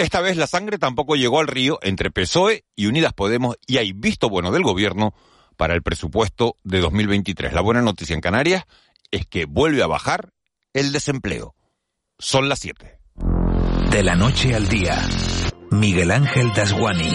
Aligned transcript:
Esta 0.00 0.22
vez 0.22 0.38
la 0.38 0.46
sangre 0.46 0.78
tampoco 0.78 1.14
llegó 1.14 1.40
al 1.40 1.46
río 1.46 1.78
entre 1.82 2.10
PSOE 2.10 2.64
y 2.74 2.86
Unidas 2.86 3.12
Podemos 3.12 3.56
y 3.66 3.76
hay 3.76 3.92
visto 3.92 4.30
bueno 4.30 4.50
del 4.50 4.62
gobierno 4.62 5.12
para 5.58 5.74
el 5.74 5.82
presupuesto 5.82 6.56
de 6.64 6.80
2023. 6.80 7.52
La 7.52 7.60
buena 7.60 7.82
noticia 7.82 8.14
en 8.14 8.22
Canarias 8.22 8.64
es 9.10 9.26
que 9.26 9.44
vuelve 9.44 9.82
a 9.82 9.86
bajar 9.86 10.32
el 10.72 10.92
desempleo. 10.92 11.54
Son 12.18 12.48
las 12.48 12.60
7. 12.60 12.98
De 13.90 14.02
la 14.02 14.14
noche 14.16 14.54
al 14.54 14.68
día, 14.68 15.06
Miguel 15.70 16.12
Ángel 16.12 16.50
Dasguani. 16.56 17.12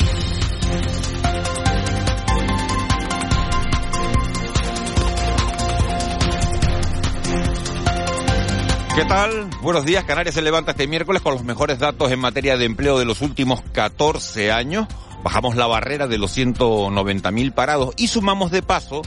¿Qué 8.96 9.04
tal? 9.04 9.50
Buenos 9.62 9.84
días. 9.84 10.06
Canarias 10.06 10.36
se 10.36 10.42
levanta 10.42 10.72
este 10.72 10.88
miércoles 10.88 11.22
con 11.22 11.34
los 11.34 11.44
mejores 11.44 11.80
datos 11.80 12.14
en 12.14 12.20
materia 12.20 12.56
de 12.56 12.64
empleo 12.64 12.98
de 12.98 13.04
los 13.04 13.22
últimos 13.22 13.62
14 13.74 14.54
años. 14.54 14.88
Bajamos 15.22 15.58
la 15.58 15.68
barrera 15.68 16.08
de 16.08 16.18
los 16.18 16.38
190.000 16.38 17.54
parados 17.54 17.94
y 17.98 18.08
sumamos 18.08 18.52
de 18.52 18.62
paso 18.62 19.02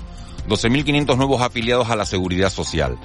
12.500 0.47 1.17
nuevos 1.17 1.41
afiliados 1.41 1.89
a 1.89 1.97
la 1.97 2.05
seguridad 2.05 2.51
social. 2.51 2.99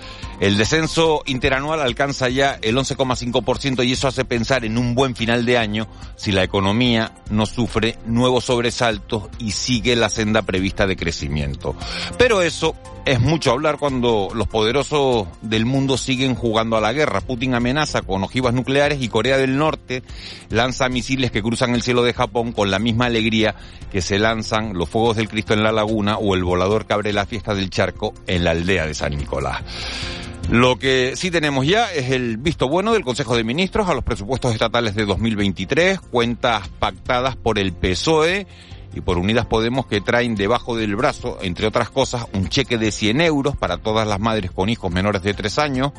El 0.43 0.57
descenso 0.57 1.23
interanual 1.25 1.79
alcanza 1.79 2.27
ya 2.27 2.59
el 2.61 2.75
11,5% 2.75 3.87
y 3.87 3.93
eso 3.93 4.09
hace 4.09 4.25
pensar 4.25 4.65
en 4.65 4.77
un 4.77 4.93
buen 4.93 5.15
final 5.15 5.45
de 5.45 5.57
año 5.57 5.87
si 6.17 6.33
la 6.33 6.43
economía 6.43 7.13
no 7.29 7.45
sufre 7.45 7.97
nuevos 8.07 8.43
sobresaltos 8.43 9.29
y 9.39 9.51
sigue 9.51 9.95
la 9.95 10.09
senda 10.09 10.41
prevista 10.41 10.85
de 10.85 10.97
crecimiento. 10.97 11.77
Pero 12.17 12.41
eso 12.41 12.75
es 13.05 13.21
mucho 13.21 13.51
hablar 13.51 13.77
cuando 13.77 14.27
los 14.35 14.49
poderosos 14.49 15.27
del 15.41 15.65
mundo 15.65 15.97
siguen 15.97 16.35
jugando 16.35 16.75
a 16.75 16.81
la 16.81 16.91
guerra. 16.91 17.21
Putin 17.21 17.55
amenaza 17.55 18.01
con 18.01 18.21
ojivas 18.21 18.53
nucleares 18.53 19.01
y 19.01 19.07
Corea 19.07 19.37
del 19.37 19.57
Norte 19.57 20.03
lanza 20.49 20.89
misiles 20.89 21.31
que 21.31 21.41
cruzan 21.41 21.73
el 21.73 21.83
cielo 21.83 22.03
de 22.03 22.13
Japón 22.13 22.51
con 22.51 22.69
la 22.69 22.79
misma 22.79 23.05
alegría 23.05 23.55
que 23.93 24.01
se 24.01 24.19
lanzan 24.19 24.73
los 24.73 24.89
fuegos 24.89 25.15
del 25.15 25.29
Cristo 25.29 25.53
en 25.53 25.63
la 25.63 25.71
laguna 25.71 26.17
o 26.17 26.35
el 26.35 26.43
volador 26.43 26.85
que 26.85 26.95
abre 26.95 27.13
la 27.13 27.25
fiesta 27.25 27.55
del 27.55 27.69
charco 27.69 28.13
en 28.27 28.43
la 28.43 28.51
aldea 28.51 28.85
de 28.85 28.93
San 28.93 29.15
Nicolás. 29.15 29.63
Lo 30.53 30.77
que 30.77 31.15
sí 31.15 31.31
tenemos 31.31 31.65
ya 31.65 31.91
es 31.91 32.11
el 32.11 32.37
visto 32.37 32.69
bueno 32.69 32.93
del 32.93 33.03
Consejo 33.03 33.35
de 33.35 33.43
Ministros 33.43 33.89
a 33.89 33.95
los 33.95 34.03
presupuestos 34.03 34.53
estatales 34.53 34.93
de 34.93 35.03
2023, 35.03 35.99
cuentas 35.99 36.67
pactadas 36.67 37.35
por 37.35 37.57
el 37.57 37.73
PSOE 37.73 38.45
y 38.93 39.01
por 39.01 39.17
Unidas 39.17 39.47
Podemos 39.47 39.87
que 39.87 39.99
traen 39.99 40.35
debajo 40.35 40.77
del 40.77 40.95
brazo, 40.95 41.39
entre 41.41 41.65
otras 41.65 41.89
cosas, 41.89 42.27
un 42.33 42.49
cheque 42.49 42.77
de 42.77 42.91
100 42.91 43.21
euros 43.21 43.57
para 43.57 43.79
todas 43.79 44.07
las 44.07 44.19
madres 44.19 44.51
con 44.51 44.69
hijos 44.69 44.91
menores 44.91 45.23
de 45.23 45.33
3 45.33 45.57
años, 45.57 45.91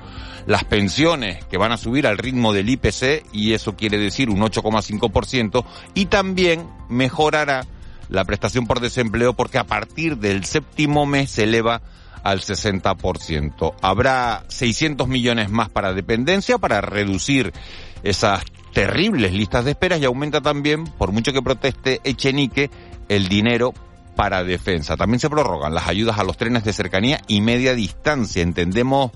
las 0.47 0.62
pensiones 0.62 1.44
que 1.47 1.58
van 1.58 1.72
a 1.72 1.77
subir 1.77 2.06
al 2.06 2.16
ritmo 2.16 2.52
del 2.52 2.70
IPC 2.70 3.25
y 3.32 3.55
eso 3.55 3.75
quiere 3.75 3.98
decir 3.98 4.30
un 4.30 4.38
8,5% 4.38 5.64
y 5.94 6.06
también 6.06 6.69
mejorará 6.88 7.66
la 8.08 8.25
prestación 8.25 8.69
por 8.69 8.78
desempleo 8.78 9.32
porque 9.32 9.58
a 9.58 9.64
partir 9.64 10.19
del 10.19 10.44
séptimo 10.44 11.06
mes 11.06 11.30
se 11.30 11.42
eleva 11.42 11.82
al 12.25 12.41
60%. 12.41 13.75
Habrá 13.80 14.44
600 14.48 15.06
millones 15.06 15.50
más 15.50 15.69
para 15.69 15.92
dependencia 15.92 16.58
para 16.58 16.81
reducir 16.81 17.53
esas 18.03 18.42
terribles 18.72 19.33
listas 19.33 19.64
de 19.64 19.72
esperas 19.72 20.00
y 20.00 20.05
aumenta 20.05 20.41
también, 20.41 20.84
por 20.84 21.12
mucho 21.12 21.33
que 21.33 21.42
proteste 21.42 22.00
Echenique, 22.03 22.70
el 23.08 23.28
dinero 23.28 23.72
para 24.16 24.42
defensa. 24.42 24.97
También 24.97 25.20
se 25.20 25.31
prorrogan 25.31 25.75
las 25.75 25.86
ayudas 25.86 26.19
a 26.19 26.25
los 26.25 26.36
trenes 26.36 26.64
de 26.64 26.72
cercanía 26.72 27.20
y 27.28 27.41
media 27.41 27.75
distancia. 27.75 28.42
Entendemos 28.42 29.12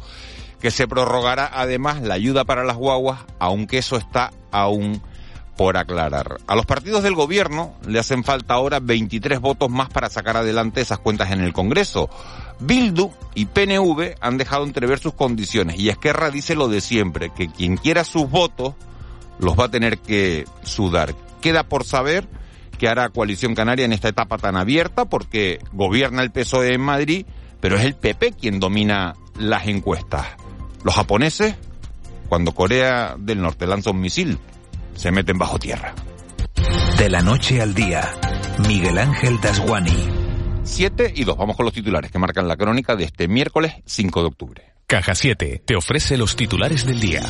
que 0.61 0.71
se 0.71 0.87
prorrogará 0.87 1.51
además 1.53 2.03
la 2.03 2.15
ayuda 2.15 2.45
para 2.45 2.65
las 2.65 2.77
guaguas, 2.77 3.21
aunque 3.39 3.79
eso 3.79 3.97
está 3.97 4.33
aún 4.51 5.01
por 5.57 5.77
aclarar. 5.77 6.39
A 6.47 6.55
los 6.55 6.67
partidos 6.67 7.03
del 7.03 7.15
gobierno 7.15 7.75
le 7.87 7.99
hacen 7.99 8.23
falta 8.23 8.55
ahora 8.55 8.79
23 8.81 9.41
votos 9.41 9.69
más 9.69 9.89
para 9.89 10.09
sacar 10.09 10.37
adelante 10.37 10.81
esas 10.81 11.01
cuentas 11.01 11.33
en 11.33 11.41
el 11.41 11.53
Congreso. 11.53 12.09
Bildu 12.61 13.11
y 13.35 13.47
PNV 13.47 14.17
han 14.21 14.37
dejado 14.37 14.65
entrever 14.65 14.99
sus 14.99 15.15
condiciones 15.15 15.79
y 15.79 15.89
Esquerra 15.89 16.31
dice 16.31 16.55
lo 16.55 16.69
de 16.69 16.81
siempre, 16.81 17.31
que 17.31 17.49
quien 17.49 17.77
quiera 17.77 18.05
sus 18.05 18.29
votos 18.29 18.75
los 19.39 19.59
va 19.59 19.67
a 19.67 19.71
tener 19.71 19.99
que 19.99 20.45
sudar. 20.63 21.15
Queda 21.41 21.69
por 21.69 21.85
saber 21.85 22.29
qué 22.79 22.89
hará 22.89 23.11
Coalición 23.11 23.55
Canaria 23.55 23.85
en 23.85 23.93
esta 23.93 24.09
etapa 24.09 24.39
tan 24.39 24.57
abierta, 24.57 25.05
porque 25.05 25.59
gobierna 25.73 26.23
el 26.23 26.31
PSOE 26.31 26.75
en 26.75 26.81
Madrid, 26.81 27.27
pero 27.61 27.77
es 27.77 27.85
el 27.85 27.95
PP 27.95 28.33
quien 28.33 28.61
domina 28.61 29.15
las 29.39 29.67
encuestas. 29.67 30.27
Los 30.85 30.95
japoneses, 30.95 31.57
cuando 32.29 32.53
Corea 32.53 33.17
del 33.19 33.41
Norte 33.41 33.67
lanza 33.67 33.91
un 33.91 34.01
misil, 34.01 34.39
se 34.95 35.11
meten 35.11 35.39
bajo 35.39 35.59
tierra. 35.59 35.95
De 36.99 37.09
la 37.09 37.21
noche 37.21 37.61
al 37.63 37.75
día, 37.75 38.13
Miguel 38.67 38.99
Ángel 38.99 39.41
Dasguani. 39.41 40.28
7 40.69 41.13
y 41.17 41.25
2. 41.25 41.37
Vamos 41.37 41.57
con 41.57 41.65
los 41.65 41.75
titulares 41.75 42.11
que 42.11 42.19
marcan 42.19 42.47
la 42.47 42.57
crónica 42.57 42.95
de 42.95 43.05
este 43.05 43.27
miércoles 43.27 43.75
5 43.87 44.21
de 44.21 44.27
octubre. 44.27 44.73
Caja 44.87 45.15
7 45.15 45.63
te 45.65 45.77
ofrece 45.77 46.17
los 46.17 46.37
titulares 46.37 46.87
del 46.87 47.01
día. 47.01 47.23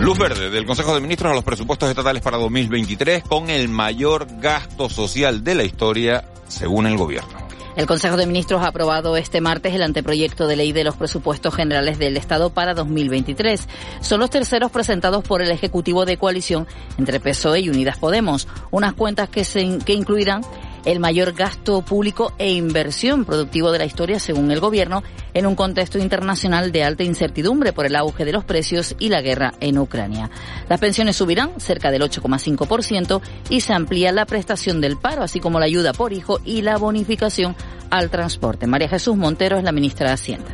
Luz 0.00 0.16
verde 0.16 0.50
del 0.50 0.64
Consejo 0.64 0.94
de 0.94 1.00
Ministros 1.00 1.32
a 1.32 1.34
los 1.34 1.44
presupuestos 1.44 1.88
estatales 1.90 2.22
para 2.22 2.38
2023 2.38 3.24
con 3.24 3.50
el 3.50 3.68
mayor 3.68 4.28
gasto 4.40 4.88
social 4.88 5.42
de 5.42 5.54
la 5.56 5.64
historia 5.64 6.24
según 6.46 6.86
el 6.86 6.96
gobierno. 6.96 7.47
El 7.78 7.86
Consejo 7.86 8.16
de 8.16 8.26
Ministros 8.26 8.60
ha 8.64 8.70
aprobado 8.70 9.16
este 9.16 9.40
martes 9.40 9.72
el 9.72 9.84
anteproyecto 9.84 10.48
de 10.48 10.56
ley 10.56 10.72
de 10.72 10.82
los 10.82 10.96
presupuestos 10.96 11.54
generales 11.54 11.96
del 11.96 12.16
Estado 12.16 12.50
para 12.50 12.74
2023. 12.74 13.68
Son 14.00 14.18
los 14.18 14.30
terceros 14.30 14.72
presentados 14.72 15.22
por 15.22 15.42
el 15.42 15.52
Ejecutivo 15.52 16.04
de 16.04 16.16
coalición 16.16 16.66
entre 16.98 17.20
PSOE 17.20 17.60
y 17.60 17.68
Unidas 17.68 17.96
Podemos, 17.96 18.48
unas 18.72 18.94
cuentas 18.94 19.28
que, 19.28 19.44
se, 19.44 19.78
que 19.78 19.92
incluirán 19.92 20.42
el 20.84 21.00
mayor 21.00 21.32
gasto 21.32 21.82
público 21.82 22.32
e 22.38 22.52
inversión 22.52 23.24
productivo 23.24 23.72
de 23.72 23.78
la 23.78 23.84
historia, 23.84 24.18
según 24.18 24.50
el 24.50 24.60
Gobierno, 24.60 25.02
en 25.34 25.46
un 25.46 25.54
contexto 25.54 25.98
internacional 25.98 26.72
de 26.72 26.84
alta 26.84 27.04
incertidumbre 27.04 27.72
por 27.72 27.86
el 27.86 27.96
auge 27.96 28.24
de 28.24 28.32
los 28.32 28.44
precios 28.44 28.96
y 28.98 29.08
la 29.08 29.20
guerra 29.20 29.54
en 29.60 29.78
Ucrania. 29.78 30.30
Las 30.68 30.80
pensiones 30.80 31.16
subirán 31.16 31.60
cerca 31.60 31.90
del 31.90 32.02
8,5% 32.02 33.20
y 33.50 33.60
se 33.60 33.72
amplía 33.72 34.12
la 34.12 34.26
prestación 34.26 34.80
del 34.80 34.96
paro, 34.96 35.22
así 35.22 35.40
como 35.40 35.58
la 35.58 35.66
ayuda 35.66 35.92
por 35.92 36.12
hijo 36.12 36.40
y 36.44 36.62
la 36.62 36.76
bonificación 36.76 37.56
al 37.90 38.10
transporte. 38.10 38.66
María 38.66 38.88
Jesús 38.88 39.16
Montero 39.16 39.58
es 39.58 39.64
la 39.64 39.72
ministra 39.72 40.08
de 40.08 40.14
Hacienda. 40.14 40.50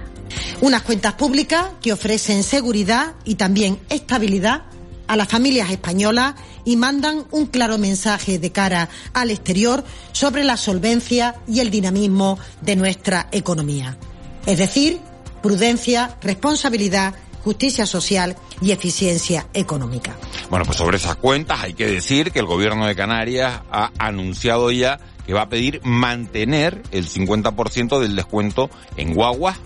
Unas 0.61 0.83
cuentas 0.83 1.15
públicas 1.15 1.67
que 1.83 1.93
ofrecen 1.93 2.43
seguridad 2.43 3.15
y 3.25 3.35
también 3.35 3.79
estabilidad 3.89 4.63
a 5.07 5.17
las 5.17 5.29
familias 5.29 5.71
españolas 5.71 6.35
y 6.65 6.77
mandan 6.77 7.25
un 7.31 7.47
claro 7.47 7.79
mensaje 7.79 8.39
de 8.39 8.53
cara 8.53 8.89
al 9.13 9.31
exterior 9.31 9.85
sobre 10.13 10.45
la 10.45 10.57
solvencia 10.57 11.37
y 11.47 11.61
el 11.61 11.71
dinamismo 11.71 12.39
de 12.61 12.77
nuestra 12.77 13.29
economía. 13.33 13.97
Es 14.47 14.59
decir, 14.59 15.01
prudencia, 15.43 16.17
responsabilidad, 16.23 17.15
justicia 17.43 17.87
social 17.87 18.37
y 18.63 18.73
eficiencia 18.73 19.47
económica. 19.53 20.17
Bueno, 20.49 20.65
pues 20.65 20.79
sobre 20.79 20.97
esas 20.97 21.17
cuentas 21.17 21.61
hay 21.63 21.75
que 21.75 21.87
decir 21.87 22.33
que 22.33 22.39
el 22.39 22.47
Gobierno 22.47 22.87
de 22.87 22.97
Canarias 22.97 23.61
ha 23.71 23.91
anunciado 23.99 24.71
ya 24.71 24.99
que 25.27 25.35
va 25.35 25.43
a 25.43 25.49
pedir 25.49 25.81
mantener 25.85 26.83
el 26.91 27.09
50% 27.09 27.99
del 27.99 28.17
descuento 28.17 28.71
en 28.97 29.15
guaguas 29.15 29.59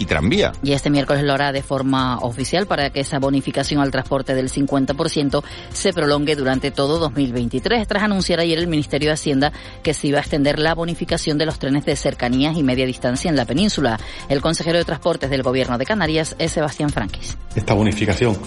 y 0.00 0.06
tranvía. 0.06 0.52
Y 0.62 0.72
este 0.72 0.88
miércoles 0.88 1.22
lo 1.22 1.34
hará 1.34 1.52
de 1.52 1.62
forma 1.62 2.18
oficial 2.20 2.66
para 2.66 2.88
que 2.88 3.00
esa 3.00 3.18
bonificación 3.18 3.82
al 3.82 3.90
transporte 3.90 4.34
del 4.34 4.50
50% 4.50 5.44
se 5.72 5.92
prolongue 5.92 6.34
durante 6.34 6.70
todo 6.70 6.98
2023, 6.98 7.86
tras 7.86 8.02
anunciar 8.02 8.40
ayer 8.40 8.58
el 8.58 8.66
Ministerio 8.66 9.10
de 9.10 9.14
Hacienda 9.14 9.52
que 9.82 9.92
se 9.92 10.08
iba 10.08 10.16
a 10.16 10.22
extender 10.22 10.58
la 10.58 10.74
bonificación 10.74 11.36
de 11.36 11.44
los 11.44 11.58
trenes 11.58 11.84
de 11.84 11.96
cercanías 11.96 12.56
y 12.56 12.62
media 12.62 12.86
distancia 12.86 13.28
en 13.28 13.36
la 13.36 13.44
península. 13.44 14.00
El 14.30 14.40
consejero 14.40 14.78
de 14.78 14.84
Transportes 14.86 15.28
del 15.28 15.42
Gobierno 15.42 15.76
de 15.76 15.84
Canarias 15.84 16.34
es 16.38 16.52
Sebastián 16.52 16.88
Franquis. 16.88 17.36
Esta 17.54 17.74
bonificación 17.74 18.38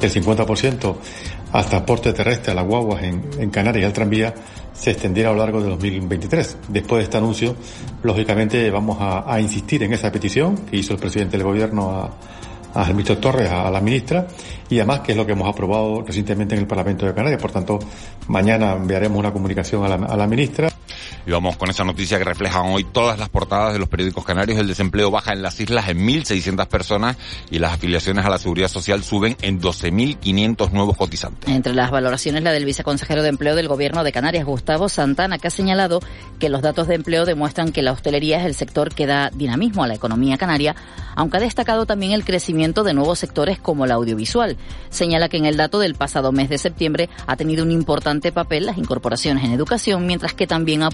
del 0.00 0.12
50% 0.12 0.96
al 1.56 1.66
transporte 1.66 2.12
terrestre, 2.12 2.52
a 2.52 2.54
las 2.54 2.66
guaguas 2.66 3.02
en, 3.02 3.22
en 3.38 3.50
Canarias 3.50 3.82
y 3.82 3.86
al 3.86 3.92
tranvía 3.92 4.34
se 4.74 4.90
extendiera 4.90 5.30
a 5.30 5.32
lo 5.32 5.38
largo 5.38 5.62
de 5.62 5.70
2023. 5.70 6.58
Después 6.68 6.98
de 6.98 7.04
este 7.04 7.16
anuncio, 7.16 7.56
lógicamente 8.02 8.70
vamos 8.70 8.98
a, 9.00 9.32
a 9.32 9.40
insistir 9.40 9.82
en 9.82 9.94
esa 9.94 10.12
petición 10.12 10.56
que 10.70 10.76
hizo 10.76 10.92
el 10.92 10.98
presidente 10.98 11.38
del 11.38 11.46
gobierno 11.46 11.90
a, 11.90 12.82
a 12.82 12.92
Torres, 13.20 13.50
a 13.50 13.70
la 13.70 13.80
ministra, 13.80 14.26
y 14.68 14.76
además 14.78 15.00
que 15.00 15.12
es 15.12 15.18
lo 15.18 15.24
que 15.24 15.32
hemos 15.32 15.48
aprobado 15.48 16.02
recientemente 16.02 16.54
en 16.54 16.60
el 16.60 16.66
Parlamento 16.66 17.06
de 17.06 17.14
Canarias. 17.14 17.40
Por 17.40 17.52
tanto, 17.52 17.78
mañana 18.28 18.74
enviaremos 18.74 19.18
una 19.18 19.32
comunicación 19.32 19.82
a 19.82 19.88
la, 19.88 19.94
a 19.94 20.16
la 20.16 20.26
ministra. 20.26 20.68
Y 21.26 21.32
vamos 21.32 21.56
con 21.56 21.68
esa 21.70 21.82
noticia 21.82 22.18
que 22.18 22.24
reflejan 22.24 22.66
hoy 22.66 22.84
todas 22.84 23.18
las 23.18 23.28
portadas 23.28 23.72
de 23.72 23.80
los 23.80 23.88
periódicos 23.88 24.24
canarios. 24.24 24.60
El 24.60 24.68
desempleo 24.68 25.10
baja 25.10 25.32
en 25.32 25.42
las 25.42 25.58
islas 25.58 25.88
en 25.88 25.98
1.600 26.06 26.68
personas 26.68 27.16
y 27.50 27.58
las 27.58 27.72
afiliaciones 27.72 28.24
a 28.24 28.30
la 28.30 28.38
seguridad 28.38 28.68
social 28.68 29.02
suben 29.02 29.36
en 29.42 29.60
12.500 29.60 30.70
nuevos 30.70 30.96
cotizantes. 30.96 31.52
Entre 31.52 31.74
las 31.74 31.90
valoraciones, 31.90 32.44
la 32.44 32.52
del 32.52 32.64
viceconsejero 32.64 33.24
de 33.24 33.30
empleo 33.30 33.56
del 33.56 33.66
gobierno 33.66 34.04
de 34.04 34.12
Canarias, 34.12 34.44
Gustavo 34.44 34.88
Santana, 34.88 35.38
que 35.38 35.48
ha 35.48 35.50
señalado 35.50 35.98
que 36.38 36.48
los 36.48 36.62
datos 36.62 36.86
de 36.86 36.94
empleo 36.94 37.24
demuestran 37.24 37.72
que 37.72 37.82
la 37.82 37.90
hostelería 37.90 38.38
es 38.38 38.46
el 38.46 38.54
sector 38.54 38.94
que 38.94 39.06
da 39.06 39.30
dinamismo 39.30 39.82
a 39.82 39.88
la 39.88 39.94
economía 39.94 40.38
canaria, 40.38 40.76
aunque 41.16 41.38
ha 41.38 41.40
destacado 41.40 41.86
también 41.86 42.12
el 42.12 42.24
crecimiento 42.24 42.84
de 42.84 42.94
nuevos 42.94 43.18
sectores 43.18 43.58
como 43.58 43.84
el 43.84 43.90
audiovisual. 43.90 44.56
Señala 44.90 45.28
que 45.28 45.38
en 45.38 45.46
el 45.46 45.56
dato 45.56 45.80
del 45.80 45.96
pasado 45.96 46.30
mes 46.30 46.48
de 46.50 46.58
septiembre 46.58 47.08
ha 47.26 47.36
tenido 47.36 47.64
un 47.64 47.72
importante 47.72 48.30
papel 48.30 48.66
las 48.66 48.78
incorporaciones 48.78 49.42
en 49.42 49.52
educación, 49.52 50.06
mientras 50.06 50.34
que 50.34 50.46
también 50.46 50.84
ha 50.84 50.90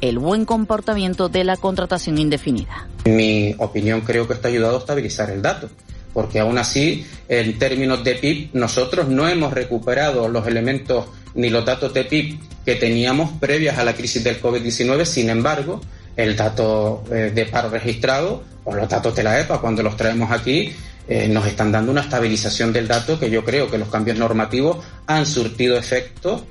el 0.00 0.18
buen 0.18 0.44
comportamiento 0.44 1.28
de 1.28 1.44
la 1.44 1.56
contratación 1.56 2.18
indefinida. 2.18 2.88
En 3.04 3.16
mi 3.16 3.54
opinión, 3.58 4.00
creo 4.02 4.26
que 4.26 4.34
esto 4.34 4.48
ha 4.48 4.50
ayudado 4.50 4.76
a 4.76 4.78
estabilizar 4.80 5.30
el 5.30 5.42
dato 5.42 5.68
porque 6.12 6.40
aún 6.40 6.58
así, 6.58 7.06
en 7.28 7.58
términos 7.58 8.04
de 8.04 8.14
PIB, 8.16 8.50
nosotros 8.52 9.08
no 9.08 9.28
hemos 9.28 9.52
recuperado 9.52 10.28
los 10.28 10.46
elementos 10.46 11.06
ni 11.34 11.48
los 11.48 11.64
datos 11.64 11.94
de 11.94 12.04
PIB 12.04 12.38
que 12.64 12.74
teníamos 12.74 13.30
previas 13.40 13.78
a 13.78 13.84
la 13.84 13.94
crisis 13.94 14.22
del 14.22 14.40
COVID-19. 14.40 15.04
Sin 15.04 15.30
embargo, 15.30 15.80
el 16.16 16.36
dato 16.36 17.04
eh, 17.10 17.32
de 17.34 17.46
paro 17.46 17.70
registrado 17.70 18.44
o 18.64 18.74
los 18.74 18.88
datos 18.88 19.14
de 19.16 19.22
la 19.22 19.40
EPA, 19.40 19.60
cuando 19.60 19.82
los 19.82 19.96
traemos 19.96 20.30
aquí, 20.30 20.72
eh, 21.08 21.28
nos 21.28 21.46
están 21.46 21.72
dando 21.72 21.92
una 21.92 22.02
estabilización 22.02 22.72
del 22.72 22.88
dato 22.88 23.18
que 23.18 23.30
yo 23.30 23.44
creo 23.44 23.70
que 23.70 23.78
los 23.78 23.88
cambios 23.88 24.18
normativos 24.18 24.84
han 25.06 25.26
surtido 25.26 25.76
efecto 25.76 26.46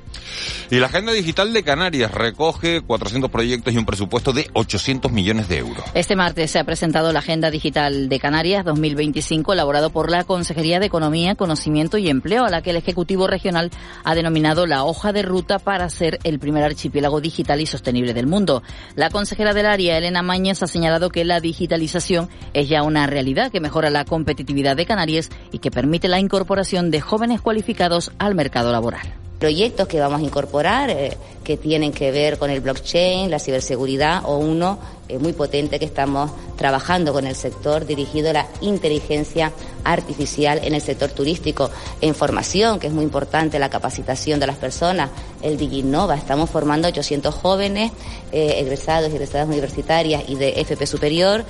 y 0.69 0.79
la 0.79 0.87
Agenda 0.87 1.11
Digital 1.11 1.51
de 1.51 1.63
Canarias 1.63 2.11
recoge 2.11 2.81
400 2.81 3.29
proyectos 3.29 3.73
y 3.73 3.77
un 3.77 3.85
presupuesto 3.85 4.31
de 4.31 4.49
800 4.53 5.11
millones 5.11 5.49
de 5.49 5.57
euros. 5.57 5.83
Este 5.93 6.15
martes 6.15 6.51
se 6.51 6.59
ha 6.59 6.63
presentado 6.63 7.11
la 7.11 7.19
Agenda 7.19 7.51
Digital 7.51 8.07
de 8.07 8.19
Canarias 8.19 8.63
2025, 8.63 9.53
elaborado 9.53 9.89
por 9.89 10.09
la 10.09 10.23
Consejería 10.23 10.79
de 10.79 10.85
Economía, 10.85 11.35
Conocimiento 11.35 11.97
y 11.97 12.09
Empleo, 12.09 12.45
a 12.45 12.49
la 12.49 12.61
que 12.61 12.69
el 12.69 12.77
Ejecutivo 12.77 13.27
Regional 13.27 13.69
ha 14.03 14.15
denominado 14.15 14.65
la 14.65 14.85
hoja 14.85 15.11
de 15.11 15.23
ruta 15.23 15.59
para 15.59 15.89
ser 15.89 16.19
el 16.23 16.39
primer 16.39 16.63
archipiélago 16.63 17.19
digital 17.19 17.59
y 17.59 17.65
sostenible 17.65 18.13
del 18.13 18.27
mundo. 18.27 18.63
La 18.95 19.09
consejera 19.09 19.53
del 19.53 19.65
área, 19.65 19.97
Elena 19.97 20.21
Mañez, 20.21 20.63
ha 20.63 20.67
señalado 20.67 21.09
que 21.09 21.25
la 21.25 21.41
digitalización 21.41 22.29
es 22.53 22.69
ya 22.69 22.83
una 22.83 23.07
realidad 23.07 23.51
que 23.51 23.59
mejora 23.59 23.89
la 23.89 24.05
competitividad 24.05 24.40
de 24.43 24.85
Canarias 24.85 25.29
y 25.51 25.59
que 25.59 25.71
permite 25.71 26.07
la 26.07 26.19
incorporación 26.19 26.91
de 26.91 27.01
jóvenes 27.01 27.41
cualificados 27.41 28.11
al 28.19 28.35
mercado 28.35 28.71
laboral. 28.71 29.13
Proyectos 29.39 29.87
que 29.87 29.99
vamos 29.99 30.21
a 30.21 30.23
incorporar 30.23 30.89
eh, 30.91 31.17
que 31.43 31.57
tienen 31.57 31.91
que 31.91 32.11
ver 32.11 32.37
con 32.37 32.51
el 32.51 32.61
blockchain, 32.61 33.31
la 33.31 33.39
ciberseguridad 33.39 34.21
o 34.25 34.37
uno 34.37 34.77
muy 35.19 35.33
potente 35.33 35.79
que 35.79 35.85
estamos 35.85 36.31
trabajando 36.57 37.11
con 37.11 37.25
el 37.25 37.35
sector 37.35 37.85
dirigido 37.85 38.29
a 38.29 38.33
la 38.33 38.47
inteligencia 38.61 39.51
artificial 39.83 40.59
en 40.63 40.75
el 40.75 40.81
sector 40.81 41.09
turístico 41.09 41.69
e 41.99 42.07
información, 42.07 42.79
que 42.79 42.87
es 42.87 42.93
muy 42.93 43.03
importante, 43.03 43.59
la 43.59 43.69
capacitación 43.69 44.39
de 44.39 44.47
las 44.47 44.57
personas, 44.57 45.09
el 45.41 45.57
DigiNova. 45.57 46.15
Estamos 46.15 46.49
formando 46.49 46.87
800 46.87 47.33
jóvenes 47.33 47.91
eh, 48.31 48.57
egresados 48.59 49.11
y 49.11 49.15
egresadas 49.15 49.47
universitarias 49.47 50.23
y 50.27 50.35
de 50.35 50.61
FP 50.61 50.85
superior. 50.85 51.45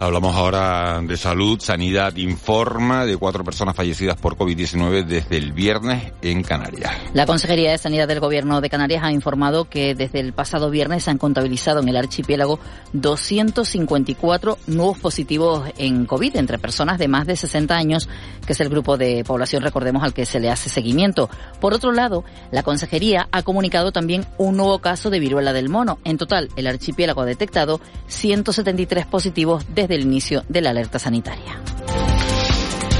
Hablamos 0.00 0.34
ahora 0.34 1.00
de 1.02 1.16
salud. 1.16 1.60
Sanidad 1.60 2.16
informa 2.16 3.04
de 3.04 3.16
cuatro 3.16 3.44
personas 3.44 3.76
fallecidas 3.76 4.16
por 4.16 4.36
COVID-19 4.36 5.04
desde 5.04 5.36
el 5.36 5.52
viernes 5.52 6.12
en 6.22 6.42
Canarias. 6.42 6.90
La 7.12 7.26
Consejería 7.26 7.70
de 7.70 7.78
Sanidad 7.78 8.08
del 8.08 8.20
Gobierno 8.20 8.60
de 8.60 8.70
Canarias 8.70 9.04
ha 9.04 9.12
informado 9.12 9.68
que 9.68 9.94
desde 9.94 10.20
el 10.20 10.32
pasado 10.32 10.70
viernes 10.70 11.04
se 11.04 11.10
han 11.10 11.18
contabilizado 11.18 11.80
en 11.80 11.88
el 11.88 11.96
archipiélago 11.96 12.58
254 12.94 14.58
nuevos 14.68 14.98
positivos 14.98 15.68
en 15.76 16.06
COVID 16.06 16.36
entre 16.36 16.58
personas 16.58 16.98
de 16.98 17.08
más 17.08 17.26
de 17.26 17.36
60 17.36 17.76
años, 17.76 18.08
que 18.46 18.52
es 18.52 18.60
el 18.60 18.68
grupo 18.68 18.96
de 18.96 19.24
población, 19.24 19.62
recordemos, 19.62 20.02
al 20.02 20.14
que 20.14 20.24
se 20.24 20.40
le 20.40 20.48
hace 20.50 20.70
seguimiento. 20.70 21.28
Por 21.60 21.74
otro 21.74 21.92
lado, 21.92 22.24
la 22.50 22.62
Consejería 22.62 23.28
ha 23.32 23.42
comunicado 23.42 23.92
también 23.92 24.24
un 24.38 24.56
nuevo 24.56 24.78
caso 24.78 25.10
de 25.10 25.18
viruela 25.18 25.52
del 25.52 25.68
mono. 25.68 25.98
En 26.04 26.18
total, 26.18 26.48
el 26.56 26.66
archipiélago 26.66 27.22
ha 27.22 27.26
detectado 27.26 27.80
173 28.06 29.06
positivos 29.06 29.66
desde 29.74 29.96
el 29.96 30.02
inicio 30.02 30.44
de 30.48 30.60
la 30.60 30.70
alerta 30.70 30.98
sanitaria. 30.98 31.60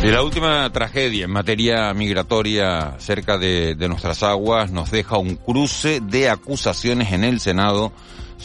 Y 0.02 0.08
la 0.08 0.22
última 0.22 0.70
tragedia 0.70 1.24
en 1.24 1.30
materia 1.30 1.94
migratoria 1.94 2.96
cerca 2.98 3.38
de, 3.38 3.74
de, 3.74 3.88
nuestras 3.88 4.22
aguas 4.22 4.70
nos 4.70 4.90
deja 4.90 5.16
un 5.16 5.36
cruce 5.36 6.00
de 6.00 6.28
acusaciones 6.28 7.12
en 7.12 7.24
el 7.24 7.40
Senado 7.40 7.90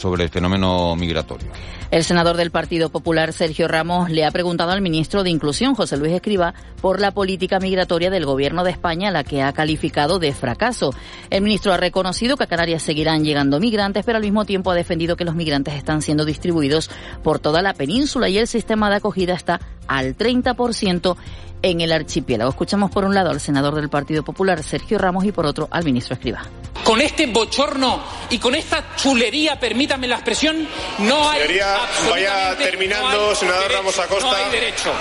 sobre 0.00 0.24
el 0.24 0.30
fenómeno 0.30 0.96
migratorio. 0.96 1.48
El 1.90 2.04
senador 2.04 2.36
del 2.36 2.50
Partido 2.50 2.88
Popular, 2.88 3.32
Sergio 3.32 3.68
Ramos, 3.68 4.10
le 4.10 4.24
ha 4.24 4.30
preguntado 4.30 4.70
al 4.70 4.80
ministro 4.80 5.24
de 5.24 5.30
Inclusión, 5.30 5.74
José 5.74 5.96
Luis 5.96 6.12
Escriba, 6.12 6.54
por 6.80 7.00
la 7.00 7.10
política 7.10 7.58
migratoria 7.58 8.10
del 8.10 8.24
Gobierno 8.24 8.64
de 8.64 8.70
España, 8.70 9.10
la 9.10 9.24
que 9.24 9.42
ha 9.42 9.52
calificado 9.52 10.18
de 10.18 10.32
fracaso. 10.32 10.94
El 11.28 11.42
ministro 11.42 11.72
ha 11.72 11.76
reconocido 11.76 12.36
que 12.36 12.44
a 12.44 12.46
Canarias 12.46 12.82
seguirán 12.82 13.24
llegando 13.24 13.60
migrantes, 13.60 14.04
pero 14.06 14.16
al 14.16 14.22
mismo 14.22 14.44
tiempo 14.44 14.70
ha 14.70 14.74
defendido 14.74 15.16
que 15.16 15.24
los 15.24 15.34
migrantes 15.34 15.74
están 15.74 16.00
siendo 16.00 16.24
distribuidos 16.24 16.90
por 17.22 17.40
toda 17.40 17.60
la 17.60 17.74
península 17.74 18.28
y 18.28 18.38
el 18.38 18.46
sistema 18.46 18.88
de 18.88 18.96
acogida 18.96 19.34
está 19.34 19.60
al 19.88 20.16
30% 20.16 21.16
en 21.62 21.80
el 21.80 21.92
archipiélago. 21.92 22.50
Escuchamos 22.50 22.90
por 22.90 23.04
un 23.04 23.14
lado 23.14 23.30
al 23.30 23.40
senador 23.40 23.74
del 23.74 23.90
Partido 23.90 24.22
Popular, 24.22 24.62
Sergio 24.62 24.96
Ramos, 24.96 25.24
y 25.24 25.32
por 25.32 25.44
otro 25.44 25.68
al 25.70 25.84
ministro 25.84 26.14
Escriba. 26.14 26.42
Con 26.90 27.00
este 27.00 27.26
bochorno 27.26 28.02
y 28.30 28.38
con 28.40 28.52
esta 28.56 28.96
chulería, 28.96 29.60
permítame 29.60 30.08
la 30.08 30.16
expresión, 30.16 30.66
no 30.98 31.30
hay. 31.30 31.42
Señoría, 31.42 31.78
vaya 32.10 32.56
terminando, 32.58 33.28
no 33.28 33.34
senador 33.36 33.62
derecho, 33.62 33.78
Ramos 33.78 33.98
Acosta. 34.00 34.26
No 34.28 34.34
hay 34.34 34.50
derecho. 34.50 34.92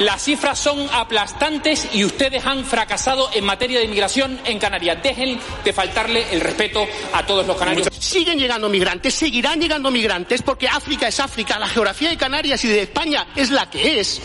Las 0.00 0.24
cifras 0.24 0.58
son 0.58 0.86
aplastantes 0.92 1.88
y 1.94 2.04
ustedes 2.04 2.44
han 2.44 2.66
fracasado 2.66 3.30
en 3.32 3.44
materia 3.44 3.78
de 3.78 3.86
inmigración 3.86 4.38
en 4.44 4.58
Canarias. 4.58 5.02
Dejen 5.02 5.40
de 5.64 5.72
faltarle 5.72 6.26
el 6.32 6.42
respeto 6.42 6.86
a 7.14 7.24
todos 7.24 7.46
los 7.46 7.56
canarios. 7.56 7.88
Siguen 7.98 8.38
llegando 8.38 8.68
migrantes, 8.68 9.14
seguirán 9.14 9.58
llegando 9.58 9.90
migrantes 9.90 10.42
porque 10.42 10.68
África 10.68 11.08
es 11.08 11.18
África, 11.18 11.58
la 11.58 11.68
geografía 11.68 12.10
de 12.10 12.18
Canarias 12.18 12.62
y 12.64 12.68
de 12.68 12.82
España 12.82 13.28
es 13.34 13.50
la 13.50 13.70
que 13.70 13.98
es. 13.98 14.20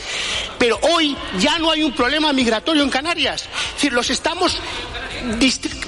Pero 0.60 0.78
hoy 0.94 1.16
ya 1.40 1.58
no 1.58 1.72
hay 1.72 1.84
un 1.84 1.94
problema 1.94 2.34
migratorio 2.34 2.84
en 2.84 2.90
Canarias. 2.90 3.44
Es 3.44 3.74
decir, 3.76 3.94
los 3.94 4.10
estamos 4.10 4.60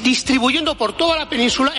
distribuyendo 0.02 0.78
por 0.78 0.96
toda 0.96 1.18
la 1.18 1.28
península. 1.28 1.74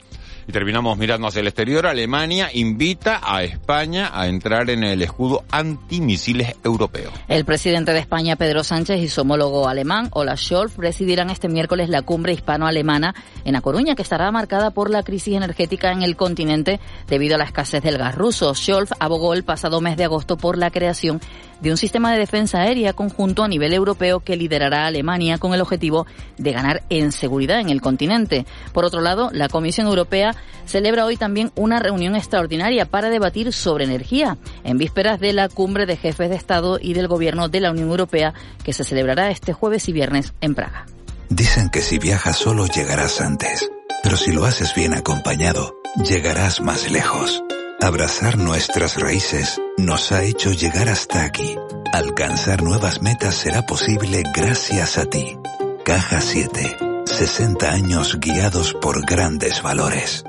Y 0.47 0.53
terminamos 0.53 0.99
mirando 0.99 1.27
hacia 1.27 1.41
el 1.41 1.47
exterior. 1.47 1.87
Alemania 1.87 2.51
invita 2.53 3.21
a 3.23 3.43
España 3.43 4.11
a 4.13 4.29
entrar 4.29 4.71
en 4.71 4.85
el 4.85 5.03
escudo 5.03 5.45
antimisiles 5.51 6.55
europeo. 6.63 7.11
El 7.29 7.45
presidente 7.45 7.93
de 7.93 8.01
España, 8.01 8.37
Pedro 8.37 8.63
Sánchez, 8.63 9.01
y 9.01 9.09
su 9.09 9.23
homólogo 9.23 9.69
alemán, 9.69 10.09
Olaf 10.13 10.41
Scholz, 10.41 10.75
presidirán 10.75 11.31
este 11.31 11.49
miércoles 11.49 11.89
la 11.89 12.03
cumbre 12.03 12.33
hispano-alemana 12.33 13.15
en 13.45 13.57
A 13.57 13.61
Coruña, 13.61 13.95
que 13.95 14.03
estará 14.03 14.31
marcada 14.31 14.71
por 14.71 14.91
la 14.91 15.03
crisis 15.03 15.35
energética 15.35 15.93
en 15.93 16.03
el 16.03 16.17
continente 16.17 16.81
debido 17.09 17.37
a 17.37 17.39
la 17.39 17.45
escasez 17.45 17.83
del 17.83 17.99
gas 17.99 18.15
ruso. 18.15 18.55
Scholz 18.55 18.91
abogó 18.99 19.35
el 19.35 19.45
pasado 19.45 19.81
mes 19.81 19.97
de 19.97 20.05
agosto 20.05 20.37
por 20.37 20.59
la 20.59 20.71
creación 20.71 21.21
de 21.61 21.71
un 21.71 21.77
sistema 21.77 22.13
de 22.13 22.19
defensa 22.19 22.61
aérea 22.61 22.93
conjunto 22.93 23.43
a 23.43 23.49
nivel 23.49 23.73
europeo 23.73 24.21
que 24.21 24.37
liderará 24.37 24.87
Alemania 24.87 25.39
con 25.39 25.55
el 25.55 25.61
objetivo 25.61 26.07
de 26.37 26.53
ganar 26.53 26.83
en 26.91 27.13
seguridad 27.13 27.61
en 27.61 27.71
el 27.71 27.81
continente. 27.81 28.45
Por 28.73 28.85
otro 28.85 29.01
lado, 29.01 29.31
la 29.33 29.49
Comisión 29.49 29.87
Europea 29.87 30.34
celebra 30.67 31.05
hoy 31.05 31.17
también 31.17 31.53
una 31.55 31.79
reunión 31.79 32.17
extraordinaria 32.17 32.87
para 32.87 33.11
debatir 33.11 33.53
sobre 33.53 33.85
energía, 33.85 34.39
en 34.65 34.79
vísperas 34.79 35.21
de 35.21 35.33
la 35.33 35.49
cumbre 35.49 35.87
de 35.87 35.97
jefes 35.97 36.31
de 36.31 36.37
Estado 36.37 36.79
y 36.81 36.95
del 36.95 37.09
Gobierno 37.09 37.49
de 37.49 37.61
la 37.61 37.71
Unión 37.71 37.91
Europea 37.91 38.35
que 38.63 38.73
se 38.73 38.85
celebrará 38.85 39.31
este 39.31 39.53
jueves 39.53 39.89
y 39.89 39.93
viernes 39.93 40.33
en 40.41 40.55
Praga. 40.55 40.87
Dicen 41.29 41.71
que 41.71 41.81
si 41.81 41.99
viajas 41.99 42.37
solo 42.37 42.67
llegarás 42.67 43.21
antes, 43.21 43.71
pero 44.03 44.17
si 44.17 44.33
lo 44.33 44.45
haces 44.45 44.75
bien 44.75 44.95
acompañado, 44.95 45.75
llegarás 46.05 46.61
más 46.61 46.91
lejos. 46.91 47.43
Abrazar 47.81 48.39
nuestras 48.39 49.01
raíces 49.01 49.61
nos 49.77 50.13
ha 50.13 50.23
hecho 50.23 50.53
llegar 50.53 50.89
hasta 50.89 51.25
aquí. 51.25 51.57
Alcanzar 51.93 52.63
nuevas 52.63 53.03
metas 53.03 53.35
será 53.35 53.63
posible 53.63 54.23
gracias 54.35 54.99
a 54.99 55.07
ti. 55.07 55.37
Caja 55.85 56.21
7. 56.21 56.94
60 57.15 57.71
años 57.71 58.19
guiados 58.19 58.75
por 58.75 59.07
grandes 59.07 59.63
valores. 59.63 60.25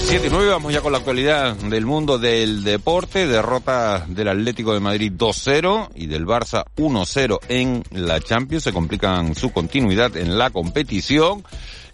7 0.00 0.26
y 0.26 0.30
9, 0.30 0.48
vamos 0.48 0.72
ya 0.72 0.80
con 0.80 0.90
la 0.90 0.98
actualidad 0.98 1.54
del 1.54 1.86
mundo 1.86 2.18
del 2.18 2.64
deporte. 2.64 3.28
Derrota 3.28 4.04
del 4.08 4.26
Atlético 4.26 4.74
de 4.74 4.80
Madrid 4.80 5.12
2-0 5.12 5.90
y 5.94 6.06
del 6.08 6.26
Barça 6.26 6.64
1-0 6.76 7.38
en 7.48 7.84
la 7.92 8.18
Champions. 8.20 8.64
Se 8.64 8.72
complican 8.72 9.36
su 9.36 9.52
continuidad 9.52 10.16
en 10.16 10.36
la 10.36 10.50
competición. 10.50 11.44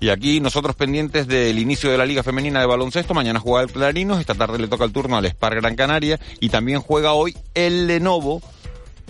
Y 0.00 0.09
aquí 0.09 0.41
nosotros 0.41 0.75
pendientes 0.75 1.26
del 1.26 1.59
inicio 1.59 1.91
de 1.91 1.99
la 1.99 2.07
Liga 2.07 2.23
Femenina 2.23 2.61
de 2.61 2.67
Baloncesto. 2.67 3.12
Mañana 3.12 3.41
juega 3.41 3.62
el 3.62 3.71
Clarinos, 3.71 4.21
esta 4.21 4.35
tarde 4.35 4.59
le 4.59 4.69
toca 4.69 4.85
el 4.85 4.93
turno 4.93 5.19
al 5.19 5.26
Spar 5.26 5.55
Gran 5.55 5.76
Canaria 5.76 6.19
y 6.41 6.49
también 6.49 6.81
juega 6.81 7.12
hoy 7.12 7.37
el 7.55 7.87
Lenovo 7.87 8.41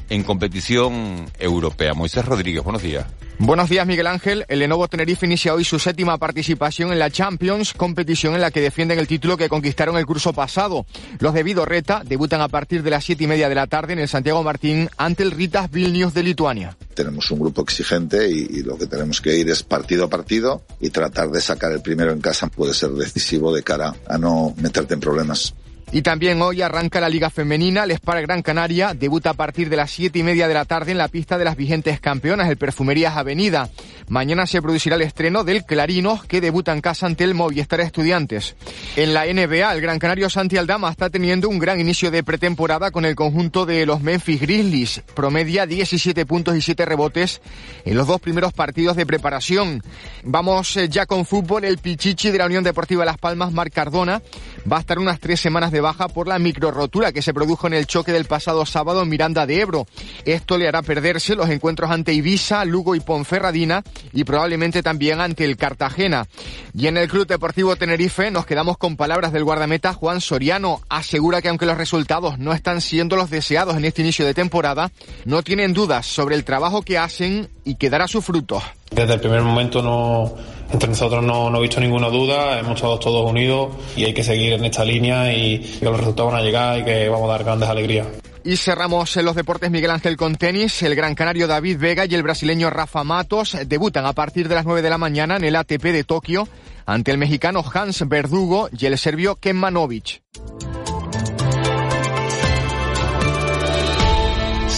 en 0.08 0.22
competición 0.22 1.26
europea. 1.38 1.94
Moisés 1.94 2.24
Rodríguez, 2.24 2.62
buenos 2.62 2.82
días. 2.82 3.06
Buenos 3.38 3.68
días, 3.68 3.86
Miguel 3.86 4.06
Ángel. 4.06 4.44
El 4.46 4.60
Lenovo 4.60 4.86
Tenerife 4.86 5.26
inicia 5.26 5.52
hoy 5.52 5.64
su 5.64 5.80
séptima 5.80 6.16
participación 6.16 6.92
en 6.92 7.00
la 7.00 7.10
Champions, 7.10 7.72
competición 7.72 8.34
en 8.34 8.40
la 8.40 8.52
que 8.52 8.60
defienden 8.60 9.00
el 9.00 9.08
título 9.08 9.36
que 9.36 9.48
conquistaron 9.48 9.96
el 9.96 10.06
curso 10.06 10.32
pasado. 10.32 10.86
Los 11.18 11.34
de 11.34 11.42
Vidorreta 11.42 12.02
debutan 12.04 12.40
a 12.40 12.46
partir 12.46 12.84
de 12.84 12.90
las 12.90 13.04
siete 13.04 13.24
y 13.24 13.26
media 13.26 13.48
de 13.48 13.56
la 13.56 13.66
tarde 13.66 13.94
en 13.94 13.98
el 13.98 14.06
Santiago 14.06 14.44
Martín 14.44 14.88
ante 14.96 15.24
el 15.24 15.32
Ritas 15.32 15.70
Vilnius 15.70 16.14
de 16.14 16.22
Lituania. 16.22 16.76
Tenemos 16.94 17.30
un 17.32 17.40
grupo 17.40 17.62
exigente 17.62 18.30
y, 18.30 18.46
y, 18.58 18.62
lo 18.62 18.78
que 18.78 18.86
tenemos 18.86 19.20
que 19.20 19.36
ir 19.36 19.50
es 19.50 19.64
partido 19.64 20.04
a 20.04 20.08
partido 20.08 20.62
y 20.80 20.90
tratar 20.90 21.30
de 21.30 21.40
sacar 21.40 21.72
el 21.72 21.82
primero 21.82 22.12
en 22.12 22.20
casa 22.20 22.46
puede 22.46 22.74
ser 22.74 22.90
decisivo 22.90 23.52
de 23.52 23.64
cara 23.64 23.94
a 24.06 24.18
no 24.18 24.54
meterte 24.58 24.94
en 24.94 25.00
problemas. 25.00 25.54
Y 25.94 26.00
también 26.00 26.40
hoy 26.40 26.62
arranca 26.62 27.02
la 27.02 27.10
Liga 27.10 27.28
Femenina. 27.28 27.84
El 27.84 27.90
Spar 27.90 28.22
Gran 28.22 28.40
Canaria 28.40 28.94
debuta 28.94 29.28
a 29.30 29.34
partir 29.34 29.68
de 29.68 29.76
las 29.76 29.90
siete 29.90 30.20
y 30.20 30.22
media 30.22 30.48
de 30.48 30.54
la 30.54 30.64
tarde 30.64 30.92
en 30.92 30.96
la 30.96 31.08
pista 31.08 31.36
de 31.36 31.44
las 31.44 31.54
vigentes 31.54 32.00
campeonas, 32.00 32.48
el 32.48 32.56
Perfumerías 32.56 33.14
Avenida. 33.14 33.68
Mañana 34.08 34.46
se 34.46 34.62
producirá 34.62 34.96
el 34.96 35.02
estreno 35.02 35.44
del 35.44 35.66
Clarinos, 35.66 36.24
que 36.24 36.40
debuta 36.40 36.72
en 36.72 36.80
casa 36.80 37.04
ante 37.04 37.24
el 37.24 37.34
Movistar 37.34 37.80
Estudiantes. 37.80 38.56
En 38.96 39.12
la 39.12 39.26
NBA, 39.26 39.70
el 39.70 39.82
Gran 39.82 39.98
Canario 39.98 40.30
Santi 40.30 40.56
Aldama 40.56 40.90
está 40.90 41.10
teniendo 41.10 41.50
un 41.50 41.58
gran 41.58 41.78
inicio 41.78 42.10
de 42.10 42.22
pretemporada 42.22 42.90
con 42.90 43.04
el 43.04 43.14
conjunto 43.14 43.66
de 43.66 43.84
los 43.84 44.00
Memphis 44.00 44.40
Grizzlies. 44.40 45.02
Promedia 45.14 45.66
17 45.66 46.24
puntos 46.24 46.56
y 46.56 46.62
7 46.62 46.86
rebotes 46.86 47.42
en 47.84 47.98
los 47.98 48.06
dos 48.06 48.18
primeros 48.18 48.54
partidos 48.54 48.96
de 48.96 49.04
preparación. 49.04 49.82
Vamos 50.24 50.74
eh, 50.78 50.88
ya 50.88 51.04
con 51.04 51.26
fútbol. 51.26 51.66
El 51.66 51.76
Pichichi 51.76 52.30
de 52.30 52.38
la 52.38 52.46
Unión 52.46 52.64
Deportiva 52.64 53.04
Las 53.04 53.18
Palmas, 53.18 53.52
Marc 53.52 53.74
Cardona, 53.74 54.22
va 54.70 54.78
a 54.78 54.80
estar 54.80 54.98
unas 54.98 55.20
tres 55.20 55.38
semanas 55.38 55.70
de 55.70 55.81
baja 55.82 56.08
por 56.08 56.26
la 56.26 56.38
microrotura 56.38 57.12
que 57.12 57.20
se 57.20 57.34
produjo 57.34 57.66
en 57.66 57.74
el 57.74 57.86
choque 57.86 58.12
del 58.12 58.24
pasado 58.24 58.64
sábado 58.64 59.02
en 59.02 59.08
Miranda 59.10 59.46
de 59.46 59.60
Ebro. 59.60 59.86
Esto 60.24 60.56
le 60.56 60.68
hará 60.68 60.80
perderse 60.82 61.36
los 61.36 61.50
encuentros 61.50 61.90
ante 61.90 62.14
Ibiza, 62.14 62.64
Lugo 62.64 62.94
y 62.94 63.00
Ponferradina 63.00 63.82
y 64.12 64.24
probablemente 64.24 64.82
también 64.82 65.20
ante 65.20 65.44
el 65.44 65.56
Cartagena. 65.56 66.26
Y 66.74 66.86
en 66.86 66.96
el 66.96 67.08
Club 67.08 67.26
Deportivo 67.26 67.76
Tenerife 67.76 68.30
nos 68.30 68.46
quedamos 68.46 68.78
con 68.78 68.96
palabras 68.96 69.32
del 69.32 69.44
guardameta 69.44 69.92
Juan 69.92 70.20
Soriano. 70.20 70.80
Asegura 70.88 71.42
que 71.42 71.48
aunque 71.48 71.66
los 71.66 71.76
resultados 71.76 72.38
no 72.38 72.52
están 72.52 72.80
siendo 72.80 73.16
los 73.16 73.28
deseados 73.28 73.76
en 73.76 73.84
este 73.84 74.02
inicio 74.02 74.24
de 74.24 74.34
temporada, 74.34 74.90
no 75.24 75.42
tienen 75.42 75.72
dudas 75.72 76.06
sobre 76.06 76.36
el 76.36 76.44
trabajo 76.44 76.82
que 76.82 76.98
hacen 76.98 77.50
y 77.64 77.74
que 77.74 77.90
dará 77.90 78.08
sus 78.08 78.24
frutos. 78.24 78.62
Desde 78.90 79.14
el 79.14 79.20
primer 79.20 79.42
momento 79.42 79.82
no, 79.82 80.34
entre 80.72 80.88
nosotros 80.88 81.22
no, 81.22 81.50
no 81.50 81.58
he 81.58 81.62
visto 81.62 81.80
ninguna 81.80 82.08
duda, 82.08 82.58
hemos 82.58 82.76
estado 82.76 82.98
todos 82.98 83.30
unidos 83.30 83.70
y 83.96 84.04
hay 84.04 84.14
que 84.14 84.24
seguir 84.24 84.54
en 84.54 84.64
esta 84.64 84.84
línea 84.84 85.32
y 85.32 85.58
que 85.58 85.84
los 85.84 85.98
resultados 85.98 86.32
van 86.32 86.40
a 86.40 86.44
llegar 86.44 86.80
y 86.80 86.84
que 86.84 87.08
vamos 87.08 87.28
a 87.28 87.32
dar 87.32 87.44
grandes 87.44 87.68
alegrías. 87.68 88.06
Y 88.44 88.56
cerramos 88.56 89.16
en 89.16 89.24
los 89.24 89.36
deportes 89.36 89.70
Miguel 89.70 89.92
Ángel 89.92 90.16
con 90.16 90.34
tenis. 90.34 90.82
El 90.82 90.96
gran 90.96 91.14
canario 91.14 91.46
David 91.46 91.78
Vega 91.78 92.06
y 92.06 92.14
el 92.14 92.24
brasileño 92.24 92.70
Rafa 92.70 93.04
Matos 93.04 93.56
debutan 93.66 94.04
a 94.04 94.14
partir 94.14 94.48
de 94.48 94.56
las 94.56 94.64
9 94.64 94.82
de 94.82 94.90
la 94.90 94.98
mañana 94.98 95.36
en 95.36 95.44
el 95.44 95.54
ATP 95.54 95.84
de 95.84 96.02
Tokio 96.02 96.48
ante 96.84 97.12
el 97.12 97.18
mexicano 97.18 97.62
Hans 97.72 98.08
Verdugo 98.08 98.68
y 98.76 98.86
el 98.86 98.98
serbio 98.98 99.36
Kemanovic. 99.36 100.22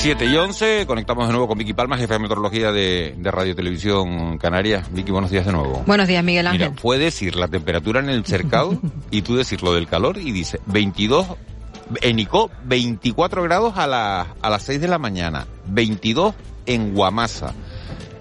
7 0.05 0.27
y 0.27 0.37
11, 0.37 0.85
conectamos 0.87 1.27
de 1.27 1.33
nuevo 1.33 1.49
con 1.49 1.57
Vicky 1.57 1.73
Palma, 1.73 1.97
jefe 1.97 2.13
de 2.13 2.19
meteorología 2.19 2.71
de, 2.71 3.15
de 3.17 3.31
Radio 3.31 3.57
Televisión 3.57 4.37
Canarias. 4.37 4.93
Vicky, 4.93 5.11
buenos 5.11 5.31
días 5.31 5.47
de 5.47 5.53
nuevo. 5.53 5.83
Buenos 5.87 6.07
días, 6.07 6.23
Miguel 6.23 6.47
Ángel. 6.47 6.69
Mira, 6.69 6.83
puede 6.83 7.05
decir 7.05 7.37
la 7.37 7.49
temperatura 7.49 8.01
en 8.01 8.11
el 8.11 8.27
cercado 8.27 8.79
y 9.11 9.23
tú 9.23 9.35
decir 9.35 9.63
lo 9.63 9.73
del 9.73 9.89
calor 9.89 10.19
y 10.19 10.31
dice 10.31 10.61
22, 10.67 11.27
en 12.03 12.19
Icó 12.19 12.51
24 12.65 13.45
grados 13.45 13.79
a, 13.79 13.87
la, 13.87 14.27
a 14.43 14.51
las 14.51 14.63
6 14.65 14.83
de 14.83 14.89
la 14.89 14.99
mañana, 14.99 15.47
22 15.69 16.35
en 16.67 16.93
Guamasa, 16.93 17.55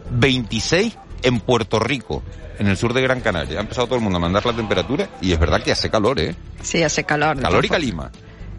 26 0.09 0.97
en 1.23 1.41
Puerto 1.41 1.79
Rico, 1.79 2.23
en 2.59 2.67
el 2.67 2.77
sur 2.77 2.93
de 2.93 3.01
Gran 3.01 3.19
Canaria. 3.19 3.57
Ha 3.57 3.61
empezado 3.61 3.87
todo 3.87 3.97
el 3.97 4.03
mundo 4.03 4.19
a 4.19 4.21
mandar 4.21 4.45
la 4.45 4.53
temperatura 4.53 5.09
y 5.19 5.33
es 5.33 5.39
verdad 5.39 5.61
que 5.61 5.73
hace 5.73 5.89
calor, 5.89 6.17
¿eh? 6.17 6.33
Sí, 6.61 6.81
hace 6.81 7.03
calor. 7.03 7.41
Calor 7.41 7.65
y 7.65 7.67
calima. 7.67 8.09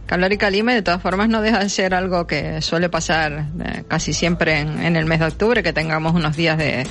Calor 0.07 0.33
y 0.33 0.37
calima, 0.37 0.75
de 0.75 0.83
todas 0.83 1.01
formas, 1.01 1.29
no 1.29 1.41
deja 1.41 1.61
de 1.61 1.69
ser 1.69 1.95
algo 1.95 2.27
que 2.27 2.61
suele 2.61 2.89
pasar 2.91 3.47
eh, 3.65 3.85
casi 3.89 4.13
siempre 4.13 4.61
en, 4.61 4.83
en, 4.83 4.97
el 4.97 5.07
mes 5.07 5.21
de 5.21 5.27
octubre, 5.27 5.63
que 5.63 5.73
tengamos 5.73 6.15
unos 6.15 6.37
días 6.37 6.59
de, 6.59 6.87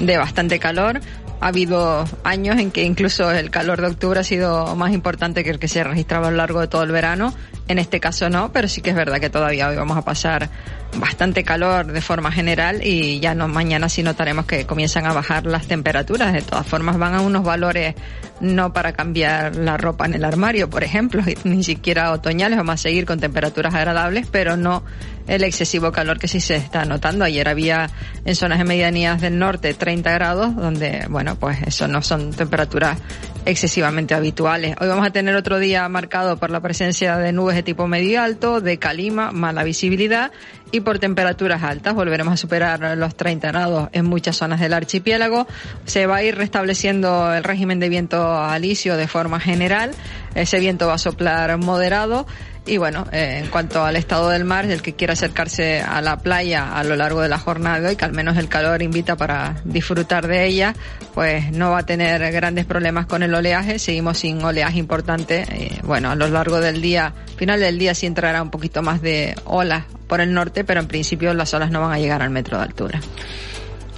de 0.00 0.16
bastante 0.16 0.58
calor. 0.58 1.00
Ha 1.40 1.48
habido 1.48 2.04
años 2.22 2.58
en 2.58 2.70
que 2.70 2.84
incluso 2.84 3.30
el 3.30 3.50
calor 3.50 3.82
de 3.82 3.88
octubre 3.88 4.20
ha 4.20 4.24
sido 4.24 4.74
más 4.76 4.92
importante 4.92 5.44
que 5.44 5.50
el 5.50 5.58
que 5.58 5.68
se 5.68 5.84
registraba 5.84 6.28
a 6.28 6.30
lo 6.30 6.38
largo 6.38 6.60
de 6.60 6.68
todo 6.68 6.82
el 6.82 6.90
verano. 6.90 7.34
En 7.68 7.78
este 7.78 8.00
caso 8.00 8.30
no, 8.30 8.50
pero 8.52 8.66
sí 8.68 8.80
que 8.80 8.90
es 8.90 8.96
verdad 8.96 9.20
que 9.20 9.30
todavía 9.30 9.68
hoy 9.68 9.76
vamos 9.76 9.98
a 9.98 10.02
pasar 10.02 10.48
bastante 10.96 11.44
calor 11.44 11.86
de 11.86 12.00
forma 12.00 12.30
general 12.32 12.80
y 12.84 13.20
ya 13.20 13.34
no 13.34 13.48
mañana 13.48 13.88
sí 13.88 14.02
notaremos 14.02 14.46
que 14.46 14.66
comienzan 14.66 15.06
a 15.06 15.12
bajar 15.12 15.46
las 15.46 15.66
temperaturas. 15.66 16.32
De 16.32 16.42
todas 16.42 16.66
formas 16.66 16.98
van 16.98 17.14
a 17.14 17.20
unos 17.20 17.44
valores 17.44 17.94
no 18.40 18.72
para 18.72 18.92
cambiar 18.92 19.56
la 19.56 19.76
ropa 19.76 20.06
en 20.06 20.14
el 20.14 20.24
armario, 20.24 20.68
por 20.68 20.84
ejemplo, 20.84 21.22
ni 21.44 21.62
siquiera 21.62 22.12
otoñales, 22.12 22.58
vamos 22.58 22.74
a 22.74 22.78
seguir 22.78 23.06
con 23.06 23.20
temperaturas 23.20 23.74
agradables, 23.74 24.26
pero 24.30 24.56
no 24.56 24.82
el 25.26 25.42
excesivo 25.42 25.90
calor 25.92 26.18
que 26.18 26.28
sí 26.28 26.40
se 26.40 26.56
está 26.56 26.84
notando. 26.84 27.24
Ayer 27.24 27.48
había 27.48 27.88
en 28.24 28.34
zonas 28.34 28.58
de 28.58 28.64
medianías 28.64 29.20
del 29.20 29.38
norte 29.38 29.72
30 29.72 30.12
grados, 30.12 30.54
donde, 30.54 31.06
bueno, 31.08 31.36
pues 31.36 31.58
eso 31.66 31.88
no 31.88 32.02
son 32.02 32.32
temperaturas 32.32 32.98
excesivamente 33.46 34.14
habituales. 34.14 34.76
Hoy 34.80 34.88
vamos 34.88 35.06
a 35.06 35.10
tener 35.10 35.34
otro 35.34 35.58
día 35.58 35.88
marcado 35.88 36.36
por 36.36 36.50
la 36.50 36.60
presencia 36.60 37.16
de 37.16 37.32
nubes 37.32 37.56
de 37.56 37.62
tipo 37.62 37.86
medio 37.86 38.22
alto, 38.22 38.60
de 38.60 38.78
calima, 38.78 39.32
mala 39.32 39.64
visibilidad 39.64 40.30
y 40.74 40.80
por 40.80 40.98
temperaturas 40.98 41.62
altas. 41.62 41.94
Volveremos 41.94 42.34
a 42.34 42.36
superar 42.36 42.98
los 42.98 43.14
30 43.14 43.46
grados 43.46 43.88
en 43.92 44.06
muchas 44.06 44.34
zonas 44.34 44.58
del 44.58 44.72
archipiélago. 44.72 45.46
Se 45.84 46.06
va 46.06 46.16
a 46.16 46.22
ir 46.24 46.34
restableciendo 46.34 47.32
el 47.32 47.44
régimen 47.44 47.78
de 47.78 47.88
viento 47.88 48.36
alisio 48.42 48.96
de 48.96 49.06
forma 49.06 49.38
general. 49.38 49.92
Ese 50.34 50.58
viento 50.58 50.88
va 50.88 50.94
a 50.94 50.98
soplar 50.98 51.56
moderado. 51.58 52.26
Y 52.66 52.78
bueno, 52.78 53.06
eh, 53.12 53.40
en 53.44 53.50
cuanto 53.50 53.84
al 53.84 53.94
estado 53.96 54.30
del 54.30 54.44
mar, 54.44 54.64
el 54.64 54.80
que 54.80 54.94
quiera 54.94 55.12
acercarse 55.12 55.82
a 55.82 56.00
la 56.00 56.16
playa 56.16 56.74
a 56.74 56.82
lo 56.82 56.96
largo 56.96 57.20
de 57.20 57.28
la 57.28 57.38
jornada 57.38 57.78
de 57.78 57.88
hoy, 57.88 57.96
que 57.96 58.06
al 58.06 58.12
menos 58.12 58.38
el 58.38 58.48
calor 58.48 58.80
invita 58.80 59.16
para 59.16 59.56
disfrutar 59.64 60.26
de 60.26 60.46
ella, 60.46 60.74
pues 61.12 61.52
no 61.52 61.72
va 61.72 61.80
a 61.80 61.86
tener 61.86 62.32
grandes 62.32 62.64
problemas 62.64 63.04
con 63.04 63.22
el 63.22 63.34
oleaje. 63.34 63.78
Seguimos 63.78 64.18
sin 64.18 64.42
oleaje 64.42 64.78
importante. 64.78 65.44
Eh, 65.50 65.80
bueno, 65.82 66.10
a 66.10 66.14
lo 66.14 66.26
largo 66.28 66.58
del 66.58 66.80
día, 66.80 67.12
final 67.36 67.60
del 67.60 67.78
día 67.78 67.94
sí 67.94 68.06
entrará 68.06 68.42
un 68.42 68.50
poquito 68.50 68.80
más 68.80 69.02
de 69.02 69.34
olas 69.44 69.84
por 70.06 70.22
el 70.22 70.32
norte, 70.32 70.64
pero 70.64 70.80
en 70.80 70.88
principio 70.88 71.34
las 71.34 71.52
olas 71.52 71.70
no 71.70 71.82
van 71.82 71.92
a 71.92 71.98
llegar 71.98 72.22
al 72.22 72.30
metro 72.30 72.56
de 72.56 72.64
altura. 72.64 73.00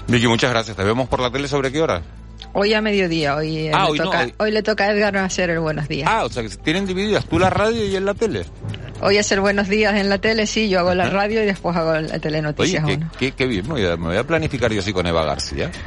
Vicky, 0.08 0.26
muchas 0.26 0.50
gracias. 0.50 0.76
¿Te 0.76 0.82
vemos 0.82 1.08
por 1.08 1.20
la 1.20 1.30
tele 1.30 1.46
sobre 1.46 1.70
qué 1.70 1.82
hora? 1.82 2.02
Hoy 2.58 2.72
a 2.72 2.80
mediodía, 2.80 3.36
hoy, 3.36 3.68
ah, 3.68 3.84
le 3.84 3.90
hoy, 3.90 3.98
toca, 3.98 4.16
no, 4.16 4.24
hoy... 4.24 4.34
hoy... 4.38 4.50
le 4.50 4.62
toca 4.62 4.84
a 4.84 4.90
Edgar 4.90 5.14
hacer 5.18 5.50
el 5.50 5.60
buenos 5.60 5.88
días. 5.88 6.08
Ah, 6.10 6.24
o 6.24 6.30
sea 6.30 6.42
que 6.42 6.48
tienen 6.48 6.86
divididas 6.86 7.26
tú 7.26 7.38
la 7.38 7.50
radio 7.50 7.84
y 7.84 7.94
él 7.94 8.06
la 8.06 8.14
tele. 8.14 8.46
Hoy 9.02 9.18
el 9.18 9.40
buenos 9.40 9.68
días 9.68 9.94
en 9.96 10.08
la 10.08 10.16
tele, 10.16 10.46
sí, 10.46 10.70
yo 10.70 10.78
hago 10.78 10.94
la 10.94 11.10
radio 11.10 11.42
y 11.42 11.44
después 11.44 11.76
hago 11.76 11.92
la 11.92 12.18
telenoticias. 12.18 12.82
Oye, 12.82 12.98
qué, 13.18 13.18
qué, 13.18 13.32
qué, 13.32 13.46
bien, 13.46 13.68
me 13.68 13.74
voy, 13.74 13.84
a, 13.84 13.98
me 13.98 14.06
voy, 14.06 14.16
a, 14.16 14.24
planificar 14.24 14.72
yo 14.72 14.80
así 14.80 14.94
con 14.94 15.06
Eva 15.06 15.22
García. 15.26 15.70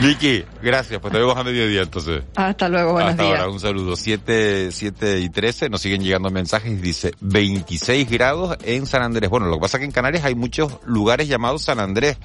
Vicky, 0.00 0.44
gracias, 0.62 1.00
pues 1.00 1.12
te 1.12 1.18
vemos 1.18 1.36
a 1.36 1.42
mediodía 1.42 1.82
entonces. 1.82 2.22
Hasta 2.36 2.68
luego, 2.68 2.92
buenos 2.92 3.10
Hasta 3.12 3.22
días. 3.24 3.40
ahora, 3.40 3.50
un 3.52 3.58
saludo. 3.58 3.96
7, 3.96 4.70
7 4.70 5.18
y 5.18 5.28
13, 5.28 5.68
nos 5.70 5.80
siguen 5.80 6.02
llegando 6.02 6.30
mensajes, 6.30 6.80
dice 6.80 7.12
26 7.20 8.08
grados 8.08 8.56
en 8.62 8.86
San 8.86 9.02
Andrés. 9.02 9.28
Bueno, 9.28 9.46
lo 9.46 9.54
que 9.54 9.60
pasa 9.62 9.76
es 9.76 9.80
que 9.80 9.86
en 9.86 9.90
Canarias 9.92 10.24
hay 10.24 10.36
muchos 10.36 10.78
lugares 10.86 11.26
llamados 11.26 11.62
San 11.62 11.80
Andrés. 11.80 12.16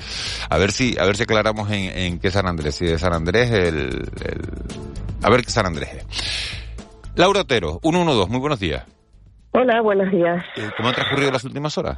A 0.50 0.58
ver 0.60 0.72
si, 0.72 0.96
a 1.00 1.06
ver 1.06 1.18
si 1.18 1.24
aclaramos 1.24 1.72
en, 1.72 1.98
en 1.98 2.20
qué 2.20 2.30
San 2.30 2.46
Andrés. 2.46 2.76
Si 2.76 2.86
de 2.86 3.00
San 3.00 3.14
Andrés, 3.14 3.50
el, 3.50 3.76
el, 4.24 4.42
a 5.24 5.30
ver 5.32 5.44
qué 5.44 5.50
San 5.50 5.66
Andrés 5.66 5.90
es. 5.94 6.06
Laura 7.16 7.42
Otero, 7.42 7.80
112, 7.82 8.30
muy 8.32 8.40
buenos 8.40 8.60
días. 8.60 8.84
Hola, 9.52 9.82
buenos 9.82 10.12
días. 10.12 10.44
¿Cómo 10.78 10.90
han 10.90 10.96
transcurrido 10.96 11.32
las 11.32 11.44
últimas 11.44 11.76
horas? 11.78 11.98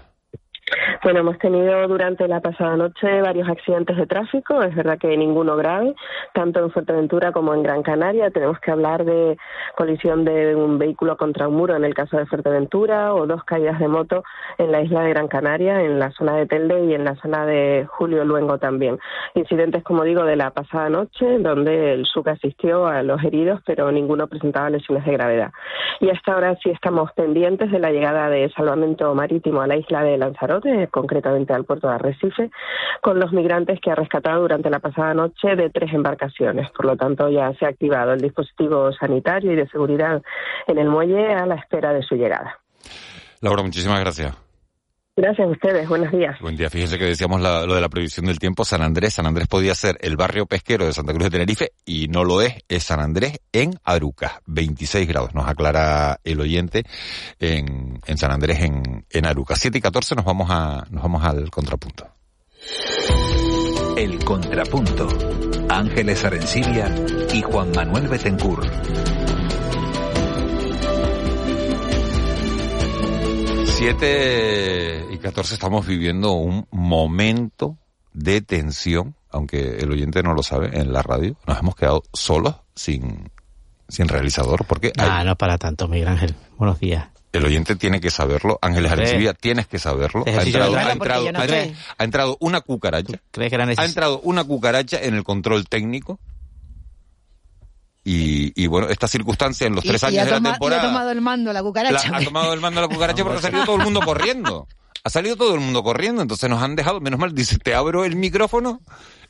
Bueno, 1.06 1.20
hemos 1.20 1.38
tenido 1.38 1.88
durante 1.88 2.28
la 2.28 2.40
pasada 2.40 2.76
noche 2.76 3.22
varios 3.22 3.48
accidentes 3.48 3.96
de 3.96 4.08
tráfico, 4.08 4.64
es 4.64 4.74
verdad 4.74 4.98
que 4.98 5.16
ninguno 5.16 5.56
grave, 5.56 5.94
tanto 6.34 6.62
en 6.62 6.72
Fuerteventura 6.72 7.32
como 7.32 7.54
en 7.54 7.62
Gran 7.62 7.84
Canaria. 7.84 8.32
Tenemos 8.32 8.58
que 8.60 8.72
hablar 8.72 9.06
de 9.06 9.38
colisión 9.78 10.26
de 10.26 10.56
un 10.56 10.80
vehículo 10.80 11.16
contra 11.16 11.48
un 11.48 11.58
muro 11.58 11.76
en 11.76 11.86
el 11.86 11.94
caso 11.94 12.18
de 12.18 12.26
Fuerteventura 12.26 13.14
o 13.14 13.28
dos 13.28 13.44
caídas 13.44 13.78
de 13.78 13.88
moto 13.88 14.24
en 14.58 14.72
la 14.72 14.82
isla 14.82 15.02
de 15.02 15.12
Gran 15.12 15.28
Canaria, 15.28 15.80
en 15.84 16.00
la 16.00 16.10
zona 16.10 16.38
de 16.38 16.48
Telde 16.48 16.86
y 16.86 16.96
en 16.96 17.06
la 17.06 17.14
zona 17.18 17.46
de 17.46 17.86
Julio 17.88 18.26
Luengo 18.26 18.58
también. 18.58 18.98
Incidentes, 19.36 19.84
como 19.84 20.06
digo, 20.06 20.24
de 20.24 20.38
la 20.38 20.50
pasada 20.50 20.90
noche, 20.90 21.38
donde 21.38 21.94
el 21.94 22.08
SUC 22.08 22.30
asistió 22.30 22.88
a 22.88 23.04
los 23.04 23.24
heridos, 23.24 23.62
pero 23.64 23.92
ninguno 23.92 24.26
presentaba 24.26 24.72
lesiones 24.72 25.06
de 25.06 25.12
gravedad. 25.12 25.52
Y 26.00 26.10
hasta 26.10 26.34
ahora 26.34 26.58
sí 26.64 26.72
estamos 26.72 27.12
pendientes 27.12 27.70
de 27.70 27.78
la 27.78 27.92
llegada 27.92 28.28
de 28.28 28.50
salvamento 28.58 29.14
marítimo 29.14 29.62
a 29.62 29.68
la 29.68 29.78
isla 29.78 30.02
de 30.02 30.18
Lanzarote, 30.18 30.90
concretamente 30.96 31.52
al 31.52 31.66
puerto 31.66 31.90
de 31.90 31.96
Arrecife, 31.96 32.50
con 33.02 33.20
los 33.20 33.34
migrantes 33.34 33.82
que 33.82 33.92
ha 33.92 33.96
rescatado 33.96 34.42
durante 34.42 34.70
la 34.70 34.80
pasada 34.80 35.14
noche 35.14 35.58
de 35.58 35.70
tres 35.70 35.92
embarcaciones. 35.94 36.72
Por 36.72 36.86
lo 36.86 36.96
tanto, 36.96 37.30
ya 37.30 37.54
se 37.60 37.66
ha 37.66 37.70
activado 37.70 38.14
el 38.14 38.22
dispositivo 38.22 38.94
sanitario 38.94 39.52
y 39.52 39.58
de 39.58 39.68
seguridad 39.68 40.24
en 40.68 40.78
el 40.78 40.88
muelle 40.88 41.34
a 41.34 41.46
la 41.46 41.56
espera 41.56 41.92
de 41.92 42.02
su 42.02 42.16
llegada. 42.16 42.60
Laura, 43.42 43.62
muchísimas 43.62 44.00
gracias. 44.00 44.45
Gracias 45.18 45.48
a 45.48 45.50
ustedes, 45.50 45.88
buenos 45.88 46.12
días. 46.12 46.38
Buen 46.42 46.58
día, 46.58 46.70
fíjense 46.70 46.98
que 46.98 47.06
decíamos 47.06 47.40
lo 47.40 47.74
de 47.74 47.80
la 47.80 47.88
previsión 47.88 48.26
del 48.26 48.38
tiempo, 48.38 48.66
San 48.66 48.82
Andrés, 48.82 49.14
San 49.14 49.26
Andrés 49.26 49.48
podía 49.48 49.74
ser 49.74 49.98
el 50.02 50.18
barrio 50.18 50.46
pesquero 50.46 50.86
de 50.86 50.92
Santa 50.92 51.14
Cruz 51.14 51.24
de 51.24 51.30
Tenerife 51.30 51.72
y 51.86 52.10
no 52.10 52.26
lo 52.26 52.42
es, 52.42 52.56
es 52.68 52.84
San 52.84 53.00
Andrés 53.00 53.40
en 53.54 53.80
Aruca, 53.86 54.42
26 54.46 55.08
grados, 55.08 55.34
nos 55.34 55.48
aclara 55.48 56.20
el 56.26 56.42
oyente 56.42 56.84
en, 57.40 58.02
en 58.06 58.18
San 58.18 58.32
Andrés 58.32 58.60
en, 58.60 59.06
en 59.10 59.26
Aruca. 59.26 59.56
7 59.56 59.78
y 59.78 59.82
14 59.82 60.16
nos 60.16 60.26
vamos, 60.26 60.50
a, 60.52 60.86
nos 60.90 61.04
vamos 61.04 61.24
al 61.24 61.50
contrapunto. 61.50 62.10
El 63.96 64.20
contrapunto. 64.26 65.08
Ángeles 65.70 66.26
Arencibia 66.26 66.94
y 67.34 67.42
Juan 67.42 67.72
Manuel 67.72 68.10
Betencur. 68.10 68.66
7 73.78 75.08
y 75.12 75.18
14 75.18 75.54
estamos 75.54 75.86
viviendo 75.86 76.32
un 76.32 76.66
momento 76.72 77.78
de 78.14 78.40
tensión, 78.40 79.16
aunque 79.30 79.80
el 79.80 79.92
oyente 79.92 80.24
no 80.24 80.34
lo 80.34 80.44
sabe, 80.44 80.80
en 80.80 80.94
la 80.94 81.02
radio. 81.02 81.36
Nos 81.46 81.60
hemos 81.60 81.76
quedado 81.76 82.04
solos, 82.14 82.56
sin, 82.74 83.30
sin 83.90 84.08
realizador, 84.08 84.64
porque... 84.66 84.94
Ah, 84.98 85.26
no 85.26 85.36
para 85.36 85.58
tanto, 85.58 85.90
Miguel 85.90 86.08
Ángel. 86.08 86.36
Buenos 86.58 86.80
días. 86.80 87.10
El 87.34 87.44
oyente 87.44 87.76
tiene 87.76 88.00
que 88.00 88.12
saberlo. 88.12 88.58
Ángeles 88.62 88.94
Arencibia, 88.94 89.34
tienes 89.34 89.68
que 89.68 89.78
saberlo. 89.78 90.24
Ha 90.26 90.44
entrado, 90.44 90.76
ha, 90.78 90.92
entrado, 90.94 91.28
ha 91.98 92.04
entrado, 92.06 92.38
una 92.40 92.62
cucaracha. 92.62 93.20
¿Crees 93.32 93.50
que 93.50 93.56
era 93.56 93.66
ha 93.66 93.86
entrado 93.86 94.22
una 94.22 94.46
cucaracha 94.46 95.02
en 95.02 95.16
el 95.16 95.26
control 95.26 95.68
técnico. 95.68 96.18
Y, 98.08 98.54
y, 98.62 98.68
bueno, 98.68 98.88
esta 98.88 99.08
circunstancia 99.08 99.66
en 99.66 99.74
los 99.74 99.84
tres 99.84 100.04
años 100.04 100.26
de 100.26 100.32
la 100.32 100.40
temporada. 100.40 100.84
ha 100.84 100.86
tomado 100.86 101.10
el 101.10 101.22
mando 101.22 101.52
la 101.52 101.64
cucaracha. 101.64 102.16
ha 102.16 102.24
tomado 102.24 102.54
el 102.54 102.62
mando 102.62 102.80
la 102.80 102.88
cucaracha 102.88 103.24
porque 103.24 103.40
ha 103.40 103.42
salido 103.42 103.66
todo 103.66 103.78
el 103.78 103.84
mundo 103.84 104.02
corriendo. 104.02 104.68
Ha 105.04 105.10
salido 105.10 105.36
todo 105.36 105.54
el 105.56 105.60
mundo 105.60 105.84
corriendo, 105.84 106.22
entonces 106.22 106.50
nos 106.50 106.62
han 106.62 106.76
dejado, 106.76 107.02
menos 107.02 107.20
mal, 107.20 107.34
dice, 107.34 107.58
te 107.58 107.74
abro 107.76 108.06
el 108.06 108.16
micrófono 108.16 108.82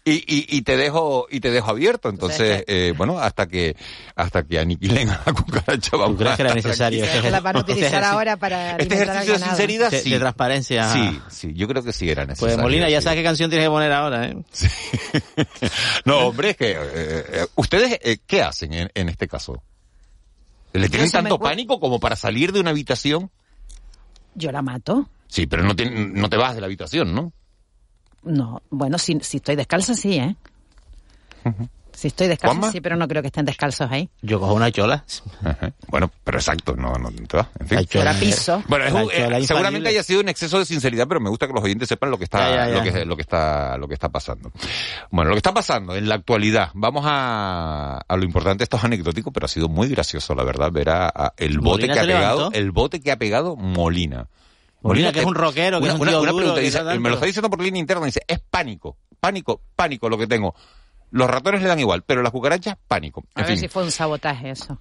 y, 0.07 0.13
y, 0.13 0.57
y, 0.57 0.61
te 0.61 0.77
dejo 0.77 1.25
y 1.31 1.39
te 1.39 1.49
dejo 1.49 1.71
abierto. 1.71 2.09
Entonces 2.09 2.63
eh, 2.67 2.93
bueno 2.95 3.19
hasta 3.19 3.47
que 3.47 3.75
hasta 4.15 4.43
que 4.43 4.59
aniquilen 4.59 5.09
a 5.09 5.21
la 5.25 5.33
cucaracha 5.33 5.97
vamos 5.97 6.17
crees 6.17 6.35
que 6.35 6.41
era 6.43 6.53
necesario 6.53 7.03
este 7.03 7.31
la 7.31 7.39
van 7.41 7.57
a 7.57 7.59
utilizar 7.61 8.03
ahora 8.03 8.37
para 8.37 8.77
este 8.77 8.95
ejercicio 8.95 9.33
de 9.33 9.39
sinceridad 9.39 9.91
sí. 9.91 10.09
de, 10.09 10.19
transparencia 10.19 10.93
sí 10.93 11.19
sí 11.29 11.53
yo 11.55 11.67
creo 11.67 11.83
que 11.83 11.91
sí 11.91 12.09
era 12.09 12.25
necesario 12.25 12.55
pues 12.55 12.63
Molina 12.63 12.89
ya 12.89 13.01
sabes 13.01 13.17
qué 13.17 13.23
canción 13.23 13.49
tienes 13.49 13.65
que 13.65 13.71
poner 13.71 13.91
ahora 13.91 14.27
¿eh? 14.27 14.37
Sí. 14.51 14.67
no 16.05 16.27
hombre 16.27 16.51
es 16.51 16.57
que 16.57 16.71
eh, 16.71 16.77
eh 16.83 17.47
ustedes 17.55 17.99
eh, 18.01 18.19
qué 18.25 18.41
hacen 18.41 18.73
en, 18.73 18.91
en, 18.93 19.09
este 19.09 19.27
caso 19.27 19.63
le 20.73 20.89
tienen 20.89 21.09
tanto 21.09 21.39
pánico 21.39 21.79
como 21.79 21.99
para 21.99 22.15
salir 22.15 22.51
de 22.51 22.59
una 22.59 22.71
habitación 22.71 23.31
yo 24.37 24.51
la 24.51 24.61
mato. 24.61 25.09
Sí 25.27 25.47
pero 25.47 25.63
no 25.63 25.75
te, 25.75 25.89
no 25.89 26.29
te 26.29 26.37
vas 26.37 26.55
de 26.55 26.61
la 26.61 26.67
habitación 26.67 27.15
no 27.15 27.33
no, 28.25 28.61
bueno, 28.69 28.97
si, 28.97 29.19
si 29.21 29.37
estoy 29.37 29.55
descalza, 29.55 29.93
sí, 29.93 30.17
¿eh? 30.17 30.35
Si 31.93 32.07
estoy 32.07 32.27
descalzo, 32.27 32.71
sí, 32.71 32.81
pero 32.81 32.97
no 32.97 33.07
creo 33.07 33.21
que 33.21 33.27
estén 33.27 33.45
descalzos 33.45 33.89
ahí. 33.89 34.09
Yo 34.21 34.37
cojo 34.37 34.53
una 34.53 34.69
chola. 34.69 35.05
Bueno, 35.87 36.11
pero 36.25 36.39
exacto, 36.39 36.75
no, 36.75 36.93
no 36.95 37.09
te 37.09 37.37
va. 37.37 37.49
En 37.57 37.67
fin. 37.67 37.85
Chola 37.85 38.13
piso. 38.13 38.61
Bueno, 38.67 38.85
es 38.85 38.93
un, 38.93 39.09
eh, 39.13 39.47
seguramente 39.47 39.87
haya 39.89 40.03
sido 40.03 40.19
un 40.19 40.27
exceso 40.27 40.59
de 40.59 40.65
sinceridad, 40.65 41.07
pero 41.07 41.21
me 41.21 41.29
gusta 41.29 41.47
que 41.47 41.53
los 41.53 41.63
oyentes 41.63 41.87
sepan 41.87 42.11
lo 42.11 42.17
que 42.17 42.25
está, 42.25 42.49
ya, 42.49 42.55
ya, 42.55 42.67
ya. 42.67 42.73
Lo, 42.73 42.83
que, 42.83 43.05
lo 43.05 43.15
que 43.15 43.21
está, 43.21 43.77
lo 43.77 43.87
que 43.87 43.93
está 43.93 44.09
pasando. 44.09 44.51
Bueno, 45.09 45.29
lo 45.29 45.35
que 45.35 45.39
está 45.39 45.53
pasando 45.53 45.95
en 45.95 46.09
la 46.09 46.15
actualidad. 46.15 46.71
Vamos 46.73 47.05
a, 47.07 48.01
a 48.05 48.17
lo 48.17 48.25
importante. 48.25 48.65
Esto 48.65 48.75
es 48.75 48.83
anecdótico, 48.83 49.31
pero 49.31 49.45
ha 49.45 49.49
sido 49.49 49.69
muy 49.69 49.87
gracioso, 49.87 50.35
la 50.35 50.43
verdad, 50.43 50.71
ver 50.73 50.89
a, 50.89 51.07
a 51.07 51.33
el 51.37 51.59
bote 51.59 51.87
que 51.87 51.97
ha 51.97 52.03
pegado, 52.03 52.51
el 52.51 52.71
bote 52.71 52.99
que 52.99 53.11
ha 53.11 53.17
pegado 53.17 53.55
Molina. 53.55 54.27
Molina, 54.87 55.11
que 55.11 55.19
es 55.19 55.25
un 55.25 55.35
rockero, 55.35 55.79
que 55.79 55.85
una, 55.85 55.93
es 55.93 55.99
un 55.99 56.07
tío 56.07 56.19
una, 56.21 56.31
duro, 56.31 56.37
pregunta, 56.37 56.61
dice, 56.61 56.83
me 56.83 57.09
lo 57.09 57.15
está 57.15 57.25
diciendo 57.25 57.49
por 57.49 57.61
línea 57.61 57.79
interna, 57.79 58.05
dice, 58.05 58.21
es 58.27 58.39
pánico, 58.39 58.97
pánico, 59.19 59.61
pánico 59.75 60.09
lo 60.09 60.17
que 60.17 60.27
tengo. 60.27 60.55
Los 61.11 61.29
ratones 61.29 61.61
le 61.61 61.67
dan 61.67 61.79
igual, 61.79 62.03
pero 62.03 62.21
las 62.21 62.31
cucarachas, 62.31 62.77
pánico. 62.87 63.23
En 63.35 63.43
a 63.43 63.47
ver 63.47 63.57
fin. 63.57 63.59
si 63.61 63.67
fue 63.67 63.83
un 63.83 63.91
sabotaje 63.91 64.49
eso. 64.51 64.79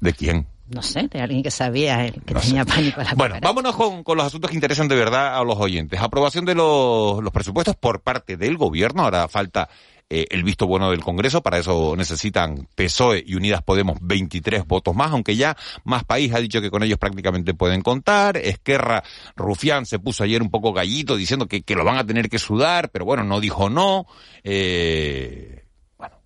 ¿De 0.00 0.12
quién? 0.12 0.46
No 0.68 0.80
sé, 0.82 1.08
de 1.08 1.20
alguien 1.20 1.42
que 1.42 1.50
sabía 1.50 2.10
que 2.10 2.32
no 2.32 2.40
tenía 2.40 2.64
sé. 2.64 2.70
pánico 2.70 3.00
a 3.00 3.04
la 3.04 3.14
Bueno, 3.14 3.34
cucaracha. 3.34 3.46
vámonos 3.48 3.76
con, 3.76 4.02
con, 4.02 4.16
los 4.16 4.26
asuntos 4.26 4.50
que 4.50 4.56
interesan 4.56 4.88
de 4.88 4.96
verdad 4.96 5.36
a 5.38 5.44
los 5.44 5.58
oyentes. 5.58 6.00
Aprobación 6.00 6.44
de 6.44 6.54
los, 6.54 7.22
los 7.22 7.32
presupuestos 7.32 7.76
por 7.76 8.00
parte 8.00 8.36
del 8.36 8.56
gobierno. 8.56 9.02
Ahora 9.02 9.28
falta 9.28 9.68
eh, 10.10 10.26
el 10.30 10.44
visto 10.44 10.66
bueno 10.66 10.90
del 10.90 11.00
Congreso. 11.00 11.42
Para 11.42 11.58
eso 11.58 11.94
necesitan 11.96 12.68
PSOE 12.74 13.24
y 13.26 13.34
Unidas 13.36 13.62
Podemos 13.62 13.98
23 14.02 14.66
votos 14.66 14.94
más, 14.94 15.12
aunque 15.12 15.34
ya 15.34 15.56
Más 15.84 16.04
País 16.04 16.32
ha 16.34 16.40
dicho 16.40 16.60
que 16.60 16.70
con 16.70 16.82
ellos 16.82 16.98
prácticamente 16.98 17.54
pueden 17.54 17.80
contar. 17.82 18.36
Esquerra 18.36 19.02
Rufián 19.34 19.86
se 19.86 19.98
puso 19.98 20.22
ayer 20.22 20.42
un 20.42 20.50
poco 20.50 20.72
gallito 20.72 21.16
diciendo 21.16 21.46
que, 21.46 21.62
que 21.62 21.74
lo 21.74 21.84
van 21.84 21.96
a 21.96 22.06
tener 22.06 22.28
que 22.28 22.38
sudar, 22.38 22.90
pero 22.90 23.04
bueno, 23.04 23.24
no 23.24 23.40
dijo 23.40 23.70
no. 23.70 24.06
Eh, 24.42 25.64
bueno. 25.96 26.16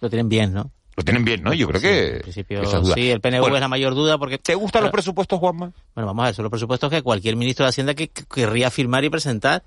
Lo 0.00 0.10
tienen 0.10 0.28
bien, 0.28 0.52
¿no? 0.52 0.70
Lo 0.96 1.02
tienen 1.02 1.24
bien, 1.24 1.42
¿no? 1.42 1.52
Yo 1.52 1.66
creo 1.68 1.80
sí, 1.80 1.86
que... 1.86 2.16
En 2.16 2.22
principio, 2.22 2.94
sí, 2.94 3.10
el 3.10 3.20
PNV 3.20 3.40
bueno, 3.40 3.56
es 3.56 3.60
la 3.60 3.68
mayor 3.68 3.94
duda 3.94 4.16
porque... 4.16 4.38
¿Te 4.38 4.54
gustan 4.54 4.82
los 4.82 4.92
presupuestos, 4.92 5.38
Juanma? 5.38 5.72
Bueno, 5.94 6.06
vamos 6.06 6.22
a 6.22 6.26
ver, 6.26 6.34
son 6.34 6.44
los 6.44 6.50
presupuestos 6.50 6.90
que 6.90 7.02
cualquier 7.02 7.36
ministro 7.36 7.64
de 7.64 7.70
Hacienda 7.70 7.94
que, 7.94 8.08
que 8.08 8.24
querría 8.24 8.70
firmar 8.70 9.04
y 9.04 9.10
presentar 9.10 9.62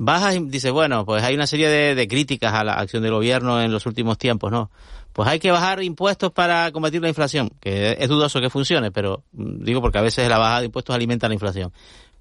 bajas 0.00 0.36
y 0.36 0.40
dice, 0.40 0.70
bueno, 0.70 1.04
pues 1.04 1.22
hay 1.22 1.34
una 1.34 1.46
serie 1.46 1.68
de, 1.68 2.08
críticas 2.08 2.54
a 2.54 2.64
la 2.64 2.74
acción 2.74 3.02
del 3.02 3.12
gobierno 3.12 3.60
en 3.60 3.70
los 3.70 3.84
últimos 3.84 4.16
tiempos, 4.16 4.50
¿no? 4.50 4.70
Pues 5.12 5.28
hay 5.28 5.38
que 5.38 5.50
bajar 5.50 5.82
impuestos 5.82 6.32
para 6.32 6.72
combatir 6.72 7.02
la 7.02 7.08
inflación, 7.08 7.50
que 7.60 7.96
es 7.98 8.08
dudoso 8.08 8.40
que 8.40 8.48
funcione, 8.48 8.90
pero 8.90 9.24
digo 9.32 9.82
porque 9.82 9.98
a 9.98 10.02
veces 10.02 10.28
la 10.28 10.38
bajada 10.38 10.60
de 10.60 10.66
impuestos 10.66 10.94
alimenta 10.94 11.28
la 11.28 11.34
inflación. 11.34 11.72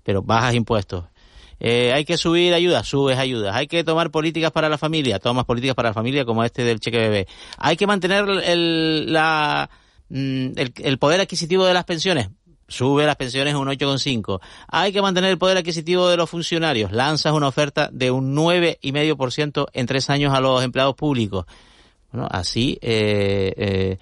Pero 0.04 0.22
bajas 0.22 0.56
impuestos. 0.56 1.06
Eh, 1.62 1.94
hay 1.94 2.04
que 2.04 2.18
subir 2.18 2.54
ayudas, 2.54 2.88
subes 2.88 3.18
ayudas. 3.18 3.56
Hay 3.56 3.68
que 3.68 3.84
tomar 3.84 4.12
políticas 4.12 4.52
para 4.52 4.68
la 4.68 4.78
familia, 4.78 5.20
tomas 5.20 5.46
políticas 5.46 5.76
para 5.76 5.90
la 5.90 5.94
familia 5.94 6.26
como 6.26 6.44
este 6.44 6.64
del 6.64 6.80
cheque 6.80 6.98
bebé. 6.98 7.28
Hay 7.58 7.78
que 7.78 7.88
mantener 7.88 8.26
el, 8.44 9.14
la, 9.14 9.70
el, 10.10 10.74
el 10.76 10.98
poder 10.98 11.22
adquisitivo 11.22 11.66
de 11.66 11.74
las 11.74 11.86
pensiones, 11.86 12.30
sube 12.70 13.06
las 13.06 13.18
pensiones 13.18 13.56
un 13.56 13.68
8,5. 13.68 14.40
Hay 14.70 14.94
que 14.94 15.02
mantener 15.02 15.32
el 15.32 15.38
poder 15.38 15.58
adquisitivo 15.58 16.08
de 16.08 16.16
los 16.16 16.30
funcionarios. 16.30 16.92
Lanzas 16.92 17.34
una 17.34 17.48
oferta 17.48 17.90
de 17.92 18.12
un 18.12 18.36
9,5% 18.36 19.68
en 19.74 19.86
tres 19.86 20.10
años 20.10 20.34
a 20.34 20.40
los 20.40 20.64
empleados 20.64 20.96
públicos. 20.96 21.46
Bueno, 22.12 22.28
así, 22.32 22.80
eh, 22.82 23.54
eh, 23.58 23.98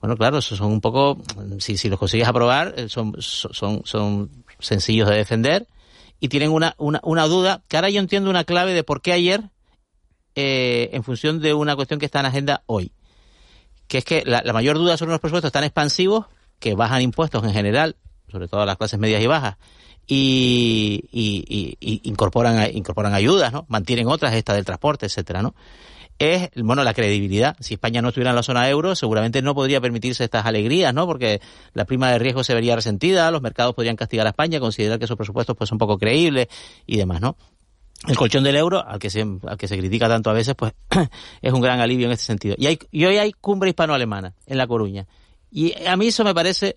bueno, 0.00 0.16
claro, 0.16 0.40
son 0.40 0.70
un 0.70 0.80
poco, 0.80 1.18
si, 1.58 1.76
si 1.76 1.88
los 1.88 1.98
consigues 1.98 2.28
aprobar, 2.28 2.88
son, 2.88 3.14
son, 3.18 3.82
son 3.84 4.30
sencillos 4.60 5.08
de 5.08 5.16
defender 5.16 5.66
y 6.20 6.28
tienen 6.28 6.50
una, 6.50 6.74
una, 6.78 7.00
una 7.02 7.26
duda, 7.26 7.62
que 7.68 7.76
ahora 7.76 7.90
yo 7.90 8.00
entiendo 8.00 8.30
una 8.30 8.44
clave 8.44 8.74
de 8.74 8.84
por 8.84 9.00
qué 9.00 9.12
ayer, 9.12 9.50
eh, 10.34 10.90
en 10.92 11.02
función 11.02 11.40
de 11.40 11.54
una 11.54 11.74
cuestión 11.74 11.98
que 11.98 12.06
está 12.06 12.20
en 12.20 12.26
agenda 12.26 12.62
hoy. 12.66 12.92
Que 13.86 13.98
es 13.98 14.04
que 14.04 14.22
la, 14.24 14.42
la 14.44 14.52
mayor 14.52 14.78
duda 14.78 14.96
sobre 14.96 15.12
los 15.12 15.20
presupuestos 15.20 15.52
tan 15.52 15.64
expansivos 15.64 16.26
que 16.58 16.74
bajan 16.74 17.02
impuestos 17.02 17.42
en 17.44 17.52
general, 17.52 17.96
sobre 18.30 18.48
todo 18.48 18.64
las 18.64 18.76
clases 18.76 18.98
medias 18.98 19.22
y 19.22 19.26
bajas, 19.26 19.56
y, 20.06 21.04
y, 21.12 21.76
y, 21.80 22.00
incorporan, 22.08 22.74
incorporan 22.74 23.12
ayudas, 23.12 23.52
¿no? 23.52 23.66
Mantienen 23.68 24.08
otras, 24.08 24.34
esta 24.34 24.54
del 24.54 24.64
transporte, 24.64 25.06
etcétera, 25.06 25.42
¿no? 25.42 25.54
Es, 26.18 26.50
bueno, 26.56 26.82
la 26.82 26.94
credibilidad. 26.94 27.56
Si 27.60 27.74
España 27.74 28.02
no 28.02 28.08
estuviera 28.08 28.30
en 28.30 28.36
la 28.36 28.42
zona 28.42 28.68
euro, 28.68 28.96
seguramente 28.96 29.40
no 29.40 29.54
podría 29.54 29.80
permitirse 29.80 30.24
estas 30.24 30.46
alegrías, 30.46 30.92
¿no? 30.92 31.06
Porque 31.06 31.40
la 31.74 31.84
prima 31.84 32.10
de 32.10 32.18
riesgo 32.18 32.42
se 32.42 32.54
vería 32.54 32.74
resentida, 32.74 33.30
los 33.30 33.42
mercados 33.42 33.74
podrían 33.74 33.96
castigar 33.96 34.26
a 34.26 34.30
España, 34.30 34.58
considerar 34.58 34.98
que 34.98 35.04
esos 35.04 35.16
presupuestos 35.16 35.56
pues 35.56 35.68
son 35.68 35.78
poco 35.78 35.96
creíbles 35.98 36.48
y 36.86 36.96
demás, 36.96 37.20
¿no? 37.20 37.36
El 38.06 38.16
colchón 38.16 38.44
del 38.44 38.56
euro, 38.56 38.84
al 38.84 38.98
que 38.98 39.10
se, 39.10 39.20
al 39.20 39.58
que 39.58 39.68
se 39.68 39.76
critica 39.76 40.08
tanto 40.08 40.30
a 40.30 40.32
veces, 40.32 40.54
pues 40.56 40.72
es 41.42 41.52
un 41.52 41.60
gran 41.60 41.80
alivio 41.80 42.06
en 42.06 42.12
este 42.12 42.24
sentido. 42.24 42.54
Y, 42.58 42.66
hay, 42.66 42.78
y 42.90 43.04
hoy 43.04 43.18
hay 43.18 43.32
cumbre 43.32 43.70
hispano-alemana 43.70 44.34
en 44.46 44.58
La 44.58 44.66
Coruña. 44.66 45.06
Y 45.50 45.74
a 45.84 45.96
mí 45.96 46.08
eso 46.08 46.24
me 46.24 46.34
parece 46.34 46.76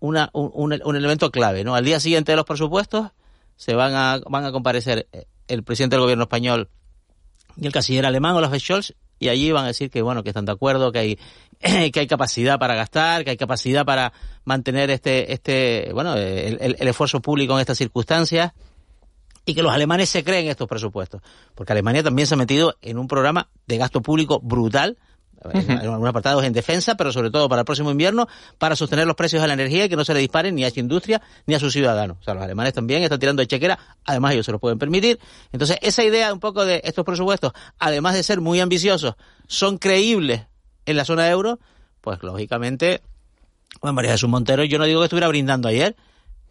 una, 0.00 0.30
un, 0.32 0.80
un, 0.82 0.96
elemento 0.96 1.30
clave, 1.30 1.64
¿no? 1.64 1.74
Al 1.74 1.84
día 1.84 2.00
siguiente 2.00 2.32
de 2.32 2.36
los 2.36 2.44
presupuestos 2.44 3.10
se 3.56 3.74
van 3.74 3.94
a, 3.94 4.20
van 4.28 4.44
a 4.44 4.52
comparecer 4.52 5.06
el 5.48 5.62
presidente 5.62 5.96
del 5.96 6.02
gobierno 6.02 6.24
español 6.24 6.68
y 7.56 7.66
el 7.66 7.72
canciller 7.72 8.06
alemán, 8.06 8.34
Olaf 8.34 8.54
Scholz, 8.56 8.94
y 9.18 9.28
allí 9.28 9.52
van 9.52 9.64
a 9.64 9.68
decir 9.68 9.90
que, 9.90 10.00
bueno, 10.02 10.22
que 10.22 10.30
están 10.30 10.46
de 10.46 10.52
acuerdo, 10.52 10.92
que 10.92 10.98
hay, 10.98 11.18
que 11.90 12.00
hay 12.00 12.06
capacidad 12.06 12.58
para 12.58 12.74
gastar, 12.74 13.24
que 13.24 13.30
hay 13.30 13.36
capacidad 13.36 13.84
para 13.84 14.12
mantener 14.44 14.90
este, 14.90 15.32
este, 15.32 15.90
bueno, 15.92 16.14
el, 16.14 16.58
el, 16.60 16.76
el 16.78 16.88
esfuerzo 16.88 17.20
público 17.20 17.54
en 17.54 17.60
estas 17.60 17.78
circunstancias 17.78 18.52
y 19.44 19.54
que 19.54 19.62
los 19.62 19.72
alemanes 19.72 20.08
se 20.08 20.24
creen 20.24 20.48
estos 20.48 20.68
presupuestos. 20.68 21.20
Porque 21.54 21.72
Alemania 21.72 22.02
también 22.02 22.26
se 22.26 22.34
ha 22.34 22.38
metido 22.38 22.76
en 22.80 22.98
un 22.98 23.08
programa 23.08 23.48
de 23.66 23.78
gasto 23.78 24.00
público 24.00 24.40
brutal, 24.40 24.96
en 25.52 25.70
algunos 25.70 26.08
apartados 26.08 26.44
en 26.44 26.52
defensa, 26.52 26.96
pero 26.96 27.12
sobre 27.12 27.30
todo 27.30 27.48
para 27.48 27.60
el 27.60 27.64
próximo 27.64 27.90
invierno, 27.90 28.28
para 28.58 28.76
sostener 28.76 29.06
los 29.06 29.16
precios 29.16 29.40
de 29.40 29.48
la 29.48 29.54
energía 29.54 29.86
y 29.86 29.88
que 29.88 29.96
no 29.96 30.04
se 30.04 30.14
le 30.14 30.20
disparen 30.20 30.54
ni 30.54 30.64
a 30.64 30.70
su 30.70 30.80
industria 30.80 31.22
ni 31.46 31.54
a 31.54 31.58
sus 31.58 31.72
ciudadanos. 31.72 32.18
O 32.20 32.22
sea, 32.22 32.34
los 32.34 32.42
alemanes 32.42 32.72
también 32.72 33.02
están 33.02 33.18
tirando 33.18 33.40
de 33.40 33.46
chequera, 33.46 33.78
además 34.04 34.32
ellos 34.32 34.46
se 34.46 34.52
lo 34.52 34.58
pueden 34.58 34.78
permitir. 34.78 35.18
Entonces, 35.52 35.78
esa 35.82 36.04
idea 36.04 36.32
un 36.32 36.40
poco 36.40 36.64
de 36.64 36.80
estos 36.84 37.04
presupuestos, 37.04 37.52
además 37.78 38.14
de 38.14 38.22
ser 38.22 38.40
muy 38.40 38.60
ambiciosos, 38.60 39.14
son 39.46 39.78
creíbles 39.78 40.42
en 40.86 40.96
la 40.96 41.04
zona 41.04 41.28
euro, 41.28 41.58
pues 42.00 42.22
lógicamente, 42.22 43.02
Juan 43.80 43.94
María 43.94 44.12
Jesús 44.12 44.28
Montero, 44.28 44.64
yo 44.64 44.78
no 44.78 44.84
digo 44.84 45.00
que 45.00 45.04
estuviera 45.04 45.28
brindando 45.28 45.68
ayer, 45.68 45.96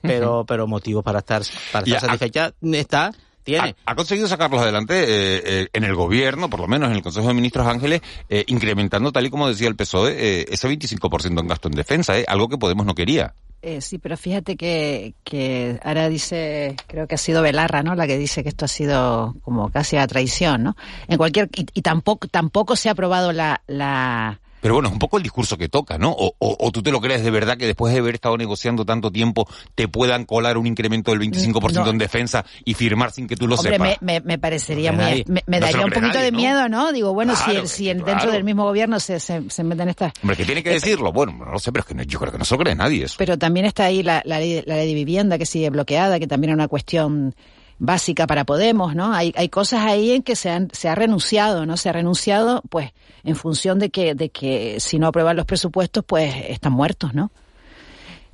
pero, 0.02 0.46
pero 0.46 0.68
motivos 0.68 1.04
para 1.04 1.20
estar, 1.20 1.44
para 1.72 1.86
estar 1.86 2.02
satisfecha 2.02 2.54
está 2.62 3.12
tiene. 3.44 3.76
Ha, 3.86 3.96
conseguido 3.96 4.28
sacarlos 4.28 4.62
adelante 4.62 4.96
eh, 4.96 5.42
eh, 5.46 5.68
en 5.74 5.84
el 5.84 5.96
gobierno, 5.96 6.50
por 6.50 6.60
lo 6.60 6.68
menos 6.68 6.90
en 6.90 6.96
el 6.96 7.02
Consejo 7.02 7.28
de 7.28 7.34
Ministros 7.34 7.68
Ángeles, 7.68 8.02
eh, 8.30 8.44
incrementando, 8.48 9.12
tal 9.12 9.26
y 9.26 9.30
como 9.30 9.48
decía 9.48 9.68
el 9.68 9.76
PSOE, 9.76 10.46
ese 10.50 10.70
25% 10.70 11.40
en 11.40 11.48
gasto 11.48 11.68
en 11.68 11.76
defensa, 11.76 12.14
algo 12.28 12.48
que 12.48 12.58
Podemos 12.58 12.86
no 12.86 12.94
quería. 12.94 13.34
sí, 13.80 14.00
pero 14.00 14.18
fíjate 14.18 14.58
que, 14.58 15.14
que 15.24 15.80
ahora 15.84 16.10
dice, 16.10 16.76
creo 16.88 17.08
que 17.08 17.16
ha 17.16 17.18
sido 17.18 17.42
Belarra, 17.42 17.84
¿no? 17.84 17.96
La 17.96 18.06
que 18.06 18.18
dice 18.18 18.44
que 18.44 18.50
esto 18.50 18.66
ha 18.66 18.70
sido 18.70 19.36
como 19.44 19.70
casi 19.70 19.96
a 19.98 20.06
traición, 20.08 20.64
¿no? 20.64 20.76
En 21.08 21.18
cualquier 21.18 21.50
y, 21.56 21.66
y 21.74 21.82
tampoco 21.82 22.28
tampoco 22.28 22.76
se 22.76 22.90
ha 22.90 22.92
aprobado 22.92 23.32
la, 23.32 23.62
la 23.68 24.40
pero 24.62 24.74
bueno, 24.74 24.90
es 24.90 24.94
un 24.94 25.00
poco 25.00 25.18
el 25.18 25.24
discurso 25.24 25.58
que 25.58 25.70
toca, 25.70 25.98
¿no? 25.98 26.12
O, 26.12 26.36
o, 26.40 26.72
tú 26.72 26.82
te 26.82 26.92
lo 26.92 27.02
crees 27.02 27.24
de 27.24 27.32
verdad 27.32 27.58
que 27.58 27.66
después 27.66 27.94
de 27.94 28.00
haber 28.00 28.16
estado 28.16 28.38
negociando 28.38 28.86
tanto 28.86 29.12
tiempo 29.12 29.48
te 29.76 29.88
puedan 29.88 30.26
colar 30.26 30.58
un 30.58 30.68
incremento 30.68 31.12
del 31.12 31.22
25% 31.22 31.90
en 31.90 31.98
defensa 31.98 32.46
y 32.66 32.74
firmar 32.74 33.12
sin 33.12 33.28
que 33.28 33.36
tú 33.36 33.48
lo 33.48 33.58
sepas. 33.58 33.98
Me, 34.02 34.22
me, 34.22 34.38
parecería 34.38 34.92
muy... 34.92 35.26
Me, 35.28 35.60
daría 35.60 35.86
un 35.86 35.92
poquito 35.92 36.20
de 36.20 36.32
miedo, 36.32 36.70
¿no? 36.70 36.92
Digo, 36.92 37.14
bueno, 37.14 37.36
si, 37.36 37.68
si 37.68 37.86
dentro 37.94 38.32
del 38.32 38.44
mismo 38.44 38.64
gobierno 38.64 39.00
se, 39.00 39.20
se, 39.20 39.50
se 39.50 39.64
meten 39.64 39.90
estas... 39.90 40.14
Hombre, 40.22 40.38
que 40.38 40.46
tiene 40.46 40.64
que 40.64 40.72
decirlo. 40.72 41.12
Bueno, 41.12 41.34
no 41.34 41.52
lo 41.52 41.60
sé, 41.60 41.72
pero 41.72 41.86
es 41.88 41.96
que 41.96 42.06
yo 42.06 42.20
creo 42.20 42.32
que 42.32 42.38
no 42.38 42.46
se 42.46 42.56
lo 42.56 42.60
cree 42.60 42.76
nadie 42.76 43.06
eso. 43.06 43.16
Pero 43.18 43.38
también 43.38 43.66
está 43.66 43.86
ahí 43.86 44.04
la, 44.04 44.22
la, 44.26 44.40
ley, 44.40 44.64
la 44.66 44.76
ley 44.76 44.88
de 44.88 44.94
vivienda 44.94 45.38
que 45.38 45.46
sigue 45.46 45.70
bloqueada, 45.70 46.20
que 46.20 46.28
también 46.28 46.52
es 46.52 46.56
una 46.56 46.68
cuestión 46.68 47.36
básica 47.80 48.28
para 48.28 48.46
Podemos, 48.46 48.96
¿no? 48.96 49.14
Hay, 49.14 49.34
hay 49.36 49.50
cosas 49.50 49.86
ahí 49.86 50.12
en 50.12 50.22
que 50.22 50.36
se, 50.36 50.50
han, 50.50 50.70
se 50.72 50.90
ha 50.90 50.96
renunciado, 50.96 51.66
¿no? 51.66 51.78
Se 51.78 51.90
ha 51.90 51.94
renunciado, 51.94 52.62
pues, 52.70 52.92
en 53.24 53.36
función 53.36 53.80
de 53.80 53.90
que, 53.90 54.14
de 54.16 54.30
que 54.30 54.80
si 54.80 55.00
no 55.00 55.08
aprueban 55.08 55.36
los 55.36 55.46
presupuestos, 55.46 56.04
pues 56.06 56.34
están 56.50 56.74
muertos, 56.74 57.14
¿no? 57.14 57.32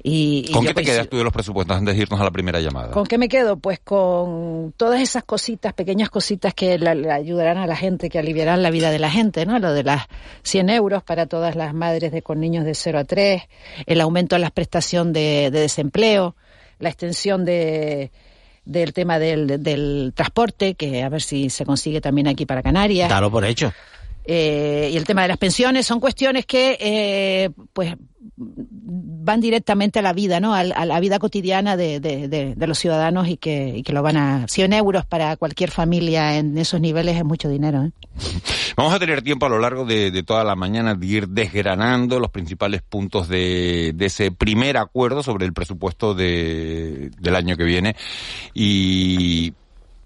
Y, 0.08 0.51
¿Con 0.51 0.63
qué 0.63 0.73
te 0.75 0.84
quedas 0.84 1.10
tú 1.10 1.17
de 1.17 1.23
los 1.23 1.34
presupuestos 1.34 1.75
antes 1.75 1.95
de 1.95 2.01
irnos 2.03 2.21
a 2.21 2.23
la 2.23 2.29
primera 2.29 2.60
llamada? 2.60 2.91
¿Con 2.91 3.08
qué 3.08 3.17
me 3.17 3.27
quedo? 3.27 3.58
Pues 3.58 3.79
con 3.79 4.71
todas 4.77 5.01
esas 5.01 5.23
cositas, 5.23 5.73
pequeñas 5.73 6.12
cositas 6.12 6.53
que 6.53 6.77
le 6.77 7.12
ayudarán 7.12 7.58
a 7.58 7.65
la 7.65 7.75
gente, 7.75 8.08
que 8.08 8.19
aliviarán 8.19 8.62
la 8.62 8.69
vida 8.69 8.91
de 8.91 8.99
la 8.99 9.10
gente, 9.10 9.47
¿no? 9.47 9.58
Lo 9.58 9.73
de 9.73 9.84
las 9.84 10.05
100 10.43 10.69
euros 10.69 11.01
para 11.01 11.25
todas 11.25 11.55
las 11.55 11.73
madres 11.73 12.12
de, 12.12 12.21
con 12.21 12.39
niños 12.39 12.65
de 12.65 12.75
0 12.75 12.99
a 12.99 13.03
3, 13.03 13.41
el 13.88 13.99
aumento 13.99 14.36
de 14.36 14.41
la 14.41 14.51
prestación 14.51 15.12
de 15.12 15.49
desempleo, 15.49 16.36
la 16.77 16.89
extensión 16.89 17.43
de, 17.43 18.12
del 18.65 18.93
tema 18.93 19.19
del, 19.19 19.62
del 19.63 20.12
transporte, 20.15 20.73
que 20.75 21.04
a 21.04 21.10
ver 21.10 21.21
si 21.21 21.49
se 21.49 21.65
consigue 21.65 22.01
también 22.01 22.28
aquí 22.28 22.45
para 22.45 22.62
Canarias. 22.62 23.08
Claro, 23.08 23.32
por 23.32 23.45
hecho. 23.45 23.71
Eh, 24.27 24.89
y 24.91 24.97
el 24.97 25.05
tema 25.05 25.21
de 25.21 25.27
las 25.27 25.38
pensiones 25.38 25.85
son 25.85 25.99
cuestiones 25.99 26.45
que 26.45 26.77
eh, 26.79 27.49
pues 27.73 27.95
van 28.38 29.41
directamente 29.41 29.99
a 29.99 30.01
la 30.01 30.13
vida, 30.13 30.39
¿no? 30.39 30.53
A, 30.53 30.63
la 30.63 30.99
vida 30.99 31.19
cotidiana 31.19 31.77
de, 31.77 31.99
de, 31.99 32.67
los 32.67 32.77
ciudadanos 32.77 33.27
y 33.27 33.38
que, 33.38 33.73
y 33.77 33.83
que, 33.83 33.93
lo 33.93 34.01
van 34.01 34.17
a 34.17 34.47
100 34.47 34.73
euros 34.73 35.05
para 35.05 35.35
cualquier 35.38 35.71
familia 35.71 36.38
en 36.38 36.57
esos 36.57 36.81
niveles 36.81 37.17
es 37.17 37.23
mucho 37.23 37.49
dinero. 37.49 37.83
¿eh? 37.83 37.91
Vamos 38.77 38.93
a 38.93 38.99
tener 38.99 39.21
tiempo 39.21 39.45
a 39.45 39.49
lo 39.49 39.59
largo 39.59 39.85
de, 39.85 40.23
toda 40.23 40.43
la 40.43 40.55
mañana 40.55 40.95
de 40.95 41.05
ir 41.05 41.29
desgranando 41.29 42.19
los 42.19 42.31
principales 42.31 42.81
puntos 42.81 43.27
de, 43.27 43.95
ese 43.99 44.31
primer 44.31 44.77
acuerdo 44.77 45.23
sobre 45.23 45.45
el 45.45 45.53
presupuesto 45.53 46.13
del 46.13 47.35
año 47.35 47.57
que 47.57 47.63
viene 47.63 47.95
y 48.53 49.53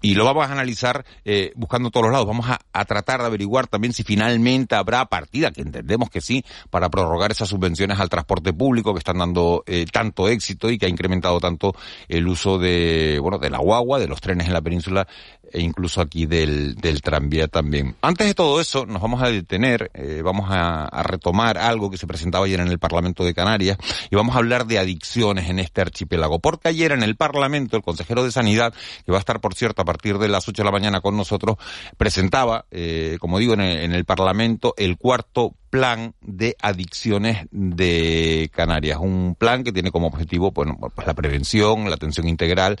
y 0.02 0.14
lo 0.14 0.24
vamos 0.24 0.48
a 0.48 0.52
analizar 0.52 1.04
eh, 1.24 1.52
buscando 1.56 1.90
todos 1.90 2.04
los 2.04 2.12
lados. 2.12 2.26
Vamos 2.26 2.46
a, 2.48 2.84
tratar 2.84 3.20
de 3.20 3.26
averiguar 3.26 3.66
también 3.66 3.92
si 3.92 4.02
finalmente 4.02 4.74
habrá 4.74 5.04
partida, 5.06 5.50
que 5.50 5.60
entendemos 5.60 6.10
que 6.10 6.20
sí, 6.20 6.44
para 6.70 6.88
prorrogar 6.88 7.30
esas 7.30 7.48
subvenciones 7.48 8.00
al 8.00 8.08
transporte 8.08 8.52
público 8.52 8.92
que 8.94 8.98
están 8.98 9.18
dando 9.18 9.62
eh, 9.66 9.84
tanto 9.92 10.28
éxito 10.28 10.70
y 10.70 10.78
que 10.78 10.86
ha 10.86 10.88
incrementado 10.88 11.38
tanto 11.40 11.74
el 12.08 12.26
uso 12.26 12.58
de, 12.58 13.18
bueno, 13.20 13.38
de 13.38 13.50
la 13.50 13.58
guagua, 13.58 13.98
de 13.98 14.08
los 14.08 14.20
trenes 14.20 14.46
en 14.46 14.54
la 14.54 14.62
península 14.62 15.06
e 15.52 15.60
incluso 15.60 16.00
aquí 16.00 16.26
del, 16.26 16.74
del 16.76 17.02
tranvía 17.02 17.48
también. 17.48 17.96
Antes 18.02 18.26
de 18.26 18.34
todo 18.34 18.60
eso, 18.60 18.86
nos 18.86 19.02
vamos 19.02 19.22
a 19.22 19.30
detener, 19.30 19.90
eh, 19.94 20.22
vamos 20.24 20.50
a, 20.50 20.84
a, 20.84 21.02
retomar 21.02 21.58
algo 21.58 21.90
que 21.90 21.98
se 21.98 22.06
presentaba 22.06 22.46
ayer 22.46 22.60
en 22.60 22.68
el 22.68 22.78
Parlamento 22.78 23.24
de 23.24 23.34
Canarias 23.34 23.78
y 24.10 24.16
vamos 24.16 24.34
a 24.34 24.38
hablar 24.38 24.66
de 24.66 24.78
adicciones 24.78 25.48
en 25.48 25.58
este 25.58 25.80
archipiélago. 25.80 26.38
Porque 26.38 26.68
ayer 26.68 26.92
en 26.92 27.02
el 27.02 27.16
Parlamento, 27.16 27.76
el 27.76 27.82
consejero 27.82 28.24
de 28.24 28.32
Sanidad, 28.32 28.72
que 29.04 29.12
va 29.12 29.18
a 29.18 29.20
estar, 29.20 29.40
por 29.40 29.54
cierto, 29.54 29.82
a 29.82 29.84
partir 29.84 30.18
de 30.18 30.28
las 30.28 30.48
8 30.48 30.62
de 30.62 30.64
la 30.64 30.72
mañana 30.72 31.00
con 31.00 31.16
nosotros, 31.16 31.56
presentaba, 31.96 32.66
eh, 32.70 33.18
como 33.20 33.38
digo, 33.38 33.54
en 33.54 33.60
el, 33.60 33.78
en 33.78 33.92
el 33.92 34.04
Parlamento, 34.04 34.74
el 34.76 34.96
cuarto 34.96 35.54
plan 35.70 36.14
de 36.20 36.56
adicciones 36.60 37.46
de 37.50 38.50
Canarias. 38.52 38.98
Un 39.00 39.36
plan 39.38 39.64
que 39.64 39.72
tiene 39.72 39.90
como 39.90 40.08
objetivo 40.08 40.50
bueno, 40.50 40.76
pues 40.94 41.06
la 41.06 41.14
prevención, 41.14 41.88
la 41.88 41.94
atención 41.94 42.28
integral 42.28 42.78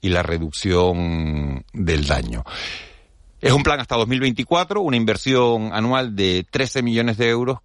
y 0.00 0.08
la 0.08 0.22
reducción 0.22 1.64
del 1.72 2.06
daño. 2.06 2.44
Es 3.40 3.52
un 3.52 3.62
plan 3.62 3.80
hasta 3.80 3.96
2024, 3.96 4.82
una 4.82 4.98
inversión 4.98 5.70
anual 5.72 6.14
de 6.14 6.46
13 6.50 6.82
millones 6.82 7.16
de 7.16 7.30
euros, 7.30 7.60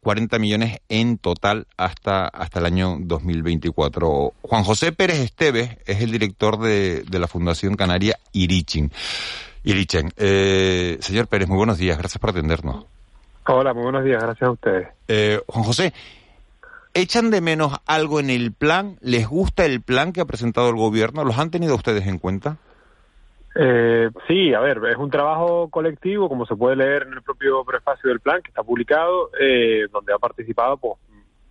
40 0.00 0.38
millones 0.38 0.78
en 0.88 1.18
total 1.18 1.66
hasta, 1.76 2.26
hasta 2.28 2.60
el 2.60 2.66
año 2.66 2.96
2024. 2.98 4.32
Juan 4.40 4.64
José 4.64 4.92
Pérez 4.92 5.18
Esteves 5.18 5.76
es 5.84 6.00
el 6.00 6.12
director 6.12 6.58
de, 6.58 7.02
de 7.02 7.18
la 7.18 7.28
Fundación 7.28 7.74
Canaria 7.76 8.18
Irichen. 8.32 8.90
Irichen. 9.64 10.10
Eh, 10.16 10.96
señor 11.00 11.26
Pérez, 11.26 11.46
muy 11.46 11.58
buenos 11.58 11.76
días. 11.76 11.98
Gracias 11.98 12.18
por 12.18 12.30
atendernos. 12.30 12.86
Hola, 13.50 13.72
muy 13.72 13.84
buenos 13.84 14.04
días, 14.04 14.22
gracias 14.22 14.46
a 14.46 14.52
ustedes. 14.52 14.88
Eh, 15.08 15.40
Juan 15.46 15.64
José, 15.64 15.94
¿echan 16.92 17.30
de 17.30 17.40
menos 17.40 17.72
algo 17.86 18.20
en 18.20 18.28
el 18.28 18.52
plan? 18.52 18.96
¿Les 19.00 19.26
gusta 19.26 19.64
el 19.64 19.80
plan 19.80 20.12
que 20.12 20.20
ha 20.20 20.26
presentado 20.26 20.68
el 20.68 20.76
gobierno? 20.76 21.24
¿Los 21.24 21.38
han 21.38 21.50
tenido 21.50 21.74
ustedes 21.74 22.06
en 22.06 22.18
cuenta? 22.18 22.58
Eh, 23.54 24.10
sí, 24.26 24.52
a 24.52 24.60
ver, 24.60 24.82
es 24.90 24.98
un 24.98 25.10
trabajo 25.10 25.70
colectivo, 25.70 26.28
como 26.28 26.44
se 26.44 26.56
puede 26.56 26.76
leer 26.76 27.04
en 27.04 27.14
el 27.14 27.22
propio 27.22 27.64
prefacio 27.64 28.10
del 28.10 28.20
plan, 28.20 28.42
que 28.42 28.50
está 28.50 28.62
publicado, 28.62 29.30
eh, 29.40 29.88
donde 29.90 30.12
ha 30.12 30.18
participado 30.18 30.76
pues, 30.76 30.96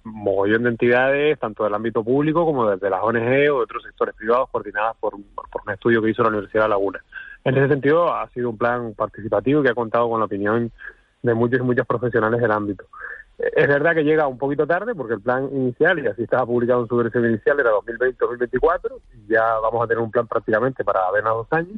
un 0.05 0.21
mogollón 0.21 0.63
de 0.63 0.69
entidades, 0.69 1.39
tanto 1.39 1.63
del 1.63 1.73
ámbito 1.73 2.03
público 2.03 2.45
como 2.45 2.69
desde 2.69 2.91
las 2.91 3.01
ONG 3.01 3.15
o 3.15 3.57
de 3.57 3.63
otros 3.63 3.81
sectores 3.81 4.13
privados, 4.13 4.49
coordinadas 4.51 4.95
por, 4.99 5.13
por 5.33 5.61
un 5.65 5.73
estudio 5.73 6.03
que 6.03 6.11
hizo 6.11 6.21
la 6.21 6.29
Universidad 6.29 6.65
de 6.65 6.69
Laguna. 6.69 7.03
En 7.43 7.57
ese 7.57 7.69
sentido, 7.69 8.13
ha 8.13 8.29
sido 8.29 8.51
un 8.51 8.57
plan 8.57 8.93
participativo 8.93 9.63
que 9.63 9.69
ha 9.69 9.73
contado 9.73 10.07
con 10.09 10.19
la 10.19 10.27
opinión 10.27 10.71
de 11.21 11.33
muchos 11.33 11.59
y 11.59 11.63
muchos 11.63 11.85
profesionales 11.85 12.41
del 12.41 12.51
ámbito. 12.51 12.85
Eh, 13.37 13.51
es 13.55 13.67
verdad 13.67 13.93
que 13.93 14.03
llega 14.03 14.27
un 14.27 14.37
poquito 14.37 14.65
tarde 14.65 14.95
porque 14.95 15.15
el 15.15 15.21
plan 15.21 15.49
inicial, 15.51 15.99
y 15.99 16.07
así 16.07 16.23
estaba 16.23 16.45
publicado 16.45 16.81
en 16.81 16.87
su 16.87 16.95
versión 16.97 17.25
inicial, 17.25 17.59
era 17.59 17.71
2020-2024, 17.71 18.99
y 19.13 19.33
ya 19.33 19.59
vamos 19.59 19.83
a 19.83 19.87
tener 19.87 20.03
un 20.03 20.11
plan 20.11 20.27
prácticamente 20.27 20.83
para 20.83 21.07
apenas 21.07 21.33
dos 21.33 21.47
años. 21.51 21.77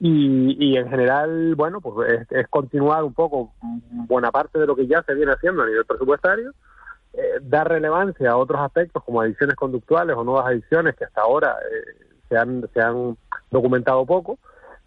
Y, 0.00 0.56
y 0.58 0.76
en 0.76 0.88
general, 0.90 1.54
bueno, 1.54 1.80
pues 1.80 2.26
es, 2.30 2.48
continuar 2.48 3.04
un 3.04 3.14
poco 3.14 3.52
buena 3.60 4.30
parte 4.30 4.58
de 4.58 4.66
lo 4.66 4.76
que 4.76 4.86
ya 4.86 5.02
se 5.02 5.14
viene 5.14 5.32
haciendo 5.32 5.62
a 5.62 5.66
nivel 5.66 5.84
presupuestario, 5.84 6.52
eh, 7.12 7.38
dar 7.40 7.68
relevancia 7.68 8.32
a 8.32 8.36
otros 8.36 8.60
aspectos 8.60 9.02
como 9.04 9.20
adicciones 9.20 9.54
conductuales 9.54 10.16
o 10.16 10.24
nuevas 10.24 10.46
adicciones 10.46 10.96
que 10.96 11.04
hasta 11.04 11.22
ahora 11.22 11.56
eh, 11.70 12.06
se, 12.28 12.36
han, 12.36 12.68
se 12.74 12.80
han 12.80 13.16
documentado 13.50 14.04
poco, 14.04 14.38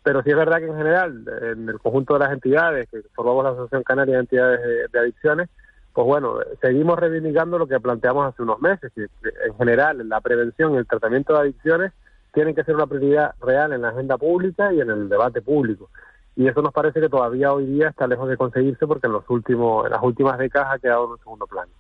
pero 0.08 0.24
sí 0.24 0.30
es 0.30 0.38
verdad 0.38 0.60
que 0.60 0.68
en 0.68 0.78
general, 0.78 1.26
en 1.42 1.68
el 1.68 1.80
conjunto 1.80 2.14
de 2.14 2.20
las 2.22 2.32
entidades 2.32 2.88
que 2.90 3.02
formamos 3.14 3.44
la 3.44 3.50
Asociación 3.50 3.84
Canaria 3.84 4.14
de 4.14 4.22
Entidades 4.22 4.62
de, 4.90 5.00
Adicciones, 5.00 5.50
pues 5.92 6.08
bueno, 6.08 6.38
seguimos 6.62 6.98
reivindicando 6.98 7.58
lo 7.58 7.68
que 7.68 7.78
planteamos 7.82 8.26
hace 8.26 8.42
unos 8.42 8.62
meses, 8.62 8.90
que 8.96 9.02
en 9.02 9.58
general 9.58 10.08
la 10.08 10.22
prevención 10.22 10.74
y 10.74 10.78
el 10.78 10.88
tratamiento 10.88 11.34
de 11.34 11.40
adicciones 11.40 11.92
tienen 12.34 12.56
que 12.56 12.64
ser 12.64 12.76
una 12.76 12.88
prioridad 12.88 13.36
real 13.42 13.74
en 13.74 13.82
la 13.82 13.90
agenda 13.90 14.18
pública 14.18 14.72
y 14.72 14.80
en 14.80 14.92
el 14.92 15.10
debate 15.10 15.42
público. 15.42 15.90
Y 16.38 16.48
eso 16.48 16.62
nos 16.62 16.72
parece 16.72 17.02
que 17.02 17.10
todavía 17.10 17.52
hoy 17.52 17.66
día 17.66 17.90
está 17.90 18.08
lejos 18.08 18.30
de 18.30 18.38
conseguirse 18.38 18.88
porque 18.88 19.08
en 19.08 19.14
los 19.14 19.30
últimos, 19.30 19.88
en 19.88 19.92
las 19.92 20.02
últimas 20.02 20.38
décadas 20.38 20.76
ha 20.76 20.80
quedado 20.80 21.04
en 21.04 21.12
un 21.12 21.20
segundo 21.20 21.48
plano. 21.48 21.72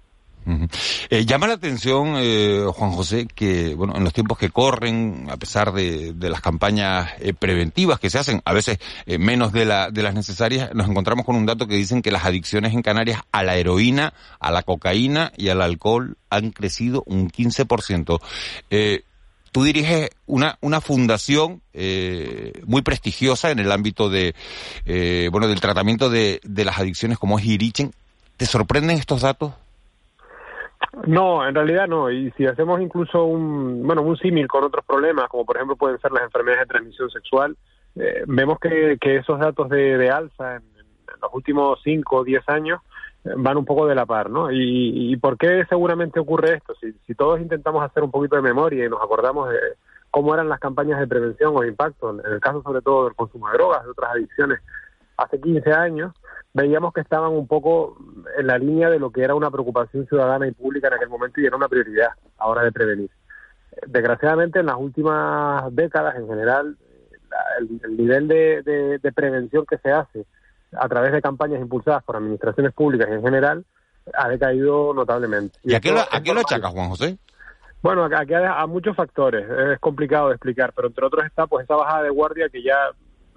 Eh, 1.10 1.25
llama 1.25 1.47
la 1.47 1.53
atención, 1.53 2.15
eh, 2.17 2.65
Juan 2.73 2.91
José, 2.91 3.27
que 3.27 3.75
bueno, 3.75 3.95
en 3.95 4.03
los 4.03 4.13
tiempos 4.13 4.38
que 4.38 4.49
corren, 4.49 5.27
a 5.29 5.38
pesar 5.38 5.73
de, 5.73 6.15
las 6.17 6.41
campañas 6.41 7.12
eh, 7.19 7.33
preventivas 7.33 7.99
que 7.99 8.10
se 8.10 8.17
hacen, 8.17 8.41
a 8.45 8.53
veces 8.53 8.79
menos 9.19 9.51
de, 9.51 9.65
la, 9.65 9.91
de 9.91 10.03
las 10.03 10.13
necesarias, 10.13 10.73
nos 10.73 10.89
encontramos 10.89 11.25
con 11.25 11.36
un 11.36 11.45
dato 11.45 11.67
que 11.67 11.75
dicen 11.75 12.01
que 12.01 12.12
las 12.12 12.25
adicciones 12.25 12.73
en 12.73 12.81
Canarias 12.81 13.21
a 13.31 13.43
la 13.43 13.55
heroína, 13.57 14.13
a 14.39 14.51
la 14.51 14.63
cocaína 14.63 15.31
y 15.38 15.49
al 15.49 15.62
alcohol 15.62 16.17
han 16.29 16.51
crecido 16.51 17.03
un 17.05 17.29
15%. 17.29 18.21
Tú 19.51 19.63
diriges 19.63 20.10
una, 20.27 20.57
una 20.62 20.81
fundación 20.81 21.62
muy 22.65 22.81
prestigiosa 22.83 23.51
en 23.51 23.60
el 23.60 23.71
ámbito 23.71 24.10
de, 24.10 24.36
bueno, 25.31 25.47
del 25.47 25.62
tratamiento 25.62 26.10
de, 26.10 26.39
de 26.43 26.65
las 26.65 26.79
adicciones 26.79 27.17
como 27.17 27.39
es 27.39 27.45
Irichen. 27.45 27.91
¿Te 28.36 28.45
sorprenden 28.45 28.97
estos 28.97 29.21
datos? 29.21 29.53
No, 31.05 31.47
en 31.47 31.53
realidad 31.53 31.88
no. 31.88 32.10
Y 32.10 32.31
si 32.31 32.45
hacemos 32.45 32.81
incluso 32.81 33.25
un, 33.25 33.86
bueno, 33.86 34.01
un 34.01 34.17
símil 34.17 34.47
con 34.47 34.63
otros 34.63 34.83
problemas, 34.86 35.29
como 35.29 35.45
por 35.45 35.57
ejemplo 35.57 35.75
pueden 35.75 35.99
ser 35.99 36.12
las 36.12 36.23
enfermedades 36.23 36.67
de 36.67 36.73
transmisión 36.73 37.10
sexual, 37.10 37.55
eh, 37.95 38.23
vemos 38.27 38.60
que, 38.60 38.97
que, 38.99 39.17
esos 39.17 39.39
datos 39.39 39.69
de, 39.69 40.10
alza 40.10 40.55
en, 40.57 40.63
los 41.21 41.33
últimos 41.33 41.79
5 41.83 42.15
o 42.15 42.23
10 42.23 42.47
años 42.49 42.81
van 43.23 43.57
un 43.57 43.65
poco 43.65 43.88
de 43.88 43.95
la 43.95 44.05
par, 44.05 44.29
¿no? 44.29 44.51
¿Y, 44.51 45.15
por 45.17 45.38
qué 45.38 45.65
seguramente 45.67 46.19
ocurre 46.19 46.55
esto? 46.55 46.75
Si, 46.79 46.93
si 47.05 47.15
todos 47.15 47.41
intentamos 47.41 47.83
hacer 47.83 48.03
un 48.03 48.12
poquito 48.12 48.36
de 48.36 48.41
memoria 48.41 48.86
y 48.86 48.89
nos 48.89 49.01
acordamos 49.01 49.49
de 49.49 49.57
cómo 50.12 50.33
eran 50.33 50.49
las 50.49 50.60
campañas 50.60 50.99
de 50.99 51.07
prevención 51.07 51.55
o 51.55 51.62
de 51.62 51.69
impacto, 51.69 52.12
en 52.12 52.31
el 52.31 52.39
caso 52.39 52.62
sobre 52.62 52.81
todo 52.81 53.05
del 53.05 53.15
consumo 53.15 53.49
de 53.49 53.57
drogas, 53.57 53.83
de 53.83 53.91
otras 53.91 54.12
adicciones, 54.12 54.60
hace 55.17 55.39
15 55.39 55.71
años, 55.73 56.13
veíamos 56.53 56.93
que 56.93 57.01
estaban 57.01 57.32
un 57.32 57.47
poco 57.47 57.97
en 58.38 58.47
la 58.47 58.58
línea 58.58 58.89
de 58.89 58.99
lo 58.99 59.12
que 59.12 59.23
era 59.23 59.36
una 59.36 59.51
preocupación 59.51 60.08
ciudadana 60.08 60.47
y 60.47 60.51
pública 60.51 60.88
en 60.88 60.93
aquel 60.95 61.10
momento 61.10 61.41
y 61.41 61.45
era 61.45 61.58
una 61.58 61.67
prioridad 61.67 62.10
ahora 62.38 62.63
de 62.63 62.71
prevenir. 62.71 63.10
Desgraciadamente, 63.86 64.60
en 64.60 64.67
las 64.67 64.77
últimas 64.77 65.73
décadas, 65.75 66.15
en 66.15 66.27
general, 66.27 66.77
el, 67.60 67.97
nivel 67.97 68.27
de, 68.27 68.99
de 69.01 69.12
prevención 69.12 69.65
que 69.65 69.77
se 69.77 69.91
hace 69.91 70.25
a 70.71 70.88
través 70.88 71.12
de 71.12 71.21
campañas 71.21 71.62
impulsadas 71.62 72.03
por 72.03 72.15
administraciones 72.15 72.73
públicas 72.73 73.10
en 73.10 73.21
general, 73.21 73.65
ha 74.13 74.30
decaído 74.30 74.93
notablemente. 74.93 75.60
¿Y, 75.63 75.73
a 75.73 75.80
qué 75.80 75.91
lo, 75.91 75.99
a 75.99 76.21
qué 76.21 76.34
lo 76.34 76.41
achaca, 76.41 76.69
Juan 76.69 76.89
José? 76.89 77.17
Bueno, 77.82 78.06
aquí 78.06 78.34
hay 78.34 78.45
a 78.45 78.65
muchos 78.65 78.95
factores, 78.95 79.47
es 79.49 79.80
complicado 79.80 80.30
de 80.30 80.36
explicar, 80.36 80.73
pero 80.75 80.88
entre 80.88 81.06
otros 81.06 81.25
está 81.25 81.45
pues 81.45 81.63
esa 81.63 81.75
bajada 81.75 82.03
de 82.03 82.10
guardia 82.10 82.49
que 82.49 82.63
ya 82.63 82.75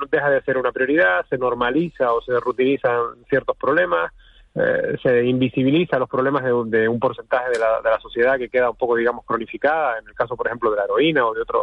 deja 0.09 0.31
de 0.31 0.43
ser 0.43 0.57
una 0.57 0.73
prioridad, 0.73 1.27
se 1.29 1.39
normaliza 1.39 2.13
o 2.13 2.23
se 2.23 2.39
rutinizan 2.39 3.25
ciertos 3.29 3.57
problemas, 3.57 4.13
eh, 4.55 4.97
se 5.03 5.25
invisibiliza 5.25 5.99
los 5.99 6.09
problemas 6.09 6.45
de, 6.45 6.53
de 6.79 6.89
un 6.89 6.99
porcentaje 6.99 7.51
de 7.51 7.59
la, 7.59 7.81
de 7.83 7.91
la, 7.91 8.01
sociedad 8.01 8.39
que 8.39 8.49
queda 8.49 8.71
un 8.71 8.77
poco, 8.77 8.97
digamos, 8.97 9.25
cronificada, 9.25 9.99
en 9.99 10.09
el 10.09 10.15
caso, 10.15 10.37
por 10.37 10.47
ejemplo, 10.47 10.71
de 10.71 10.77
la 10.77 10.85
heroína 10.85 11.27
o 11.27 11.35
de 11.35 11.43
otras 11.43 11.63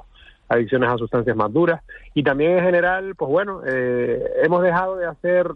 adicciones 0.49 0.89
a 0.89 0.97
sustancias 0.97 1.35
más 1.35 1.51
duras. 1.51 1.81
Y 2.13 2.23
también 2.23 2.57
en 2.57 2.63
general, 2.63 3.15
pues 3.15 3.29
bueno, 3.29 3.61
eh, 3.65 4.23
hemos 4.43 4.61
dejado 4.63 4.95
de 4.95 5.05
hacer, 5.05 5.51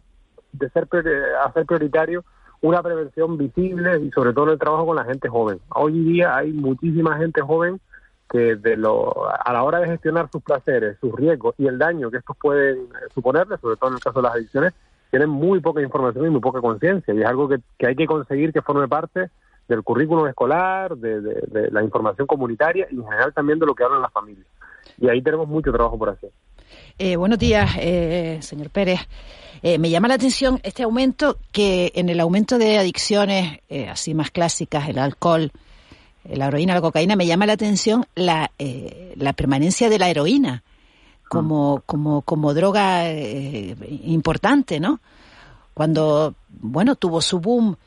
de 0.52 0.70
ser 0.70 0.88
hacer 1.44 1.66
prioritario 1.66 2.24
una 2.62 2.84
prevención 2.84 3.38
visible 3.38 4.00
y 4.00 4.12
sobre 4.12 4.34
todo 4.34 4.46
en 4.46 4.52
el 4.52 4.60
trabajo 4.60 4.86
con 4.86 4.96
la 4.96 5.06
gente 5.06 5.28
joven. 5.28 5.60
Hoy 5.70 5.94
día 6.04 6.36
hay 6.36 6.52
muchísima 6.52 7.18
gente 7.18 7.42
joven 7.42 7.80
que 8.32 8.56
de 8.56 8.78
lo, 8.78 9.28
a 9.30 9.52
la 9.52 9.64
hora 9.64 9.80
de 9.80 9.88
gestionar 9.88 10.30
sus 10.32 10.42
placeres, 10.42 10.98
sus 11.02 11.14
riesgos 11.14 11.54
y 11.58 11.68
el 11.68 11.78
daño 11.78 12.10
que 12.10 12.18
estos 12.18 12.38
pueden 12.38 12.88
suponerle, 13.14 13.58
sobre 13.58 13.76
todo 13.76 13.90
en 13.90 13.96
el 13.96 14.02
caso 14.02 14.20
de 14.20 14.24
las 14.24 14.36
adicciones, 14.36 14.74
tienen 15.10 15.30
muy 15.30 15.60
poca 15.60 15.82
información 15.82 16.26
y 16.26 16.30
muy 16.30 16.40
poca 16.40 16.62
conciencia. 16.62 17.14
Y 17.14 17.20
es 17.20 17.26
algo 17.26 17.50
que, 17.50 17.58
que, 17.78 17.88
hay 17.88 17.96
que 17.96 18.06
conseguir 18.06 18.54
que 18.54 18.62
forme 18.62 18.88
parte 18.88 19.30
del 19.68 19.84
currículum 19.84 20.28
escolar, 20.28 20.96
de, 20.96 21.22
de, 21.22 21.72
la 21.72 21.84
información 21.84 22.26
comunitaria 22.26 22.88
y 22.90 22.96
en 22.96 23.04
general 23.04 23.34
también 23.34 23.60
de 23.60 23.66
lo 23.66 23.76
que 23.76 23.84
hablan 23.84 24.02
las 24.02 24.14
familias. 24.14 24.48
Y 24.98 25.10
ahí 25.10 25.22
tenemos 25.22 25.48
mucho 25.48 25.72
trabajo 25.72 25.98
por 25.98 26.10
hacer. 26.10 26.32
Eh, 26.98 27.18
buenos 27.18 27.38
días, 27.38 27.70
eh, 27.80 28.38
señor 28.42 28.70
Pérez. 28.70 29.02
Eh, 29.64 29.78
me 29.78 29.90
llama 29.90 30.08
la 30.08 30.16
atención 30.16 30.60
este 30.64 30.84
aumento 30.84 31.38
que 31.52 31.92
en 31.96 32.10
el 32.10 32.20
aumento 32.20 32.58
de 32.58 32.80
adicciones 32.80 33.60
eh, 33.70 33.88
así 33.90 34.14
más 34.14 34.32
clásicas, 34.32 34.90
el 34.90 34.98
alcohol, 34.98 35.52
la 36.36 36.48
heroína, 36.48 36.74
la 36.74 36.82
cocaína, 36.82 37.16
me 37.16 37.26
llama 37.26 37.46
la 37.46 37.54
atención 37.54 38.06
la, 38.16 38.52
eh, 38.60 39.14
la 39.18 39.34
permanencia 39.34 39.90
de 39.90 40.00
la 40.00 40.10
heroína 40.10 40.64
como, 41.30 41.78
ah. 41.78 41.84
como, 41.86 42.22
como 42.22 42.54
droga 42.54 43.12
importante, 43.12 44.80
¿no? 44.80 45.00
Cuando, 45.74 46.36
bueno, 46.50 46.96
tuvo 46.96 47.22
su 47.22 47.40
boom 47.40 47.78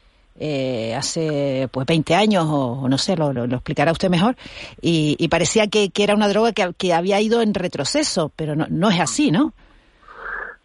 hace 0.96 1.68
pues 1.70 1.86
20 1.86 2.14
años 2.14 2.46
o, 2.48 2.88
no 2.88 2.98
sé, 2.98 3.16
lo, 3.16 3.32
lo, 3.32 3.44
explicará 3.44 3.92
usted 3.92 4.08
mejor, 4.10 4.36
y, 4.80 5.28
parecía 5.28 5.68
que, 5.68 5.90
que, 5.90 6.02
era 6.02 6.14
una 6.14 6.28
droga 6.28 6.52
que, 6.52 6.72
que, 6.76 6.92
había 6.92 7.20
ido 7.20 7.42
en 7.42 7.54
retroceso, 7.54 8.32
pero 8.34 8.56
no, 8.56 8.66
no 8.68 8.90
es 8.90 8.98
así, 8.98 9.30
¿no? 9.30 9.52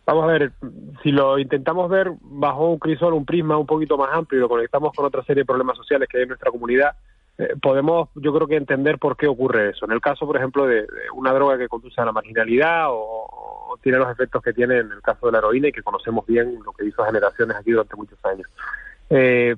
Vamos 0.09 0.23
a 0.23 0.27
ver, 0.27 0.53
si 1.03 1.11
lo 1.11 1.37
intentamos 1.37 1.87
ver 1.87 2.11
bajo 2.19 2.67
un 2.67 2.79
crisol, 2.79 3.13
un 3.13 3.25
prisma 3.25 3.59
un 3.59 3.67
poquito 3.67 3.95
más 3.95 4.09
amplio 4.11 4.39
y 4.39 4.41
lo 4.41 4.49
conectamos 4.49 4.91
con 4.95 5.05
otra 5.05 5.23
serie 5.23 5.41
de 5.41 5.45
problemas 5.45 5.77
sociales 5.77 6.09
que 6.09 6.17
hay 6.17 6.23
en 6.23 6.29
nuestra 6.29 6.49
comunidad, 6.49 6.93
eh, 7.39 7.55
podemos, 7.61 8.09
yo 8.15 8.33
creo 8.33 8.47
que 8.47 8.57
entender 8.57 8.99
por 8.99 9.15
qué 9.15 9.25
ocurre 9.25 9.69
eso. 9.69 9.85
En 9.85 9.93
el 9.93 10.01
caso, 10.01 10.27
por 10.27 10.35
ejemplo, 10.35 10.67
de, 10.67 10.85
una 11.15 11.31
droga 11.31 11.57
que 11.57 11.69
conduce 11.69 12.01
a 12.01 12.05
la 12.05 12.11
marginalidad 12.11 12.87
o, 12.89 13.77
tiene 13.81 13.97
los 13.97 14.11
efectos 14.11 14.43
que 14.43 14.51
tiene 14.51 14.79
en 14.79 14.91
el 14.91 15.01
caso 15.01 15.27
de 15.27 15.31
la 15.31 15.37
heroína 15.37 15.69
y 15.69 15.71
que 15.71 15.81
conocemos 15.81 16.25
bien 16.25 16.59
lo 16.65 16.73
que 16.73 16.85
hizo 16.85 17.05
generaciones 17.05 17.55
aquí 17.55 17.71
durante 17.71 17.95
muchos 17.95 18.19
años. 18.25 18.45
Eh, 19.09 19.55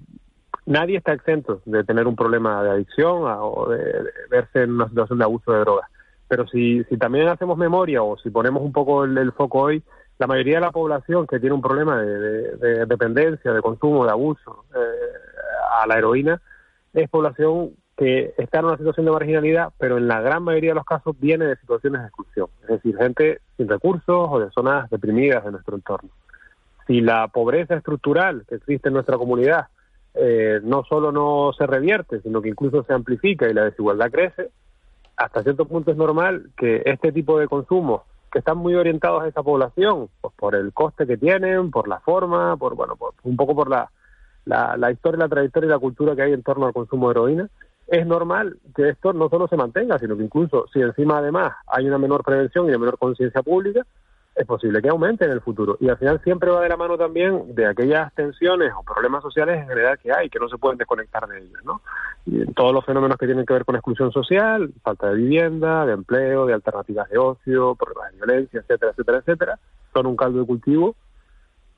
nadie 0.68 0.98
está 0.98 1.14
exento 1.14 1.62
de 1.66 1.84
tener 1.84 2.06
un 2.06 2.16
problema 2.16 2.62
de 2.62 2.70
adicción 2.70 3.24
o 3.26 3.68
de, 3.70 4.12
verse 4.30 4.62
en 4.62 4.74
una 4.74 4.88
situación 4.88 5.18
de 5.18 5.26
abuso 5.26 5.52
de 5.52 5.60
drogas. 5.62 5.90
Pero 6.28 6.48
si, 6.48 6.84
si 6.84 6.98
también 6.98 7.30
hacemos 7.30 7.58
memoria 7.58 8.04
o 8.04 8.16
si 8.18 8.30
ponemos 8.30 8.62
un 8.62 8.72
poco 8.72 9.06
el 9.06 9.32
foco 9.32 9.60
hoy, 9.60 9.84
la 10.20 10.28
mayoría 10.28 10.58
de 10.58 10.62
la 10.62 10.72
población 10.72 11.26
que 11.26 11.40
tiene 11.40 11.56
un 11.56 11.64
problema 11.64 12.00
de, 12.00 12.86
dependencia, 12.86 13.54
de 13.54 13.62
consumo, 13.62 14.06
de 14.06 14.12
abuso 14.12 14.66
eh, 14.76 15.80
a 15.82 15.88
la 15.88 15.98
heroína, 15.98 16.40
es 16.94 17.10
población 17.10 17.72
que 17.98 18.34
está 18.38 18.60
en 18.60 18.66
una 18.66 18.78
situación 18.78 19.06
de 19.06 19.12
marginalidad, 19.12 19.74
pero 19.78 19.98
en 19.98 20.08
la 20.08 20.22
gran 20.22 20.44
mayoría 20.44 20.72
de 20.72 20.76
los 20.76 20.86
casos 20.86 21.16
viene 21.20 21.46
de 21.46 21.56
situaciones 21.58 22.02
de 22.02 22.08
exclusión, 22.08 22.48
es 22.64 22.68
decir, 22.68 22.98
gente 22.98 23.42
sin 23.58 23.70
recursos 23.70 24.28
o 24.30 24.40
de 24.40 24.50
zonas 24.52 24.90
deprimidas 24.90 25.44
de 25.44 25.52
nuestro 25.52 25.76
entorno. 25.76 26.10
Si 26.88 27.02
la 27.02 27.28
pobreza 27.28 27.76
estructural 27.76 28.44
que 28.48 28.56
existe 28.56 28.88
en 28.88 28.96
nuestra 28.96 29.18
comunidad 29.18 29.68
eh, 30.14 30.60
no 30.64 30.84
solo 30.84 31.12
no 31.12 31.52
se 31.58 31.66
revierte, 31.68 32.22
sino 32.22 32.42
que 32.42 32.50
incluso 32.50 32.84
se 32.84 32.94
amplifica 32.94 33.48
y 33.48 33.54
la 33.54 33.66
desigualdad 33.66 34.12
crece, 34.12 34.50
hasta 35.16 35.44
cierto 35.44 35.66
punto 35.66 35.92
es 35.92 35.98
normal 35.98 36.50
que 36.58 36.82
este 36.86 37.12
tipo 37.12 37.38
de 37.38 37.48
consumo 37.48 38.04
que 38.32 38.40
están 38.40 38.58
muy 38.58 38.76
orientados 38.76 39.24
a 39.24 39.28
esa 39.28 39.44
población, 39.44 40.10
pues 40.22 40.34
por 40.36 40.56
el 40.56 40.74
coste 40.74 41.06
que 41.06 41.18
tienen, 41.18 41.70
por 41.70 41.88
la 41.88 42.00
forma, 42.00 42.58
por 42.58 42.76
bueno, 42.76 42.98
un 43.24 43.36
poco 43.36 43.54
por 43.54 43.70
la, 43.70 43.92
la, 44.46 44.92
historia, 44.92 45.20
la 45.20 45.30
trayectoria 45.30 45.68
y 45.68 45.72
la 45.72 45.80
cultura 45.80 46.16
que 46.16 46.24
hay 46.24 46.34
en 46.34 46.44
torno 46.44 46.66
al 46.66 46.74
consumo 46.74 47.08
de 47.08 47.12
heroína, 47.12 47.50
es 47.88 48.06
normal 48.08 48.58
que 48.76 48.90
esto 48.90 49.12
no 49.14 49.30
solo 49.30 49.48
se 49.48 49.58
mantenga, 49.58 50.00
sino 50.00 50.16
que 50.16 50.24
incluso 50.24 50.66
si 50.72 50.80
encima 50.80 51.18
además 51.18 51.54
hay 51.68 51.88
una 51.88 51.98
menor 51.98 52.24
prevención 52.24 52.66
y 52.66 52.70
una 52.70 52.78
menor 52.78 52.98
conciencia 52.98 53.42
pública, 53.42 53.86
es 54.34 54.46
posible 54.46 54.82
que 54.82 54.88
aumente 54.88 55.26
en 55.26 55.32
el 55.32 55.42
futuro. 55.42 55.78
Y 55.82 55.90
al 55.90 55.98
final 55.98 56.22
siempre 56.24 56.50
va 56.50 56.62
de 56.62 56.70
la 56.70 56.78
mano 56.78 56.98
también 56.98 57.54
de 57.54 57.66
aquellas 57.66 58.14
tensiones 58.14 58.72
o 58.74 58.84
problemas 58.84 59.22
sociales 59.22 59.60
en 59.60 59.68
general 59.68 60.00
que 60.00 60.14
hay, 60.14 60.30
que 60.30 60.40
no 60.40 60.48
se 60.48 60.58
pueden 60.58 60.78
desconectar 60.78 61.28
de 61.28 61.40
ellos, 61.40 61.60
¿no? 61.66 61.82
Y 62.26 62.46
todos 62.54 62.74
los 62.74 62.86
fenómenos 62.86 63.18
que 63.18 63.26
tienen 63.26 63.46
que 63.46 63.54
ver 63.54 63.66
con 63.66 63.76
exclusión 63.76 64.12
social, 64.12 64.74
falta 64.84 65.10
de 65.10 65.16
vivienda, 65.16 65.86
de 65.86 65.94
empleo, 65.94 66.46
de 66.46 66.54
alternativas 66.54 67.10
de 67.10 67.18
ocio, 67.18 67.76
problemas 67.76 68.12
de 68.12 68.18
violencia, 68.18 68.60
etcétera, 68.62 68.92
etcétera, 68.92 69.18
etcétera, 69.18 69.60
son 69.94 70.06
un 70.06 70.16
caldo 70.16 70.40
de 70.40 70.46
cultivo 70.46 70.96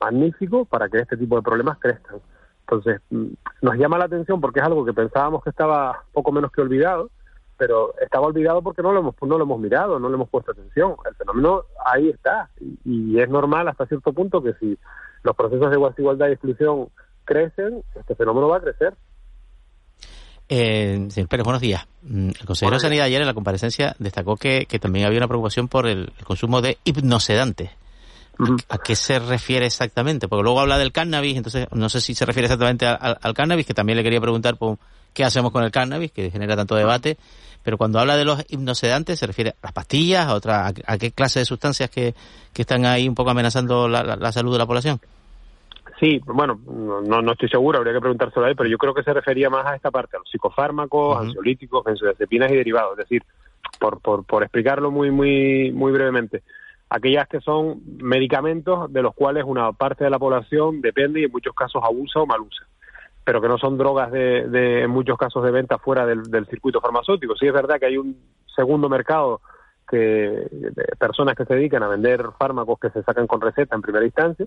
magnífico 0.00 0.64
para 0.64 0.88
que 0.88 0.98
este 0.98 1.16
tipo 1.16 1.36
de 1.36 1.42
problemas 1.42 1.78
crezcan. 1.78 2.20
Entonces, 2.68 3.00
mm, 3.10 3.26
nos 3.62 3.76
llama 3.76 3.98
la 3.98 4.06
atención 4.06 4.40
porque 4.40 4.60
es 4.60 4.66
algo 4.66 4.84
que 4.84 4.92
pensábamos 4.92 5.42
que 5.42 5.50
estaba 5.50 6.04
poco 6.12 6.32
menos 6.32 6.50
que 6.50 6.62
olvidado, 6.62 7.10
pero 7.56 7.94
estaba 8.00 8.26
olvidado 8.26 8.62
porque 8.62 8.82
no 8.82 8.92
lo 8.92 9.00
hemos 9.00 9.14
no 9.22 9.38
lo 9.38 9.44
hemos 9.44 9.60
mirado, 9.60 9.98
no 9.98 10.08
le 10.08 10.14
hemos 10.14 10.28
puesto 10.28 10.52
atención. 10.52 10.96
El 11.06 11.14
fenómeno 11.14 11.64
ahí 11.84 12.10
está 12.10 12.50
y, 12.84 13.18
es 13.18 13.28
normal 13.28 13.68
hasta 13.68 13.86
cierto 13.86 14.12
punto 14.12 14.42
que 14.42 14.54
si 14.54 14.78
los 15.22 15.36
procesos 15.36 15.70
de 15.70 16.02
igualdad 16.02 16.28
y 16.28 16.32
exclusión 16.32 16.88
crecen, 17.24 17.82
este 17.94 18.14
fenómeno 18.14 18.48
va 18.48 18.58
a 18.58 18.60
crecer. 18.60 18.94
Eh, 20.48 21.06
señor 21.08 21.28
Pérez, 21.28 21.44
buenos 21.44 21.62
días. 21.62 21.86
Mm, 22.02 22.28
el 22.28 22.46
consejero 22.46 22.76
de 22.76 22.80
Sanidad 22.80 23.06
ayer 23.06 23.20
en 23.20 23.26
la 23.26 23.34
comparecencia 23.34 23.94
destacó 23.98 24.36
que, 24.36 24.66
que 24.66 24.78
también 24.78 25.06
había 25.06 25.18
una 25.18 25.28
preocupación 25.28 25.68
por 25.68 25.86
el, 25.86 26.12
consumo 26.24 26.60
de 26.60 26.78
hipnosedantes. 26.84 27.70
¿A, 28.68 28.78
qué 28.78 28.96
se 28.96 29.18
refiere 29.18 29.66
exactamente? 29.66 30.28
Porque 30.28 30.42
luego 30.42 30.60
habla 30.60 30.78
del 30.78 30.92
cannabis, 30.92 31.36
entonces 31.36 31.66
no 31.72 31.88
sé 31.88 32.00
si 32.00 32.14
se 32.14 32.26
refiere 32.26 32.46
exactamente 32.46 32.86
al 32.86 33.34
cannabis, 33.34 33.66
que 33.66 33.74
también 33.74 33.96
le 33.96 34.02
quería 34.02 34.20
preguntar 34.20 34.56
por 34.56 34.78
qué 35.12 35.24
hacemos 35.24 35.52
con 35.52 35.64
el 35.64 35.70
cannabis, 35.70 36.12
que 36.12 36.30
genera 36.30 36.56
tanto 36.56 36.74
debate. 36.74 37.16
Pero 37.62 37.78
cuando 37.78 37.98
habla 37.98 38.16
de 38.16 38.26
los 38.26 38.44
hipnosedantes, 38.50 39.18
¿se 39.18 39.26
refiere 39.26 39.50
a 39.50 39.54
las 39.62 39.72
pastillas, 39.72 40.26
a, 40.26 40.34
otra, 40.34 40.66
a, 40.66 40.98
qué 40.98 41.12
clase 41.12 41.38
de 41.38 41.46
sustancias 41.46 41.88
que, 41.88 42.14
que, 42.52 42.62
están 42.62 42.84
ahí 42.84 43.08
un 43.08 43.14
poco 43.14 43.30
amenazando 43.30 43.88
la, 43.88 44.02
la, 44.02 44.32
salud 44.32 44.52
de 44.52 44.58
la 44.58 44.66
población? 44.66 45.00
Sí, 45.98 46.20
bueno, 46.26 46.60
no, 46.66 47.22
no 47.22 47.32
estoy 47.32 47.48
seguro, 47.48 47.78
habría 47.78 47.94
que 47.94 48.00
preguntárselo 48.00 48.44
a 48.44 48.50
él, 48.50 48.56
pero 48.56 48.68
yo 48.68 48.76
creo 48.76 48.92
que 48.92 49.02
se 49.02 49.14
refería 49.14 49.48
más 49.48 49.64
a 49.64 49.76
esta 49.76 49.90
parte, 49.90 50.16
a 50.16 50.18
los 50.18 50.28
psicofármacos, 50.28 51.18
ansiolíticos, 51.18 51.82
benzodiazepinas 51.84 52.50
y 52.50 52.56
derivados. 52.56 52.98
Es 52.98 53.08
decir, 53.08 53.22
por, 53.78 54.00
por, 54.00 54.24
por 54.24 54.42
explicarlo 54.42 54.90
muy, 54.90 55.10
muy, 55.10 55.72
muy 55.72 55.90
brevemente, 55.90 56.42
aquellas 56.90 57.28
que 57.28 57.40
son 57.40 57.80
medicamentos 57.98 58.92
de 58.92 59.02
los 59.02 59.14
cuales 59.14 59.44
una 59.46 59.72
parte 59.72 60.04
de 60.04 60.10
la 60.10 60.18
población 60.18 60.80
depende 60.80 61.20
y 61.20 61.24
en 61.24 61.32
muchos 61.32 61.54
casos 61.54 61.82
abusa 61.84 62.20
o 62.20 62.26
mal 62.26 62.40
usa 62.40 62.66
pero 63.24 63.40
que 63.40 63.48
no 63.48 63.56
son 63.56 63.78
drogas 63.78 64.12
de, 64.12 64.48
de 64.48 64.82
en 64.82 64.90
muchos 64.90 65.16
casos 65.16 65.42
de 65.42 65.50
venta 65.50 65.78
fuera 65.78 66.04
del, 66.04 66.24
del, 66.24 66.46
circuito 66.46 66.80
farmacéutico. 66.80 67.34
Sí 67.36 67.46
es 67.46 67.54
verdad 67.54 67.80
que 67.80 67.86
hay 67.86 67.96
un 67.96 68.18
segundo 68.54 68.90
mercado 68.90 69.40
que 69.88 70.48
personas 70.98 71.34
que 71.36 71.44
se 71.44 71.54
dedican 71.54 71.82
a 71.82 71.88
vender 71.88 72.24
fármacos 72.38 72.78
que 72.78 72.90
se 72.90 73.02
sacan 73.02 73.26
con 73.26 73.40
receta 73.40 73.74
en 73.74 73.82
primera 73.82 74.04
instancia, 74.04 74.46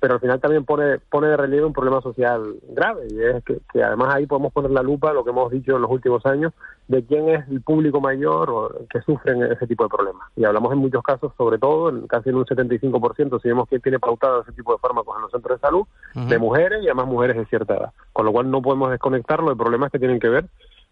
pero 0.00 0.14
al 0.14 0.20
final 0.20 0.40
también 0.40 0.64
pone 0.64 0.98
pone 0.98 1.28
de 1.28 1.36
relieve 1.36 1.66
un 1.66 1.72
problema 1.72 2.00
social 2.00 2.54
grave 2.68 3.08
y 3.10 3.20
es 3.20 3.44
que, 3.44 3.58
que 3.72 3.82
además 3.82 4.14
ahí 4.14 4.26
podemos 4.26 4.52
poner 4.52 4.70
la 4.70 4.82
lupa, 4.82 5.12
lo 5.12 5.24
que 5.24 5.30
hemos 5.30 5.50
dicho 5.50 5.76
en 5.76 5.82
los 5.82 5.90
últimos 5.90 6.24
años, 6.26 6.52
de 6.88 7.04
quién 7.04 7.28
es 7.28 7.46
el 7.48 7.60
público 7.60 8.00
mayor 8.00 8.50
o 8.50 8.70
que 8.88 9.00
sufren 9.02 9.42
ese 9.42 9.66
tipo 9.66 9.84
de 9.84 9.90
problemas. 9.90 10.28
Y 10.36 10.44
hablamos 10.44 10.72
en 10.72 10.78
muchos 10.78 11.02
casos, 11.02 11.32
sobre 11.36 11.58
todo, 11.58 11.90
en 11.90 12.06
casi 12.06 12.30
en 12.30 12.36
un 12.36 12.44
75%, 12.44 13.42
si 13.42 13.48
vemos 13.48 13.68
quién 13.68 13.82
tiene 13.82 13.98
pautado 13.98 14.42
ese 14.42 14.52
tipo 14.52 14.72
de 14.72 14.78
fármacos 14.78 15.16
en 15.16 15.22
los 15.22 15.30
centros 15.30 15.60
de 15.60 15.66
salud, 15.66 15.86
de 16.14 16.38
mujeres 16.38 16.82
y 16.82 16.86
además 16.86 17.06
mujeres 17.06 17.36
de 17.36 17.46
cierta 17.46 17.74
edad. 17.74 17.92
Con 18.12 18.24
lo 18.24 18.32
cual 18.32 18.50
no 18.50 18.62
podemos 18.62 18.90
desconectarlo 18.90 19.50
de 19.50 19.56
problemas 19.56 19.92
que 19.92 19.98
tienen 19.98 20.18
que 20.18 20.28
ver 20.28 20.46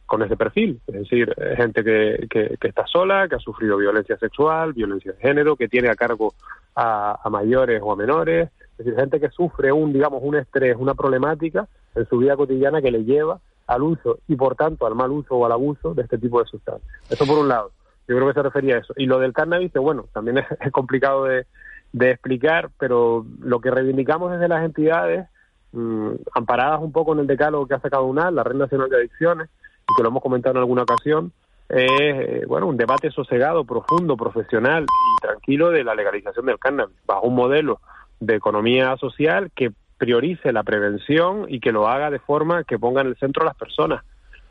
con 0.06 0.22
ese 0.22 0.36
perfil, 0.36 0.80
es 0.86 0.94
decir, 0.94 1.34
gente 1.56 1.82
que, 1.82 2.26
que, 2.30 2.68
está 2.68 2.86
sola, 2.86 3.28
que 3.28 3.34
ha 3.34 3.40
sufrido 3.40 3.76
violencia 3.76 4.16
sexual, 4.16 4.72
violencia 4.72 5.12
de 5.12 5.18
género, 5.18 5.56
que 5.56 5.68
tiene 5.68 5.88
a 5.88 5.96
cargo 5.96 6.32
a, 6.76 7.28
mayores 7.30 7.80
o 7.82 7.92
a 7.92 7.96
menores, 7.96 8.50
es 8.72 8.78
decir, 8.78 8.94
gente 8.94 9.18
que 9.18 9.30
sufre 9.30 9.72
un, 9.72 9.92
digamos, 9.92 10.20
un 10.22 10.36
estrés, 10.36 10.76
una 10.78 10.94
problemática 10.94 11.66
en 11.94 12.06
su 12.06 12.18
vida 12.18 12.36
cotidiana 12.36 12.80
que 12.80 12.90
le 12.90 13.04
lleva 13.04 13.40
al 13.66 13.82
uso 13.82 14.18
y 14.28 14.36
por 14.36 14.54
tanto 14.54 14.86
al 14.86 14.94
mal 14.94 15.10
uso 15.10 15.34
o 15.34 15.44
al 15.44 15.52
abuso 15.52 15.92
de 15.94 16.02
este 16.02 16.18
tipo 16.18 16.40
de 16.40 16.46
sustancias. 16.46 16.88
Eso 17.10 17.26
por 17.26 17.38
un 17.38 17.48
lado. 17.48 17.72
Yo 18.06 18.14
creo 18.14 18.28
que 18.28 18.34
se 18.34 18.42
refería 18.42 18.76
a 18.76 18.78
eso. 18.78 18.94
Y 18.96 19.06
lo 19.06 19.18
del 19.18 19.32
cannabis, 19.32 19.72
bueno, 19.72 20.06
también 20.12 20.38
es, 20.60 20.72
complicado 20.72 21.24
de, 21.24 21.46
explicar, 21.98 22.70
pero 22.78 23.26
lo 23.40 23.60
que 23.60 23.70
reivindicamos 23.70 24.30
desde 24.30 24.48
las 24.48 24.64
entidades, 24.64 25.26
mm, 25.72 26.10
amparadas 26.34 26.80
un 26.80 26.92
poco 26.92 27.14
en 27.14 27.20
el 27.20 27.26
decálogo 27.26 27.66
que 27.66 27.74
ha 27.74 27.80
sacado 27.80 28.04
UNAL, 28.04 28.36
la 28.36 28.44
Red 28.44 28.56
Nacional 28.56 28.88
de 28.88 28.98
Adicciones, 28.98 29.48
y 29.88 29.94
que 29.94 30.02
lo 30.02 30.08
hemos 30.08 30.22
comentado 30.22 30.54
en 30.54 30.60
alguna 30.60 30.82
ocasión, 30.82 31.32
es 31.68 31.90
eh, 31.90 32.44
bueno, 32.46 32.66
un 32.66 32.76
debate 32.76 33.10
sosegado, 33.10 33.64
profundo, 33.64 34.16
profesional 34.16 34.84
y 34.84 35.22
tranquilo 35.22 35.70
de 35.70 35.84
la 35.84 35.94
legalización 35.94 36.46
del 36.46 36.58
cannabis, 36.58 36.96
bajo 37.06 37.26
un 37.26 37.34
modelo 37.34 37.80
de 38.20 38.36
economía 38.36 38.96
social 38.96 39.50
que 39.54 39.72
priorice 39.98 40.52
la 40.52 40.62
prevención 40.62 41.46
y 41.48 41.60
que 41.60 41.72
lo 41.72 41.88
haga 41.88 42.10
de 42.10 42.18
forma 42.18 42.64
que 42.64 42.78
ponga 42.78 43.00
en 43.00 43.08
el 43.08 43.16
centro 43.16 43.42
a 43.42 43.46
las 43.46 43.56
personas, 43.56 44.04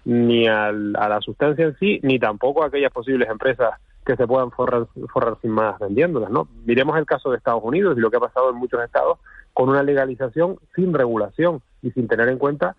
ni 0.04 0.48
a 0.48 0.71
la 0.71 1.19
sustancia 1.21 1.65
en 1.65 1.78
sí, 1.78 2.00
ni 2.04 2.19
tampoco 2.19 2.63
a 2.63 2.67
aquellas 2.67 2.91
posibles 2.91 3.30
empresas 3.30 3.80
que 4.06 4.15
se 4.15 4.28
puedan 4.28 4.52
forrar, 4.52 4.86
forrar 5.12 5.38
sin 5.41 5.52
más 5.52 5.80
vendiéndolas, 5.80 6.30
¿no? 6.30 6.48
Miremos 6.65 6.95
el 6.98 7.06
caso 7.06 7.32
de 7.32 7.38
Estados 7.38 7.63
Unidos 7.63 7.98
y 7.98 8.02
lo 8.02 8.12
que 8.12 8.17
ha 8.17 8.19
pasado 8.19 8.52
en 8.52 8.56
muchos 8.56 8.84
estados 8.84 9.17
con 9.54 9.69
una 9.69 9.82
legalización 9.82 10.60
sin 10.76 10.93
regulación 10.93 11.62
y 11.82 11.89
sin 11.91 12.08
tener 12.08 12.30
en 12.30 12.38
cuenta, 12.38 12.76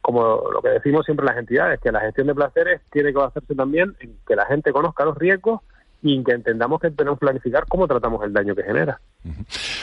como 0.00 0.50
lo 0.52 0.60
que 0.62 0.70
decimos 0.70 1.04
siempre 1.04 1.26
las 1.26 1.36
entidades, 1.36 1.80
que 1.80 1.92
la 1.92 2.00
gestión 2.00 2.26
de 2.26 2.34
placeres 2.34 2.80
tiene 2.90 3.12
que 3.12 3.20
hacerse 3.20 3.54
también 3.54 3.94
en 4.00 4.18
que 4.26 4.36
la 4.36 4.46
gente 4.46 4.72
conozca 4.72 5.04
los 5.04 5.16
riesgos 5.16 5.60
y 6.02 6.22
que 6.22 6.32
entendamos 6.32 6.80
que 6.80 6.90
tenemos 6.90 7.18
que 7.18 7.26
planificar 7.26 7.66
cómo 7.66 7.88
tratamos 7.88 8.24
el 8.24 8.32
daño 8.32 8.54
que 8.54 8.62
genera. 8.62 9.00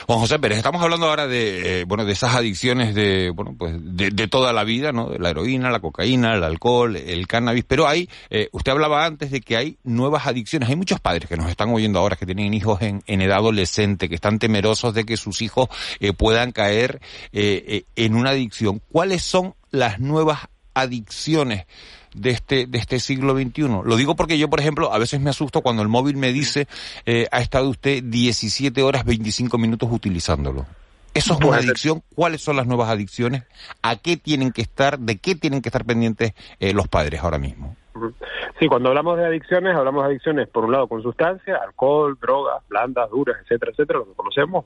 Juan 0.08 0.20
José 0.20 0.40
Pérez, 0.40 0.58
estamos 0.58 0.82
hablando 0.82 1.08
ahora 1.08 1.28
de 1.28 1.82
eh, 1.82 1.84
bueno 1.84 2.06
de 2.06 2.14
esas 2.14 2.36
adicciones 2.36 2.96
de 2.96 3.32
bueno 3.32 3.54
pues 3.58 3.76
de, 3.78 4.28
toda 4.28 4.54
la 4.54 4.64
vida, 4.64 4.92
¿no? 4.92 5.10
De 5.10 5.20
la 5.20 5.32
heroína, 5.32 5.70
la 5.72 5.82
cocaína, 5.82 6.36
el 6.36 6.44
alcohol, 6.44 6.96
el 6.96 7.28
cannabis, 7.28 7.66
pero 7.66 7.88
hay 7.88 8.10
eh, 8.30 8.48
usted 8.54 8.72
hablaba 8.72 9.06
antes 9.06 9.30
de 9.30 9.42
que 9.42 9.58
hay 9.58 9.78
nuevas 9.84 10.26
adicciones. 10.26 10.70
Hay 10.70 10.76
muchos 10.78 11.02
padres 11.02 11.28
que 11.28 11.38
nos 11.38 11.50
están 11.50 11.70
oyendo 11.70 12.00
ahora 12.00 12.16
que 12.16 12.26
tienen 12.26 12.54
hijos 12.54 12.82
en, 12.82 13.02
edad 13.08 13.38
adolescente, 13.38 14.08
que 14.08 14.16
están 14.16 14.40
temerosos 14.40 14.94
de 14.94 15.06
que 15.06 15.18
sus 15.18 15.42
hijos 15.42 15.68
eh, 16.00 16.14
puedan 16.14 16.52
caer 16.52 17.02
en 17.34 18.16
una 18.16 18.32
adicción. 18.32 18.82
¿Cuáles 18.92 19.22
son 19.24 19.56
las 19.72 20.00
nuevas 20.00 20.48
adicciones? 20.74 21.66
De 22.16 22.32
este, 22.32 22.66
de 22.68 22.78
este 22.78 23.00
siglo 23.00 23.36
XXI. 23.36 23.82
Lo 23.84 23.96
digo 23.96 24.16
porque 24.16 24.38
yo, 24.38 24.50
por 24.50 24.60
ejemplo, 24.60 24.94
a 24.94 24.98
veces 24.98 25.20
me 25.20 25.30
asusto 25.30 25.62
cuando 25.62 25.82
el 25.82 25.88
móvil 25.88 26.18
me 26.18 26.32
dice, 26.32 26.68
eh, 27.06 27.28
ha 27.32 27.42
estado 27.42 27.70
usted 27.70 28.04
17 28.04 28.82
horas 28.82 29.06
25 29.06 29.58
minutos 29.58 29.90
utilizándolo. 29.92 30.66
¿Eso 31.14 31.34
es 31.34 31.46
una 31.46 31.58
adicción? 31.58 32.04
¿Cuáles 32.14 32.42
son 32.42 32.58
las 32.58 32.68
nuevas 32.68 32.90
adicciones? 32.90 33.44
¿A 33.82 33.96
qué 33.96 34.18
tienen 34.18 34.52
que 34.52 34.62
estar, 34.62 35.00
de 35.00 35.18
qué 35.18 35.36
tienen 35.36 35.62
que 35.62 35.70
estar 35.70 35.86
pendientes 35.86 36.34
eh, 36.60 36.74
los 36.74 36.90
padres 36.90 37.24
ahora 37.24 37.38
mismo? 37.38 37.78
Sí, 38.60 38.68
cuando 38.68 38.90
hablamos 38.90 39.18
de 39.18 39.26
adicciones, 39.26 39.76
hablamos 39.76 40.04
de 40.04 40.10
adicciones, 40.10 40.50
por 40.50 40.66
un 40.66 40.74
lado, 40.74 40.88
con 40.88 41.02
sustancias, 41.02 41.58
alcohol, 41.62 42.18
drogas, 42.22 42.62
blandas, 42.68 43.10
duras, 43.10 43.38
etcétera, 43.44 43.72
etcétera, 43.72 44.00
lo 44.00 44.06
que 44.06 44.14
conocemos, 44.14 44.66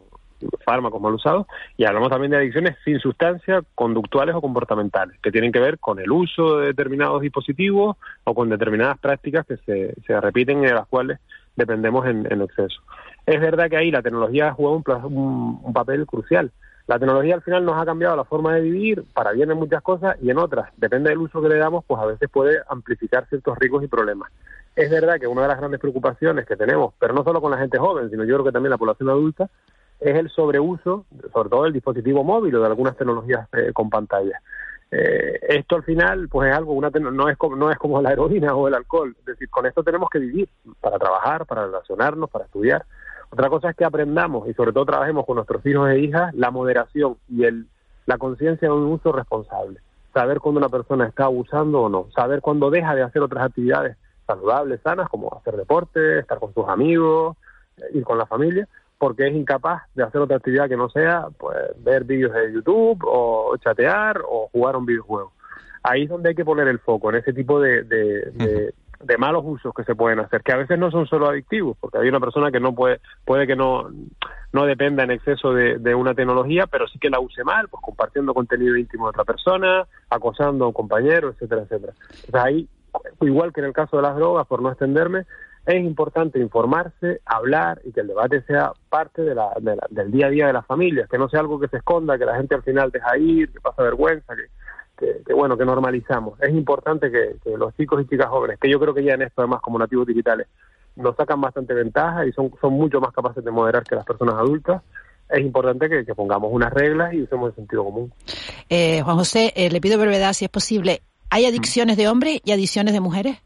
fármacos 0.64 1.02
mal 1.02 1.14
usados, 1.14 1.48
y 1.78 1.86
hablamos 1.86 2.10
también 2.10 2.32
de 2.32 2.38
adicciones 2.38 2.78
sin 2.84 3.00
sustancia, 3.00 3.62
conductuales 3.76 4.36
o 4.36 4.42
comportamentales, 4.42 5.20
que 5.22 5.32
tienen 5.32 5.52
que 5.52 5.60
ver 5.60 5.80
con 5.80 6.00
el 6.00 6.12
uso 6.12 6.60
de 6.60 6.68
determinados 6.68 7.22
dispositivos 7.22 7.98
o 8.24 8.34
con 8.34 8.50
determinadas 8.50 8.98
prácticas 9.00 9.46
que 9.46 9.58
se, 9.58 9.94
se 10.06 10.22
repiten 10.22 10.64
y 10.64 10.68
de 10.68 10.74
las 10.74 10.88
cuales 10.88 11.20
dependemos 11.56 12.06
en, 12.08 12.26
exceso. 12.42 12.82
Es 13.26 13.40
verdad 13.40 13.70
que 13.70 13.78
ahí 13.78 13.92
la 13.92 14.02
tecnología 14.02 14.54
juega 14.54 14.76
un, 15.06 15.60
un, 15.64 15.74
papel 15.74 16.06
crucial. 16.06 16.52
La 16.88 16.98
tecnología 16.98 17.36
al 17.36 17.44
final 17.44 17.66
nos 17.66 17.80
ha 17.80 17.86
cambiado 17.86 18.16
la 18.16 18.24
forma 18.24 18.56
de 18.56 18.62
vivir, 18.62 19.04
para 19.14 19.32
bien 19.34 19.52
en 19.52 19.58
muchas 19.58 19.84
cosas 19.84 20.18
y 20.22 20.32
en 20.32 20.40
otras, 20.40 20.72
depende 20.78 21.10
del 21.10 21.20
uso 21.20 21.42
que 21.42 21.50
le 21.50 21.58
damos, 21.58 21.86
pues 21.86 22.02
a 22.02 22.06
veces 22.06 22.30
puede 22.30 22.58
amplificar 22.68 23.28
ciertos 23.28 23.58
riesgos 23.60 23.84
y 23.84 23.88
problemas. 23.88 24.32
Es 24.76 24.90
verdad 24.90 25.20
que 25.20 25.28
una 25.28 25.44
de 25.44 25.50
las 25.50 25.58
grandes 25.58 25.80
preocupaciones 25.80 26.46
que 26.46 26.56
tenemos, 26.56 26.94
pero 26.98 27.14
no 27.14 27.24
solo 27.24 27.42
con 27.42 27.52
la 27.52 27.58
gente 27.58 27.78
joven, 27.78 28.10
sino 28.10 28.24
yo 28.24 28.36
creo 28.36 28.46
que 28.46 28.52
también 28.52 28.72
la 28.72 28.78
población 28.78 29.10
adulta, 29.10 29.50
es 30.00 30.16
el 30.16 30.30
sobreuso, 30.30 31.06
sobre 31.34 31.50
todo 31.50 31.64
del 31.64 31.74
dispositivo 31.74 32.24
móvil 32.24 32.56
o 32.56 32.62
de 32.62 32.68
algunas 32.68 32.96
tecnologías 32.96 33.48
eh, 33.54 33.72
con 33.74 33.90
pantalla. 33.90 34.42
Eh, 34.92 35.40
esto 35.50 35.76
al 35.76 35.84
final, 35.84 36.28
pues 36.30 36.50
es 36.50 36.56
algo, 36.56 36.74
una 36.74 36.90
no 36.90 37.30
es 37.30 37.38
como, 37.38 37.56
no 37.56 37.70
es 37.70 37.78
como 37.78 38.02
la 38.02 38.12
heroína 38.12 38.56
o 38.56 38.68
el 38.68 38.74
alcohol. 38.74 39.16
Es 39.20 39.26
decir, 39.26 39.50
con 39.50 39.66
esto 39.66 39.84
tenemos 39.84 40.10
que 40.10 40.20
vivir 40.20 40.50
para 40.80 40.98
trabajar, 40.98 41.46
para 41.46 41.66
relacionarnos, 41.66 42.30
para 42.30 42.46
estudiar. 42.46 42.86
Otra 43.30 43.50
cosa 43.50 43.70
es 43.70 43.76
que 43.76 43.86
aprendamos 43.86 44.48
y 44.48 44.54
sobre 44.54 44.72
todo 44.72 44.86
trabajemos 44.86 45.26
con 45.26 45.36
nuestros 45.36 45.64
hijos 45.66 45.90
e 45.90 46.00
hijas 46.00 46.34
la 46.34 46.50
moderación 46.50 47.18
y 47.28 47.44
el, 47.44 47.68
la 48.08 48.18
conciencia 48.18 48.70
de 48.70 48.74
un 48.74 48.86
uso 48.86 49.12
responsable. 49.12 49.80
Saber 50.14 50.40
cuándo 50.40 50.60
una 50.60 50.70
persona 50.70 51.06
está 51.06 51.26
abusando 51.26 51.82
o 51.82 51.90
no. 51.90 52.08
Saber 52.16 52.42
cuándo 52.42 52.72
deja 52.72 52.96
de 52.96 53.04
hacer 53.04 53.22
otras 53.22 53.46
actividades 53.46 53.98
saludables, 54.26 54.82
sanas, 54.82 55.10
como 55.10 55.36
hacer 55.38 55.56
deporte, 55.56 56.20
estar 56.20 56.40
con 56.40 56.54
sus 56.54 56.68
amigos, 56.68 57.38
eh, 57.78 57.84
ir 57.94 58.04
con 58.04 58.18
la 58.18 58.26
familia 58.26 58.68
porque 59.00 59.28
es 59.28 59.34
incapaz 59.34 59.84
de 59.96 60.04
hacer 60.04 60.22
otra 60.22 60.38
actividad 60.38 60.68
que 60.68 60.78
no 60.78 60.90
sea 60.90 61.28
pues 61.38 61.58
ver 61.78 62.04
vídeos 62.04 62.34
de 62.34 62.54
YouTube 62.54 63.02
o 63.08 63.56
chatear 63.58 64.22
o 64.30 64.50
jugar 64.52 64.76
un 64.76 64.86
videojuego. 64.86 65.32
Ahí 65.82 66.04
es 66.04 66.10
donde 66.10 66.30
hay 66.30 66.36
que 66.36 66.46
poner 66.46 66.68
el 66.68 66.80
foco, 66.80 67.10
en 67.10 67.16
ese 67.16 67.32
tipo 67.32 67.62
de, 67.62 67.84
de, 67.84 68.74
de, 69.02 69.18
malos 69.18 69.44
usos 69.46 69.74
que 69.74 69.86
se 69.86 69.96
pueden 69.96 70.20
hacer, 70.20 70.44
que 70.44 70.52
a 70.52 70.58
veces 70.58 70.78
no 70.78 70.92
son 70.92 71.08
solo 71.08 71.30
adictivos, 71.30 71.78
porque 71.80 72.00
hay 72.00 72.10
una 72.10 72.20
persona 72.20 72.52
que 72.52 72.60
no 72.60 72.76
puede, 72.76 73.00
puede 73.24 73.48
que 73.48 73.56
no, 73.56 73.90
no 74.52 74.66
dependa 74.66 75.04
en 75.06 75.12
exceso 75.12 75.54
de, 75.54 75.78
de 75.78 75.96
una 75.96 76.14
tecnología, 76.14 76.68
pero 76.68 76.86
sí 76.90 77.00
que 77.00 77.10
la 77.10 77.22
use 77.22 77.46
mal, 77.46 77.70
pues 77.70 77.82
compartiendo 77.82 78.34
contenido 78.34 78.76
íntimo 78.76 79.06
de 79.06 79.12
otra 79.12 79.24
persona, 79.24 79.88
acosando 80.10 80.66
a 80.66 80.68
un 80.68 80.74
compañero, 80.74 81.30
etcétera, 81.30 81.62
etcétera. 81.62 81.94
Entonces 82.10 82.36
ahí, 82.36 82.68
igual 83.22 83.54
que 83.54 83.62
en 83.62 83.68
el 83.68 83.74
caso 83.74 83.96
de 83.96 84.04
las 84.04 84.18
drogas, 84.18 84.46
por 84.48 84.62
no 84.62 84.70
extenderme, 84.70 85.26
es 85.70 85.84
importante 85.84 86.40
informarse, 86.40 87.22
hablar 87.26 87.82
y 87.84 87.92
que 87.92 88.02
el 88.02 88.08
debate 88.08 88.42
sea 88.44 88.74
parte 88.90 89.22
de 89.22 89.36
la, 89.36 89.50
del 89.90 90.12
día 90.12 90.28
a 90.28 90.30
día 90.30 90.48
de 90.48 90.54
las 90.54 90.66
familias, 90.66 91.10
que 91.10 91.18
no 91.18 91.30
sea 91.30 91.42
algo 91.42 91.60
que 91.60 91.68
se 91.68 91.78
esconda, 91.78 92.18
que 92.18 92.26
la 92.26 92.36
gente 92.36 92.56
al 92.56 92.64
final 92.64 92.92
deja 92.92 93.18
ir, 93.18 93.52
que 93.52 93.60
pasa 93.62 93.84
vergüenza, 93.84 94.36
que, 94.98 95.22
que, 95.26 95.34
bueno, 95.34 95.58
que 95.58 95.66
normalizamos. 95.66 96.40
Es 96.42 96.50
importante 96.50 97.12
que, 97.12 97.36
los 97.58 97.76
chicos 97.76 98.02
y 98.02 98.08
chicas 98.08 98.28
jóvenes, 98.28 98.60
que 98.60 98.70
yo 98.70 98.80
creo 98.80 98.94
que 98.94 99.04
ya 99.04 99.14
en 99.14 99.22
esto 99.22 99.42
además 99.42 99.62
como 99.62 99.80
nativos 99.80 100.08
digitales, 100.08 100.48
nos 100.96 101.16
sacan 101.16 101.40
bastante 101.40 101.74
ventaja 101.74 102.26
y 102.26 102.32
son, 102.34 102.52
son 102.60 102.74
mucho 102.74 103.00
más 103.00 103.14
capaces 103.14 103.44
de 103.44 103.52
moderar 103.52 103.84
que 103.84 103.96
las 103.96 104.06
personas 104.06 104.36
adultas, 104.36 104.82
es 105.30 105.42
importante 105.42 105.88
que, 105.90 106.16
pongamos 106.16 106.52
unas 106.52 106.74
reglas 106.74 107.14
y 107.14 107.22
usemos 107.22 107.50
el 107.50 107.56
sentido 107.56 107.86
común. 107.86 108.12
Eh, 108.70 109.02
Juan 109.04 109.18
José, 109.18 109.54
eh, 109.56 109.70
le 109.70 109.80
pido 109.80 110.00
brevedad 110.00 110.34
si 110.34 110.46
es 110.46 110.52
posible. 110.52 111.02
¿Hay 111.30 111.46
adicciones 111.46 111.98
de 111.98 112.08
hombres 112.08 112.42
y 112.44 112.52
adicciones 112.52 112.94
de 112.94 113.00
mujeres? 113.00 113.38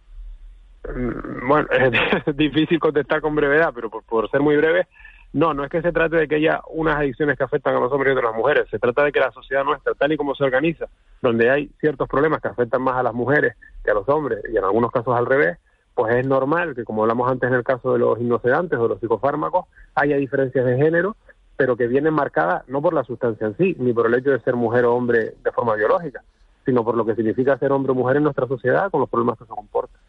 Mm, 0.88 1.48
bueno, 1.48 1.68
es 2.26 2.38
difícil 2.38 2.80
contestar 2.80 3.22
con 3.22 3.36
brevedad, 3.36 3.72
pero 3.74 3.90
por, 3.90 4.30
ser 4.30 4.42
muy 4.42 4.58
breve, 4.58 4.88
no, 5.32 5.54
no 5.54 5.64
es 5.64 5.70
que 5.70 5.82
se 5.82 5.92
trate 5.92 6.18
de 6.18 6.28
que 6.28 6.36
haya 6.36 6.62
unas 6.70 6.98
adicciones 6.98 7.38
que 7.38 7.44
afectan 7.44 7.76
a 7.76 7.80
los 7.80 7.92
hombres 7.92 8.16
y 8.16 8.20
a 8.20 8.22
las 8.22 8.36
mujeres, 8.36 8.70
se 8.70 8.80
trata 8.80 9.04
de 9.04 9.12
que 9.12 9.20
la 9.20 9.32
sociedad 9.32 9.64
nuestra, 9.64 9.94
tal 9.94 10.12
y 10.12 10.18
como 10.18 10.36
se 10.36 10.44
organiza, 10.44 10.86
donde 11.22 11.50
hay 11.50 11.72
ciertos 11.80 12.08
problemas 12.08 12.42
que 12.42 12.50
afectan 12.50 12.82
más 12.82 12.98
a 12.98 13.04
las 13.04 13.14
mujeres 13.14 13.56
que 13.84 13.92
a 13.92 13.96
los 13.96 14.08
hombres, 14.10 14.44
y 14.52 14.58
en 14.58 14.64
algunos 14.64 14.92
casos 14.92 15.16
al 15.18 15.26
revés, 15.26 15.58
pues 15.96 16.16
es 16.16 16.28
normal 16.28 16.76
que, 16.76 16.84
como 16.84 17.04
hablamos 17.04 17.32
antes 17.32 17.50
en 17.50 17.56
el 17.56 17.64
caso 17.64 17.94
de 17.94 18.00
los 18.00 18.20
hipnosedantes 18.20 18.78
o 18.78 18.88
los 18.88 19.00
psicofármacos, 19.00 19.66
haya 19.96 20.18
diferencias 20.18 20.66
de 20.66 20.78
género, 20.78 21.16
pero 21.56 21.78
que 21.78 21.88
vienen 21.88 22.14
marcadas 22.14 22.68
no 22.68 22.82
por 22.82 22.94
la 22.94 23.04
sustancia 23.04 23.48
en 23.48 23.56
sí, 23.58 23.76
ni 23.80 23.94
por 23.94 24.08
el 24.08 24.16
hecho 24.16 24.32
de 24.32 24.40
ser 24.40 24.56
mujer 24.56 24.86
o 24.86 24.96
hombre 24.96 25.36
de 25.44 25.52
forma 25.52 25.76
biológica, 25.76 26.24
sino 26.66 26.84
por 26.84 26.96
lo 26.96 27.06
que 27.06 27.16
significa 27.16 27.58
ser 27.58 27.72
hombre 27.72 27.92
o 27.92 27.96
mujer 27.96 28.18
en 28.18 28.24
nuestra 28.24 28.48
sociedad 28.48 28.90
con 28.90 29.02
los 29.02 29.10
problemas 29.10 29.38
que 29.38 29.46
se 29.46 29.52
comportan. 29.52 30.02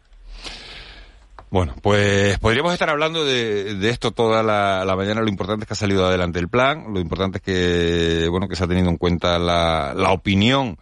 Bueno, 1.55 1.73
pues 1.83 2.37
podríamos 2.41 2.73
estar 2.73 2.91
hablando 2.91 3.25
de, 3.25 3.89
esto 3.89 4.11
toda 4.11 4.43
la, 4.43 4.93
mañana. 4.97 5.21
Lo 5.21 5.29
importante 5.29 5.63
es 5.63 5.69
que 5.69 5.75
ha 5.75 5.77
salido 5.77 6.05
adelante 6.05 6.41
el 6.41 6.49
plan. 6.49 6.93
Lo 6.93 6.99
importante 6.99 7.39
es 7.39 7.43
que, 7.45 8.29
bueno, 8.29 8.49
que 8.49 8.57
se 8.57 8.65
ha 8.65 8.67
tenido 8.67 8.89
en 8.89 8.97
cuenta 8.97 9.39
la, 9.39 10.11
opinión 10.11 10.79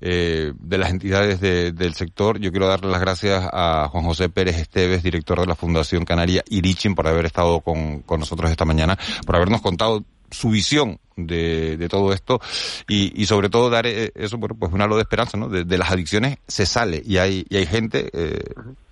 eh, 0.00 0.54
de 0.58 0.78
las 0.78 0.88
entidades 0.88 1.42
del 1.42 1.92
sector. 1.92 2.38
Yo 2.38 2.52
quiero 2.52 2.68
darle 2.68 2.90
las 2.90 3.02
gracias 3.02 3.46
a 3.52 3.88
Juan 3.92 4.04
José 4.04 4.30
Pérez 4.30 4.56
Esteves, 4.56 5.02
director 5.02 5.40
de 5.40 5.46
la 5.46 5.56
Fundación 5.56 6.06
Canaria 6.06 6.42
Irichin, 6.48 6.94
por 6.94 7.06
haber 7.06 7.26
estado 7.26 7.60
con, 7.60 8.02
nosotros 8.18 8.50
esta 8.50 8.64
mañana, 8.64 8.98
por 9.26 9.36
habernos 9.36 9.60
contado 9.60 10.04
su 10.30 10.48
visión 10.48 11.00
de, 11.18 11.86
todo 11.90 12.14
esto 12.14 12.40
y, 12.88 13.26
sobre 13.26 13.50
todo 13.50 13.68
dar 13.68 13.86
eh, 13.86 14.10
eso 14.14 14.40
pues 14.40 14.72
un 14.72 14.80
halo 14.80 14.96
de 14.96 15.02
esperanza 15.02 15.36
no 15.36 15.48
de, 15.48 15.78
las 15.78 15.92
adicciones 15.92 16.38
se 16.48 16.66
sale 16.66 17.00
y 17.06 17.18
hay 17.18 17.46
y 17.48 17.56
hay 17.56 17.66
gente 17.66 18.10
eh, 18.12 18.42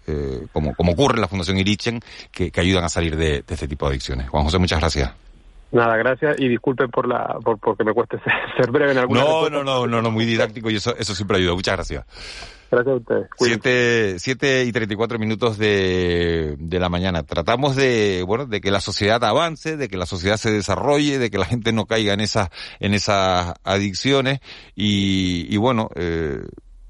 eh, 0.07 0.47
como, 0.53 0.75
como 0.75 0.93
ocurre 0.93 1.17
en 1.17 1.21
la 1.21 1.29
Fundación 1.29 1.59
Irichen, 1.59 2.01
que, 2.31 2.51
ayudan 2.57 2.85
a 2.85 2.89
salir 2.89 3.17
de, 3.17 3.43
de 3.43 3.55
este 3.55 3.69
tipo 3.69 3.87
de 3.87 3.93
adicciones. 3.93 4.29
Juan 4.29 4.45
José, 4.45 4.59
muchas 4.59 4.81
gracias. 4.81 5.13
Nada, 5.73 5.97
gracias 5.97 6.39
y 6.39 6.49
disculpen 6.49 6.91
por 6.91 7.09
la 7.09 7.39
por 7.43 7.59
porque 7.59 7.83
me 7.83 7.95
cueste 7.95 8.19
ser, 8.57 8.71
breve 8.71 8.93
en 8.93 8.99
alguna 8.99 9.25
No, 9.25 9.49
no, 9.49 9.65
no, 9.65 9.87
no, 9.87 10.03
no, 10.03 10.11
muy 10.11 10.27
didáctico 10.27 10.71
y 10.71 10.77
eso 10.77 10.95
eso 10.97 11.15
siempre 11.15 11.39
ayuda. 11.39 11.55
Muchas 11.55 11.77
gracias. 11.77 12.05
Gracias 12.71 12.93
a 12.95 12.97
ustedes. 12.97 13.27
Siete, 13.37 14.19
siete 14.19 14.65
y 14.65 14.73
treinta 14.73 14.95
y 14.95 14.97
cuatro 14.97 15.19
minutos 15.19 15.59
de, 15.59 16.57
de 16.59 16.81
la 16.81 16.89
mañana. 16.89 17.23
Tratamos 17.23 17.77
de, 17.77 18.25
bueno, 18.27 18.47
de 18.47 18.63
que 18.63 18.71
la 18.71 18.81
sociedad 18.81 19.23
avance, 19.25 19.77
de 19.77 19.89
que 19.89 19.99
la 19.99 20.07
sociedad 20.07 20.39
se 20.39 20.51
desarrolle, 20.51 21.19
de 21.19 21.31
que 21.31 21.37
la 21.37 21.45
gente 21.45 21.73
no 21.75 21.85
caiga 21.85 22.15
en 22.15 22.21
esas, 22.21 22.49
en 22.81 22.95
esas 22.95 23.55
adicciones 23.63 24.41
y, 24.75 25.55
y 25.55 25.57
bueno, 25.59 25.91
eh, 25.97 26.41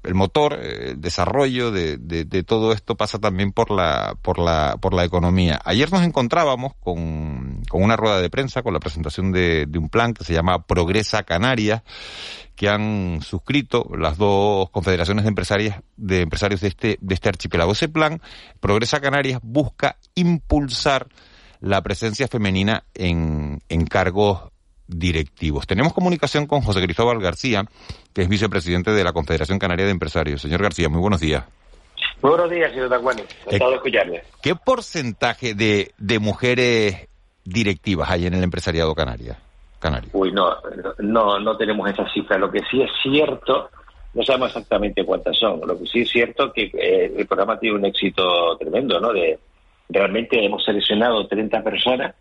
el 0.03 0.13
motor, 0.13 0.59
eh, 0.61 0.91
el 0.91 1.01
desarrollo 1.01 1.71
de, 1.71 1.97
de, 1.97 2.43
todo 2.43 2.73
esto 2.73 2.95
pasa 2.95 3.19
también 3.19 3.51
por 3.51 3.71
la, 3.71 4.15
por 4.21 4.39
la, 4.39 4.77
por 4.79 4.93
la 4.93 5.03
economía. 5.03 5.59
Ayer 5.63 5.91
nos 5.91 6.03
encontrábamos 6.03 6.73
con, 6.79 7.63
con 7.69 7.81
una 7.83 7.95
rueda 7.95 8.21
de 8.21 8.29
prensa, 8.29 8.63
con 8.63 8.73
la 8.73 8.79
presentación 8.79 9.31
de, 9.31 9.65
de 9.65 9.79
un 9.79 9.89
plan 9.89 10.13
que 10.13 10.23
se 10.23 10.33
llama 10.33 10.65
Progresa 10.65 11.23
Canarias, 11.23 11.83
que 12.55 12.69
han 12.69 13.19
suscrito 13.21 13.89
las 13.97 14.17
dos 14.17 14.69
confederaciones 14.69 15.23
de 15.23 15.29
empresarias, 15.29 15.81
de 15.97 16.21
empresarios 16.21 16.61
de 16.61 16.67
este, 16.67 16.97
de 17.01 17.15
este 17.15 17.29
archipiélago. 17.29 17.71
Ese 17.71 17.89
plan, 17.89 18.21
Progresa 18.59 18.99
Canarias, 18.99 19.39
busca 19.41 19.97
impulsar 20.15 21.07
la 21.59 21.81
presencia 21.81 22.27
femenina 22.27 22.83
en, 22.93 23.61
en 23.69 23.85
cargos 23.85 24.52
directivos. 24.87 25.67
Tenemos 25.67 25.93
comunicación 25.93 26.45
con 26.45 26.61
José 26.61 26.81
Cristóbal 26.81 27.19
García, 27.19 27.65
que 28.13 28.21
es 28.21 28.29
vicepresidente 28.29 28.91
de 28.91 29.03
la 29.03 29.13
Confederación 29.13 29.59
Canaria 29.59 29.85
de 29.85 29.91
Empresarios. 29.91 30.41
Señor 30.41 30.61
García, 30.61 30.89
muy 30.89 30.99
buenos 30.99 31.19
días. 31.19 31.45
Muy 32.21 32.31
buenos 32.31 32.49
días, 32.49 32.71
señor 32.71 32.89
Tacuani. 32.89 33.21
Encantado 33.45 33.71
de 33.71 33.77
escucharle. 33.77 34.23
¿Qué 34.41 34.55
porcentaje 34.55 35.53
de, 35.53 35.91
de 35.97 36.19
mujeres 36.19 37.07
directivas 37.43 38.09
hay 38.09 38.25
en 38.25 38.33
el 38.33 38.43
empresariado 38.43 38.93
canario? 38.95 39.35
canario? 39.79 40.09
Uy, 40.13 40.31
no, 40.31 40.55
no, 40.99 41.39
no 41.39 41.57
tenemos 41.57 41.89
esa 41.89 42.09
cifra. 42.09 42.37
Lo 42.37 42.49
que 42.49 42.61
sí 42.71 42.81
es 42.81 42.89
cierto, 43.03 43.69
no 44.13 44.23
sabemos 44.23 44.49
exactamente 44.49 45.05
cuántas 45.05 45.37
son. 45.37 45.59
Lo 45.67 45.77
que 45.77 45.85
sí 45.85 46.01
es 46.01 46.09
cierto 46.09 46.53
que 46.53 46.71
eh, 46.73 47.13
el 47.17 47.27
programa 47.27 47.59
tiene 47.59 47.77
un 47.77 47.85
éxito 47.85 48.57
tremendo, 48.57 48.99
¿no? 48.99 49.11
De, 49.11 49.37
realmente 49.89 50.43
hemos 50.43 50.63
seleccionado 50.63 51.27
30 51.27 51.61
personas 51.61 52.15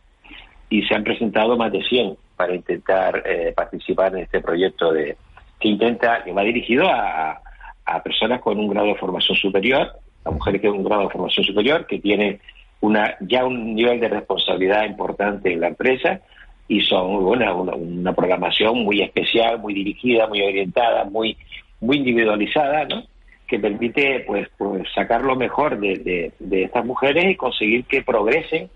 y 0.73 0.81
se 0.87 0.95
han 0.95 1.05
presentado 1.05 1.55
más 1.55 1.71
de 1.71 1.83
100 1.83 2.17
para 2.35 2.55
intentar 2.55 3.23
eh, 3.27 3.53
participar 3.55 4.17
en 4.17 4.23
este 4.23 4.41
proyecto 4.41 4.91
de 4.91 5.19
que 5.61 5.69
intenta 5.69 6.25
que 6.25 6.33
va 6.33 6.43
dirigido 6.43 6.89
a, 6.89 7.43
a 7.85 8.03
personas 8.03 8.41
con 8.41 8.59
un 8.59 8.69
grado 8.69 8.87
de 8.87 8.95
formación 8.95 9.37
superior, 9.37 9.93
a 10.25 10.31
mujeres 10.31 10.63
con 10.63 10.71
un 10.71 10.85
grado 10.85 11.03
de 11.03 11.11
formación 11.11 11.45
superior 11.45 11.87
que 11.87 11.99
tienen 11.99 12.41
una 12.81 13.17
ya 13.21 13.45
un 13.45 13.75
nivel 13.75 14.01
de 14.01 14.09
responsabilidad 14.09 14.87
importante 14.87 15.53
en 15.53 15.61
la 15.61 15.69
empresa 15.69 16.23
y 16.69 16.81
son 16.81 17.17
una, 17.17 17.53
una, 17.53 18.15
programación 18.15 18.83
muy 18.83 19.03
especial, 19.03 19.59
muy 19.59 19.75
dirigida, 19.75 20.27
muy 20.27 20.41
orientada, 20.41 21.05
muy 21.05 21.37
muy 21.81 21.99
individualizada, 21.99 22.87
¿no? 22.87 23.03
que 23.47 23.59
permite 23.59 24.21
pues, 24.27 24.49
pues 24.57 24.85
sacar 24.95 25.21
lo 25.21 25.37
mejor 25.37 25.79
de, 25.79 26.33
de 26.39 26.63
estas 26.63 26.87
mujeres 26.87 27.27
y 27.27 27.37
conseguir 27.37 27.85
que 27.85 28.01
progresen 28.01 28.71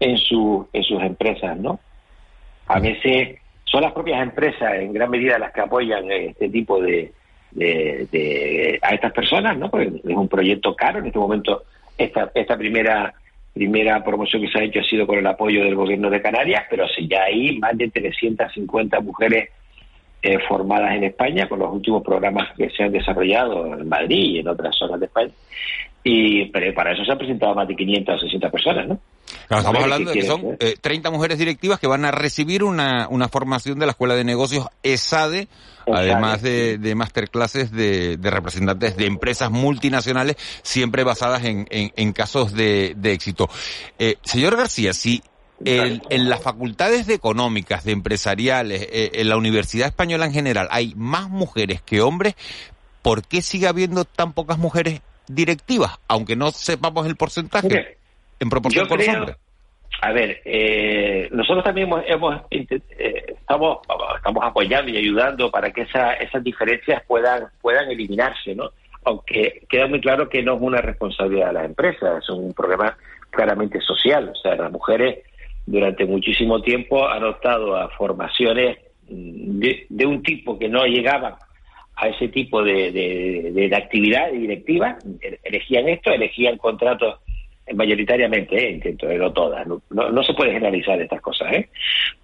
en, 0.00 0.16
su, 0.18 0.68
en 0.72 0.82
sus 0.82 1.02
empresas, 1.02 1.56
¿no? 1.58 1.80
A 2.66 2.80
veces 2.80 3.38
son 3.64 3.82
las 3.82 3.92
propias 3.92 4.22
empresas 4.22 4.74
en 4.74 4.92
gran 4.92 5.10
medida 5.10 5.38
las 5.38 5.52
que 5.52 5.60
apoyan 5.60 6.10
este 6.10 6.48
tipo 6.48 6.80
de, 6.80 7.12
de, 7.52 8.78
a 8.82 8.94
estas 8.94 9.12
personas, 9.12 9.56
¿no? 9.56 9.70
Porque 9.70 9.86
es 10.04 10.16
un 10.16 10.28
proyecto 10.28 10.74
caro. 10.74 10.98
En 10.98 11.06
este 11.06 11.18
momento, 11.18 11.64
esta, 11.96 12.30
esta 12.34 12.56
primera 12.56 13.14
primera 13.58 14.04
promoción 14.04 14.42
que 14.42 14.48
se 14.48 14.58
ha 14.58 14.62
hecho 14.62 14.78
ha 14.78 14.84
sido 14.84 15.04
con 15.04 15.18
el 15.18 15.26
apoyo 15.26 15.64
del 15.64 15.74
gobierno 15.74 16.08
de 16.10 16.22
Canarias, 16.22 16.64
pero 16.70 16.86
si 16.88 17.08
ya 17.08 17.24
hay 17.24 17.58
más 17.58 17.76
de 17.76 17.88
350 17.88 19.00
mujeres 19.00 19.48
eh, 20.22 20.38
formadas 20.46 20.94
en 20.94 21.04
España 21.04 21.48
con 21.48 21.58
los 21.58 21.72
últimos 21.72 22.04
programas 22.04 22.54
que 22.56 22.70
se 22.70 22.84
han 22.84 22.92
desarrollado 22.92 23.66
en 23.66 23.88
Madrid 23.88 24.34
y 24.34 24.38
en 24.38 24.48
otras 24.48 24.76
zonas 24.76 25.00
de 25.00 25.06
España. 25.06 25.32
Y 26.04 26.44
pero 26.46 26.72
para 26.72 26.92
eso 26.92 27.04
se 27.04 27.10
han 27.10 27.18
presentado 27.18 27.54
más 27.54 27.66
de 27.66 27.74
500 27.74 28.14
o 28.14 28.18
600 28.20 28.50
personas, 28.52 28.88
¿no? 28.88 29.00
Estamos 29.56 29.82
hablando 29.82 30.10
de 30.10 30.20
que 30.20 30.26
son 30.26 30.56
eh, 30.60 30.76
30 30.80 31.10
mujeres 31.10 31.38
directivas 31.38 31.78
que 31.78 31.86
van 31.86 32.04
a 32.04 32.10
recibir 32.10 32.62
una, 32.62 33.08
una 33.08 33.28
formación 33.28 33.78
de 33.78 33.86
la 33.86 33.92
Escuela 33.92 34.14
de 34.14 34.24
Negocios 34.24 34.66
ESADE, 34.82 35.48
además 35.86 36.42
de, 36.42 36.78
de 36.78 36.94
masterclasses 36.94 37.72
de, 37.72 38.16
de, 38.18 38.30
representantes 38.30 38.96
de 38.96 39.06
empresas 39.06 39.50
multinacionales, 39.50 40.36
siempre 40.62 41.02
basadas 41.02 41.44
en, 41.44 41.66
en, 41.70 42.12
casos 42.12 42.52
de, 42.52 42.94
de 42.96 43.12
éxito. 43.12 43.48
Eh, 43.98 44.16
señor 44.22 44.56
García, 44.56 44.92
si 44.92 45.22
en 45.64 46.28
las 46.28 46.40
facultades 46.40 47.06
de 47.06 47.14
económicas, 47.14 47.84
de 47.84 47.92
empresariales, 47.92 48.82
eh, 48.92 49.10
en 49.14 49.28
la 49.28 49.36
Universidad 49.36 49.88
Española 49.88 50.26
en 50.26 50.32
general, 50.32 50.68
hay 50.70 50.94
más 50.96 51.28
mujeres 51.28 51.82
que 51.82 52.00
hombres, 52.00 52.34
¿por 53.02 53.24
qué 53.26 53.42
sigue 53.42 53.66
habiendo 53.66 54.04
tan 54.04 54.34
pocas 54.34 54.58
mujeres 54.58 55.00
directivas, 55.26 55.98
aunque 56.06 56.36
no 56.36 56.50
sepamos 56.50 57.06
el 57.06 57.16
porcentaje 57.16 57.98
en 58.40 58.50
proporción 58.50 58.86
con 58.86 58.98
los 58.98 59.08
hombres? 59.08 59.36
A 60.00 60.12
ver, 60.12 60.40
eh, 60.44 61.28
nosotros 61.32 61.64
también 61.64 61.88
hemos, 62.06 62.40
eh, 62.50 62.66
estamos 63.40 63.78
estamos 64.16 64.44
apoyando 64.44 64.92
y 64.92 64.96
ayudando 64.96 65.50
para 65.50 65.72
que 65.72 65.82
esa, 65.82 66.12
esas 66.14 66.44
diferencias 66.44 67.02
puedan 67.06 67.48
puedan 67.60 67.90
eliminarse, 67.90 68.54
¿no? 68.54 68.70
Aunque 69.04 69.64
queda 69.68 69.88
muy 69.88 70.00
claro 70.00 70.28
que 70.28 70.42
no 70.42 70.54
es 70.54 70.60
una 70.62 70.80
responsabilidad 70.80 71.48
de 71.48 71.52
las 71.54 71.64
empresas, 71.64 72.22
es 72.22 72.28
un 72.28 72.52
problema 72.54 72.96
claramente 73.30 73.80
social. 73.80 74.28
O 74.28 74.34
sea, 74.36 74.54
las 74.54 74.70
mujeres 74.70 75.24
durante 75.66 76.04
muchísimo 76.06 76.62
tiempo 76.62 77.08
han 77.08 77.24
optado 77.24 77.76
a 77.76 77.88
formaciones 77.90 78.78
mm, 79.08 79.58
de, 79.88 80.06
un 80.06 80.22
tipo 80.22 80.58
que 80.58 80.68
no 80.68 80.84
llegaban 80.84 81.34
a 81.96 82.08
ese 82.08 82.28
tipo 82.28 82.62
de, 82.62 82.92
de, 82.92 83.76
actividad 83.76 84.30
directiva, 84.30 84.96
elegían 85.42 85.88
esto, 85.88 86.12
elegían 86.12 86.56
contratos 86.56 87.16
mayoritariamente, 87.74 88.56
eh, 88.56 88.72
intento, 88.72 89.06
no 89.08 89.32
todas, 89.32 89.66
no, 89.66 90.22
se 90.22 90.34
puede 90.34 90.52
generalizar 90.52 91.00
estas 91.00 91.20
cosas, 91.20 91.52
¿eh? 91.52 91.68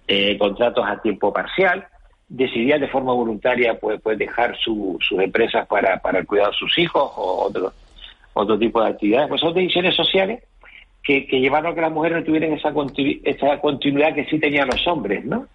¿eh? 0.07 0.37
contratos 0.37 0.85
a 0.87 1.01
tiempo 1.01 1.33
parcial, 1.33 1.85
decidían 2.27 2.81
de 2.81 2.87
forma 2.87 3.13
voluntaria 3.13 3.79
pues, 3.79 4.01
pues 4.01 4.17
dejar 4.17 4.57
sus 4.57 4.99
empresas 5.11 5.67
para, 5.67 5.97
para 6.01 6.19
el 6.19 6.25
cuidado 6.25 6.51
de 6.51 6.57
sus 6.57 6.77
hijos 6.77 7.11
o 7.15 7.45
otro, 7.47 7.71
otro 8.33 8.57
tipo 8.57 8.81
de 8.81 8.89
actividades, 8.89 9.29
pues 9.29 9.41
son 9.41 9.53
decisiones 9.53 9.95
sociales 9.95 10.43
que, 11.05 11.21
llevaron 11.39 11.71
a 11.71 11.75
que 11.75 11.81
las 11.81 11.91
mujeres 11.91 12.19
no 12.19 12.23
tuvieran 12.23 12.53
esa, 12.53 12.73
esa 13.23 13.61
continuidad 13.61 14.15
que 14.15 14.25
sí 14.25 14.39
tenían 14.39 14.67
los 14.67 14.85
hombres, 14.87 15.23
¿no? 15.23 15.47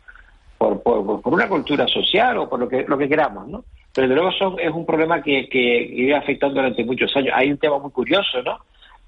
Por, 0.56 0.82
por, 0.82 1.22
por, 1.22 1.32
una 1.32 1.48
cultura 1.48 1.88
social 1.88 2.38
o 2.38 2.48
por 2.48 2.60
lo 2.60 2.68
que, 2.68 2.84
lo 2.86 2.96
que 2.96 3.08
queramos, 3.08 3.48
¿no? 3.48 3.64
Pero 3.92 4.08
de 4.08 4.14
luego 4.14 4.30
son, 4.32 4.60
es 4.60 4.70
un 4.70 4.86
problema 4.86 5.22
que, 5.22 5.48
que 5.48 5.82
iba 5.92 6.18
afectando 6.18 6.56
durante 6.56 6.84
muchos 6.84 7.14
años. 7.16 7.32
Hay 7.34 7.50
un 7.50 7.58
tema 7.58 7.78
muy 7.78 7.90
curioso, 7.90 8.42
¿no? 8.42 8.58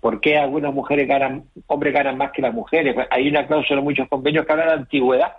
¿Por 0.03 0.21
qué 0.21 0.37
algunas 0.37 0.75
mujeres 0.75 1.07
ganan, 1.07 1.45
hombres 1.69 1.95
ganan 1.95 2.19
más 2.19 2.33
que 2.33 2.43
las 2.43 2.53
mujeres? 2.53 2.93
Pues 2.93 3.07
hay 3.09 3.29
una 3.29 3.47
cláusula 3.47 3.79
en 3.79 3.85
muchos 3.85 4.09
convenios 4.09 4.45
que 4.45 4.53
habla 4.53 4.67
de 4.67 4.73
antigüedad, 4.73 5.37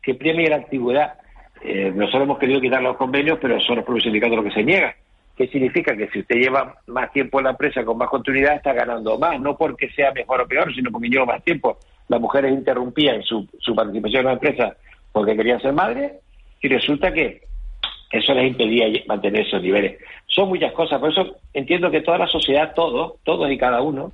que 0.00 0.14
premia 0.14 0.50
la 0.50 0.56
antigüedad. 0.58 1.14
Eh, 1.60 1.90
nosotros 1.92 2.22
hemos 2.22 2.38
querido 2.38 2.60
quitar 2.60 2.80
los 2.80 2.96
convenios, 2.96 3.40
pero 3.42 3.58
son 3.58 3.74
los 3.74 3.84
propios 3.84 4.04
sindicatos 4.04 4.36
los 4.36 4.44
que 4.44 4.52
se 4.52 4.62
niegan. 4.62 4.92
¿Qué 5.36 5.48
significa? 5.48 5.96
Que 5.96 6.06
si 6.10 6.20
usted 6.20 6.36
lleva 6.36 6.76
más 6.86 7.10
tiempo 7.10 7.40
en 7.40 7.46
la 7.46 7.50
empresa 7.50 7.84
con 7.84 7.98
más 7.98 8.08
continuidad 8.08 8.54
está 8.54 8.72
ganando 8.72 9.18
más, 9.18 9.40
no 9.40 9.56
porque 9.56 9.90
sea 9.90 10.12
mejor 10.12 10.42
o 10.42 10.46
peor, 10.46 10.72
sino 10.72 10.92
porque 10.92 11.08
lleva 11.08 11.26
más 11.26 11.42
tiempo. 11.42 11.76
Las 12.06 12.20
mujeres 12.20 12.52
interrumpían 12.52 13.24
su, 13.24 13.48
su 13.58 13.74
participación 13.74 14.20
en 14.20 14.26
la 14.26 14.32
empresa 14.34 14.76
porque 15.10 15.34
querían 15.34 15.60
ser 15.60 15.72
madres 15.72 16.12
y 16.60 16.68
resulta 16.68 17.12
que 17.12 17.42
eso 18.10 18.34
les 18.34 18.48
impedía 18.48 18.86
mantener 19.06 19.46
esos 19.46 19.62
niveles. 19.62 19.98
Son 20.26 20.48
muchas 20.48 20.72
cosas, 20.72 20.98
por 21.00 21.10
eso 21.10 21.36
entiendo 21.52 21.90
que 21.90 22.00
toda 22.00 22.18
la 22.18 22.26
sociedad, 22.26 22.72
todos, 22.74 23.14
todos 23.24 23.50
y 23.50 23.56
cada 23.56 23.80
uno, 23.82 24.12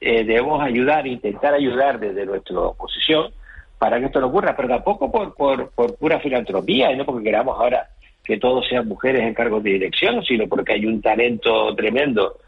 eh, 0.00 0.24
debemos 0.24 0.62
ayudar, 0.62 1.06
intentar 1.06 1.54
ayudar 1.54 1.98
desde 1.98 2.26
nuestra 2.26 2.56
posición 2.76 3.30
para 3.78 3.98
que 3.98 4.06
esto 4.06 4.20
no 4.20 4.28
ocurra, 4.28 4.54
pero 4.56 4.68
tampoco 4.68 5.10
por, 5.10 5.34
por, 5.34 5.70
por 5.70 5.96
pura 5.96 6.18
filantropía 6.20 6.92
y 6.92 6.96
no 6.96 7.04
porque 7.04 7.24
queramos 7.24 7.58
ahora 7.58 7.88
que 8.24 8.38
todos 8.38 8.66
sean 8.68 8.88
mujeres 8.88 9.22
en 9.22 9.34
cargos 9.34 9.62
de 9.62 9.70
dirección, 9.70 10.22
sino 10.24 10.46
porque 10.48 10.72
hay 10.72 10.84
un 10.84 11.00
talento 11.00 11.74
tremendo 11.76 12.38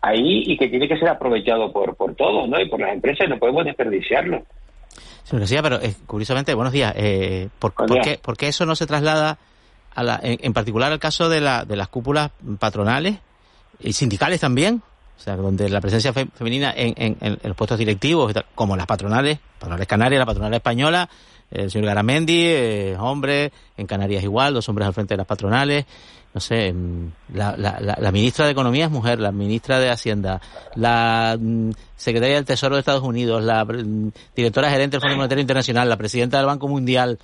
ahí 0.00 0.44
y 0.46 0.56
que 0.56 0.68
tiene 0.68 0.86
que 0.86 0.98
ser 0.98 1.08
aprovechado 1.08 1.72
por, 1.72 1.96
por 1.96 2.14
todos, 2.14 2.48
¿no? 2.48 2.60
Y 2.60 2.68
por 2.68 2.80
las 2.80 2.92
empresas, 2.92 3.28
no 3.28 3.38
podemos 3.38 3.64
desperdiciarlo. 3.64 4.42
Sí, 5.24 5.56
pero 5.62 5.80
eh, 5.80 5.94
curiosamente, 6.06 6.54
buenos 6.54 6.72
días, 6.72 6.94
eh, 6.96 7.48
¿por, 7.58 7.72
Qué, 8.02 8.18
¿por, 8.22 8.36
qué, 8.36 8.48
eso 8.48 8.66
no 8.66 8.76
se 8.76 8.86
traslada, 8.86 9.38
a 9.94 10.02
la, 10.02 10.20
en, 10.22 10.52
particular 10.52 10.92
al 10.92 10.98
caso 10.98 11.28
de, 11.28 11.40
la, 11.40 11.64
de 11.64 11.76
las 11.76 11.88
cúpulas 11.88 12.30
patronales 12.58 13.18
y 13.80 13.92
sindicales 13.92 14.40
también? 14.40 14.82
O 15.16 15.20
sea, 15.20 15.36
donde 15.36 15.68
la 15.68 15.80
presencia 15.80 16.12
femenina 16.12 16.72
en, 16.76 16.94
en, 16.96 17.16
en, 17.20 17.38
los 17.44 17.56
puestos 17.56 17.78
directivos, 17.78 18.32
como 18.54 18.76
las 18.76 18.86
patronales, 18.86 19.38
patronales 19.58 19.86
canarias, 19.86 20.18
la 20.18 20.26
patronal 20.26 20.54
española, 20.54 21.08
El 21.50 21.70
señor 21.70 21.86
Garamendi, 21.86 22.42
eh, 22.46 22.96
hombre, 22.98 23.52
en 23.76 23.86
Canarias 23.86 24.24
igual, 24.24 24.54
dos 24.54 24.68
hombres 24.68 24.88
al 24.88 24.94
frente 24.94 25.14
de 25.14 25.18
las 25.18 25.26
patronales. 25.26 25.86
No 26.34 26.40
sé, 26.40 26.72
mm, 26.72 27.12
la, 27.34 27.56
la, 27.56 27.78
la, 27.80 28.12
ministra 28.12 28.44
de 28.44 28.50
Economía 28.50 28.86
es 28.86 28.90
mujer, 28.90 29.20
la 29.20 29.30
ministra 29.30 29.78
de 29.78 29.88
Hacienda, 29.88 30.40
la 30.74 31.38
mm, 31.38 31.70
secretaria 31.96 32.34
del 32.34 32.44
Tesoro 32.44 32.74
de 32.74 32.80
Estados 32.80 33.04
Unidos, 33.04 33.40
la 33.42 33.64
mm, 33.64 34.10
directora 34.34 34.68
gerente 34.68 34.96
del 34.96 35.00
Fondo 35.00 35.16
Monetario 35.16 35.42
Internacional, 35.42 35.88
la 35.88 35.96
presidenta 35.96 36.38
del 36.38 36.46
Banco 36.46 36.66
Mundial. 36.66 37.20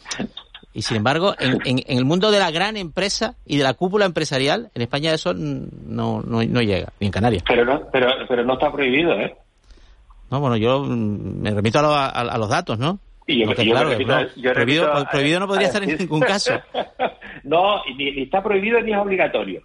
Y 0.73 0.83
sin 0.83 0.99
embargo, 0.99 1.35
en, 1.39 1.59
en, 1.64 1.99
el 1.99 2.05
mundo 2.05 2.31
de 2.31 2.39
la 2.39 2.51
gran 2.51 2.77
empresa 2.77 3.35
y 3.45 3.59
de 3.59 3.64
la 3.64 3.75
cúpula 3.75 4.07
empresarial, 4.07 4.71
en 4.75 4.83
España 4.83 5.12
eso 5.12 5.35
no, 5.35 6.23
no, 6.23 6.43
no 6.45 6.62
llega, 6.62 6.93
ni 7.01 7.07
en 7.07 7.12
Canarias. 7.12 7.43
Pero 7.47 7.64
no, 7.64 7.83
pero, 7.93 8.09
pero 8.29 8.45
no 8.45 8.55
está 8.55 8.71
prohibido, 8.71 9.12
¿eh? 9.14 9.35
No, 10.31 10.39
bueno, 10.39 10.57
yo 10.57 10.85
me 10.85 11.51
remito 11.51 11.81
a, 11.81 12.09
a 12.09 12.39
los 12.39 12.49
datos, 12.49 12.79
¿no? 12.79 13.01
prohibido, 15.11 15.41
no 15.41 15.47
podría 15.47 15.68
estar 15.68 15.83
en 15.83 15.97
ningún 15.99 16.21
caso. 16.21 16.61
no, 17.45 17.83
ni, 17.97 18.23
está 18.23 18.43
prohibido 18.43 18.81
ni 18.81 18.93
es 18.93 18.99
obligatorio. 18.99 19.62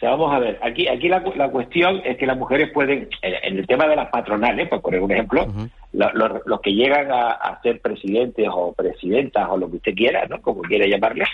O 0.00 0.02
sea, 0.02 0.10
vamos 0.12 0.32
a 0.32 0.38
ver, 0.38 0.58
aquí 0.62 0.88
aquí 0.88 1.10
la, 1.10 1.20
cuestión 1.50 2.00
es 2.06 2.16
que 2.16 2.24
las 2.24 2.38
mujeres 2.38 2.70
pueden, 2.72 3.06
en, 3.20 3.58
el 3.58 3.66
tema 3.66 3.86
de 3.86 3.96
las 3.96 4.08
patronales, 4.08 4.66
pues 4.66 4.80
por 4.80 4.94
ejemplo, 4.94 5.46
los 5.92 6.60
que 6.62 6.72
llegan 6.72 7.08
a, 7.12 7.60
ser 7.62 7.82
presidentes 7.82 8.48
o 8.50 8.72
presidentas 8.72 9.46
o 9.50 9.58
lo 9.58 9.68
que 9.68 9.76
usted 9.76 9.94
quiera, 9.94 10.24
¿no? 10.26 10.40
como 10.40 10.62
quiera 10.62 10.86
llamarles, 10.86 11.28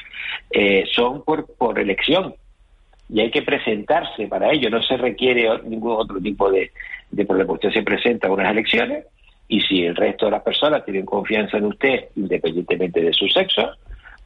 eh, 0.50 0.84
son 0.90 1.22
por, 1.22 1.46
por 1.54 1.78
elección 1.78 2.34
y 3.08 3.20
hay 3.20 3.30
que 3.30 3.42
presentarse 3.42 4.26
para 4.26 4.50
ello, 4.50 4.68
no 4.68 4.82
se 4.82 4.96
requiere 4.96 5.48
ningún 5.62 5.92
otro 5.92 6.20
tipo 6.20 6.50
de, 6.50 6.72
de 7.12 7.24
problema. 7.24 7.52
Usted 7.52 7.70
se 7.70 7.84
presenta 7.84 8.26
a 8.26 8.32
unas 8.32 8.50
elecciones, 8.50 9.04
y 9.46 9.60
si 9.60 9.84
el 9.84 9.94
resto 9.94 10.24
de 10.24 10.32
las 10.32 10.42
personas 10.42 10.84
tienen 10.84 11.06
confianza 11.06 11.58
en 11.58 11.66
usted, 11.66 12.08
independientemente 12.16 13.00
de 13.00 13.12
su 13.12 13.28
sexo, 13.28 13.70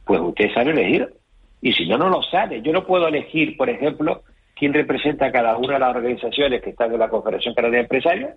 pues 0.06 0.18
usted 0.18 0.50
sale 0.54 0.70
elegir. 0.70 1.12
Y 1.60 1.72
si 1.74 1.86
no, 1.86 1.98
no 1.98 2.08
lo 2.08 2.22
sale. 2.22 2.62
Yo 2.62 2.72
no 2.72 2.86
puedo 2.86 3.06
elegir, 3.06 3.54
por 3.58 3.68
ejemplo, 3.68 4.22
quién 4.60 4.74
representa 4.74 5.26
a 5.26 5.32
cada 5.32 5.56
una 5.56 5.74
de 5.74 5.80
las 5.80 5.96
organizaciones 5.96 6.62
que 6.62 6.70
están 6.70 6.92
en 6.92 6.98
la 6.98 7.08
Confederación 7.08 7.54
Canaria 7.54 7.78
de 7.78 7.82
Empresarios, 7.84 8.30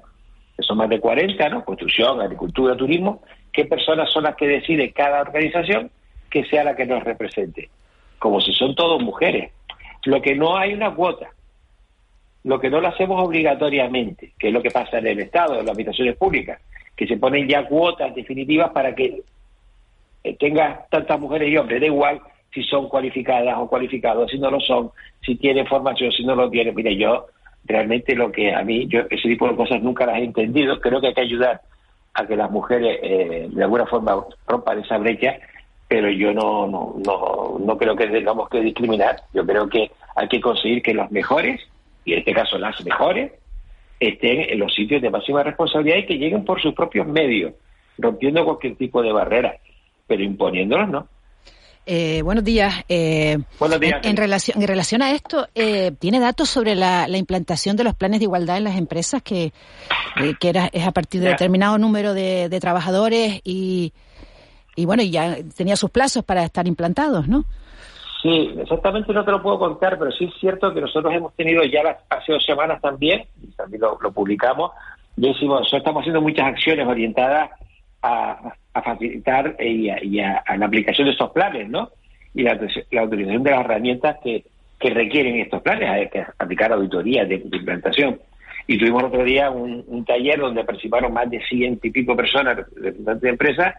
que 0.55 0.63
son 0.63 0.77
más 0.77 0.87
de 0.87 1.01
40, 1.01 1.49
¿no? 1.49 1.65
Construcción, 1.65 2.21
agricultura, 2.21 2.77
turismo. 2.77 3.21
¿Qué 3.51 3.65
personas 3.65 4.09
son 4.09 4.23
las 4.23 4.37
que 4.37 4.47
decide 4.47 4.93
cada 4.93 5.19
organización 5.19 5.91
que 6.29 6.45
sea 6.45 6.63
la 6.63 6.77
que 6.77 6.85
nos 6.85 7.03
represente? 7.03 7.69
Como 8.19 8.39
si 8.39 8.53
son 8.53 8.73
todos 8.73 9.03
mujeres. 9.03 9.51
Lo 10.05 10.21
que 10.21 10.33
no 10.33 10.55
hay 10.57 10.73
una 10.73 10.95
cuota 10.95 11.29
lo 12.45 12.59
que 12.59 12.69
no 12.69 12.81
lo 12.81 12.89
hacemos 12.89 13.21
obligatoriamente, 13.25 14.33
que 14.37 14.49
es 14.49 14.53
lo 14.53 14.61
que 14.61 14.69
pasa 14.69 14.97
en 14.97 15.07
el 15.07 15.19
Estado, 15.21 15.59
en 15.59 15.65
las 15.65 15.75
habitaciones 15.75 16.17
públicas, 16.17 16.59
que 16.95 17.07
se 17.07 17.17
ponen 17.17 17.47
ya 17.47 17.65
cuotas 17.65 18.13
definitivas 18.13 18.71
para 18.71 18.93
que 18.93 19.23
eh, 20.25 20.35
tenga 20.37 20.85
tantas 20.89 21.19
mujeres 21.19 21.49
y 21.49 21.57
hombres, 21.57 21.79
da 21.79 21.87
igual 21.87 22.21
si 22.53 22.63
son 22.63 22.87
cualificadas 22.87 23.55
o 23.57 23.67
cualificados, 23.67 24.29
si 24.31 24.39
no 24.39 24.51
lo 24.51 24.59
son, 24.59 24.91
si 25.25 25.35
tienen 25.35 25.65
formación, 25.67 26.11
si 26.11 26.23
no 26.23 26.35
lo 26.35 26.49
tienen. 26.49 26.75
Mire, 26.75 26.95
yo 26.95 27.27
realmente 27.65 28.15
lo 28.15 28.31
que 28.31 28.53
a 28.53 28.63
mí, 28.63 28.87
yo 28.87 29.01
ese 29.09 29.29
tipo 29.29 29.47
de 29.47 29.55
cosas 29.55 29.81
nunca 29.81 30.05
las 30.05 30.17
he 30.17 30.23
entendido, 30.23 30.79
creo 30.79 31.01
que 31.01 31.07
hay 31.07 31.13
que 31.13 31.21
ayudar 31.21 31.61
a 32.13 32.27
que 32.27 32.35
las 32.35 32.51
mujeres 32.51 32.99
eh, 33.01 33.47
de 33.49 33.63
alguna 33.63 33.85
forma 33.87 34.23
rompan 34.47 34.79
esa 34.79 34.97
brecha, 34.97 35.37
pero 35.87 36.09
yo 36.09 36.33
no, 36.33 36.67
no, 36.67 36.95
no, 37.03 37.57
no 37.59 37.77
creo 37.77 37.95
que 37.95 38.07
tengamos 38.07 38.49
que 38.49 38.61
discriminar, 38.61 39.17
yo 39.33 39.45
creo 39.45 39.67
que 39.67 39.91
hay 40.15 40.27
que 40.27 40.41
conseguir 40.41 40.83
que 40.83 40.93
los 40.93 41.09
mejores 41.11 41.59
y 42.05 42.13
en 42.13 42.19
este 42.19 42.33
caso 42.33 42.57
las 42.57 42.83
mejores, 42.83 43.31
estén 43.99 44.41
en 44.49 44.59
los 44.59 44.73
sitios 44.73 45.01
de 45.01 45.09
máxima 45.09 45.43
responsabilidad 45.43 45.97
y 45.97 46.05
que 46.05 46.17
lleguen 46.17 46.43
por 46.43 46.61
sus 46.61 46.73
propios 46.73 47.07
medios, 47.07 47.53
rompiendo 47.97 48.43
cualquier 48.43 48.75
tipo 48.75 49.01
de 49.01 49.11
barrera, 49.11 49.55
pero 50.07 50.23
imponiéndolos 50.23 50.89
no. 50.89 51.07
Eh, 51.85 52.21
buenos 52.23 52.43
días. 52.43 52.73
Eh, 52.87 53.37
buenos 53.59 53.79
días. 53.79 53.99
En, 54.03 54.15
relación, 54.15 54.61
en 54.61 54.67
relación 54.67 55.01
a 55.01 55.11
esto, 55.11 55.47
eh, 55.53 55.91
¿tiene 55.99 56.19
datos 56.19 56.49
sobre 56.49 56.75
la, 56.75 57.07
implantación 57.09 57.75
de 57.75 57.83
los 57.83 57.95
planes 57.95 58.19
de 58.19 58.25
igualdad 58.25 58.57
en 58.57 58.63
las 58.63 58.77
empresas 58.77 59.21
que, 59.21 59.51
eh, 60.21 60.33
que 60.39 60.49
era, 60.49 60.69
es 60.71 60.85
a 60.87 60.91
partir 60.91 61.21
de 61.21 61.29
determinado 61.29 61.77
número 61.77 62.13
de, 62.13 62.47
de 62.49 62.59
trabajadores 62.59 63.41
y, 63.43 63.93
y 64.75 64.85
bueno, 64.85 65.03
y 65.03 65.11
ya 65.11 65.37
tenía 65.55 65.75
sus 65.75 65.89
plazos 65.89 66.23
para 66.23 66.43
estar 66.43 66.67
implantados, 66.67 67.27
¿no? 67.27 67.45
Sí, 68.23 68.53
exactamente 68.57 69.11
no 69.11 69.25
te 69.25 69.31
lo 69.31 69.43
puedo 69.43 69.59
contar, 69.59 69.99
pero 69.99 70.09
sí 70.11 70.23
es 70.23 70.33
cierto 70.39 70.73
que 70.73 70.79
nosotros 70.79 71.13
hemos 71.13 71.33
tenido 71.35 71.61
ya 71.65 71.99
hace 72.09 72.31
dos 72.31 72.45
semanas 72.45 72.81
también, 72.81 73.25
y 73.41 73.47
también 73.47 73.81
lo, 73.81 74.11
publicamos, 74.13 74.71
y 75.17 75.27
decimos, 75.27 75.67
estamos 75.73 76.01
haciendo 76.01 76.21
muchas 76.21 76.45
acciones 76.45 76.87
orientadas 76.87 77.51
a, 78.03 78.53
facilitar 78.83 79.55
y, 79.59 79.89
a, 80.19 80.43
la 80.57 80.65
aplicación 80.65 81.05
de 81.05 81.13
estos 81.13 81.31
planes, 81.31 81.69
¿no? 81.69 81.89
Y 82.33 82.43
la, 82.43 82.53
utilización 83.03 83.43
de 83.43 83.51
las 83.51 83.61
herramientas 83.61 84.17
que, 84.23 84.43
requieren 84.81 85.39
estos 85.39 85.61
planes, 85.61 85.89
hay 85.89 86.09
que 86.09 86.25
aplicar 86.37 86.73
auditorías 86.73 87.29
de, 87.29 87.35
implantación. 87.35 88.19
Y 88.67 88.77
tuvimos 88.77 89.03
otro 89.03 89.23
día 89.23 89.49
un, 89.49 90.03
taller 90.05 90.39
donde 90.39 90.65
participaron 90.65 91.13
más 91.13 91.29
de 91.29 91.41
ciento 91.45 91.87
y 91.87 91.91
pico 91.91 92.17
personas, 92.17 92.57
representantes 92.75 93.21
de 93.21 93.29
empresas, 93.29 93.75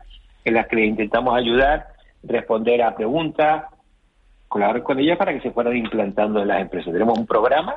en 0.47 0.55
las 0.55 0.67
que 0.67 0.83
intentamos 0.83 1.37
ayudar, 1.37 1.89
responder 2.23 2.83
a 2.83 2.95
preguntas, 2.95 3.65
colaborar 4.49 4.83
con 4.83 4.99
ellas 4.99 5.19
para 5.19 5.35
que 5.35 5.43
se 5.43 5.51
fueran 5.51 5.77
implantando 5.77 6.41
en 6.41 6.49
las 6.49 6.63
empresas. 6.63 6.91
Tenemos 6.91 7.19
un 7.19 7.27
programa 7.27 7.77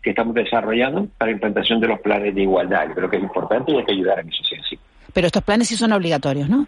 que 0.00 0.10
estamos 0.10 0.34
desarrollando 0.34 1.08
para 1.18 1.32
la 1.32 1.34
implantación 1.34 1.80
de 1.80 1.88
los 1.88 1.98
planes 1.98 2.32
de 2.32 2.42
igualdad. 2.42 2.88
Yo 2.88 2.94
creo 2.94 3.10
que 3.10 3.16
es 3.16 3.22
importante 3.24 3.72
y 3.72 3.78
hay 3.78 3.84
que 3.84 3.92
ayudar 3.92 4.20
en 4.20 4.28
eso, 4.28 4.44
sí. 4.44 4.78
Pero 5.12 5.26
estos 5.26 5.42
planes 5.42 5.68
sí 5.68 5.76
son 5.76 5.92
obligatorios, 5.92 6.48
¿no? 6.48 6.66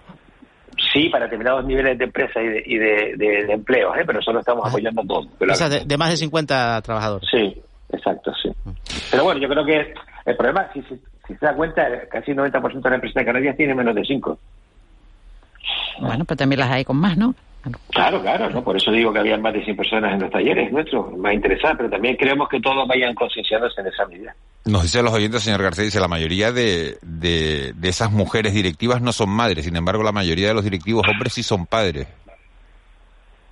Sí, 0.92 1.08
para 1.08 1.24
determinados 1.24 1.64
niveles 1.64 1.98
de 1.98 2.04
empresa 2.04 2.40
y 2.40 2.48
de, 2.48 2.62
y 2.64 2.78
de, 2.78 3.52
empleos, 3.52 3.96
¿eh? 3.96 4.02
pero 4.06 4.18
nosotros 4.18 4.40
estamos 4.40 4.66
apoyando 4.66 5.02
todo. 5.04 5.28
o 5.38 5.54
sea, 5.54 5.68
de, 5.68 5.96
más 5.98 6.10
de 6.10 6.16
50 6.16 6.80
trabajadores. 6.82 7.28
Sí, 7.30 7.60
exacto, 7.92 8.32
sí. 8.42 8.50
Pero 9.10 9.24
bueno, 9.24 9.40
yo 9.40 9.48
creo 9.48 9.64
que 9.64 9.94
el 10.24 10.36
problema, 10.36 10.70
si, 10.72 10.82
si, 10.82 10.98
se 11.26 11.46
da 11.46 11.54
cuenta, 11.54 11.86
casi 12.10 12.30
el 12.30 12.38
90% 12.38 12.62
de 12.62 12.90
las 12.90 12.94
empresas 12.94 13.14
de 13.14 13.24
Canarias 13.24 13.56
tienen 13.56 13.76
menos 13.76 13.94
de 13.94 14.04
5. 14.04 14.38
Bueno, 16.00 16.24
pero 16.24 16.38
también 16.38 16.60
las 16.60 16.70
hay 16.70 16.84
con 16.84 16.96
más, 16.96 17.16
¿no? 17.16 17.34
Claro, 17.90 18.22
claro, 18.22 18.48
¿no? 18.48 18.64
por 18.64 18.76
eso 18.76 18.90
digo 18.90 19.12
que 19.12 19.18
había 19.18 19.36
más 19.36 19.52
de 19.52 19.62
100 19.62 19.76
personas 19.76 20.14
en 20.14 20.20
los 20.20 20.30
talleres 20.30 20.72
nuestros, 20.72 21.16
más 21.18 21.34
interesadas, 21.34 21.76
pero 21.76 21.90
también 21.90 22.16
creemos 22.16 22.48
que 22.48 22.58
todos 22.60 22.88
vayan 22.88 23.14
concienciándose 23.14 23.82
en 23.82 23.86
esa 23.88 24.06
medida. 24.06 24.34
Nos 24.64 24.82
dice 24.82 25.02
los 25.02 25.12
oyentes, 25.12 25.42
señor 25.42 25.62
García, 25.62 25.84
dice, 25.84 26.00
la 26.00 26.08
mayoría 26.08 26.52
de, 26.52 26.96
de, 27.02 27.74
esas 27.82 28.10
mujeres 28.10 28.54
directivas 28.54 29.02
no 29.02 29.12
son 29.12 29.28
madres, 29.28 29.66
sin 29.66 29.76
embargo 29.76 30.02
la 30.02 30.12
mayoría 30.12 30.48
de 30.48 30.54
los 30.54 30.64
directivos 30.64 31.06
hombres 31.06 31.34
sí 31.34 31.42
son 31.42 31.66
padres. 31.66 32.08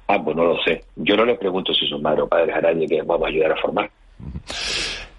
Ah, 0.07 0.19
pues 0.23 0.35
no 0.35 0.45
lo 0.45 0.63
sé. 0.63 0.85
Yo 0.97 1.15
no 1.15 1.27
le 1.27 1.35
pregunto 1.35 1.75
si 1.75 1.87
son 1.87 2.01
madres 2.01 2.23
o 2.25 2.29
padres 2.29 2.57
a 2.57 2.63
nadie 2.63 2.87
que 2.87 3.03
vamos 3.03 3.27
a 3.27 3.29
ayudar 3.29 3.53
a 3.53 3.57
formar. 3.57 3.91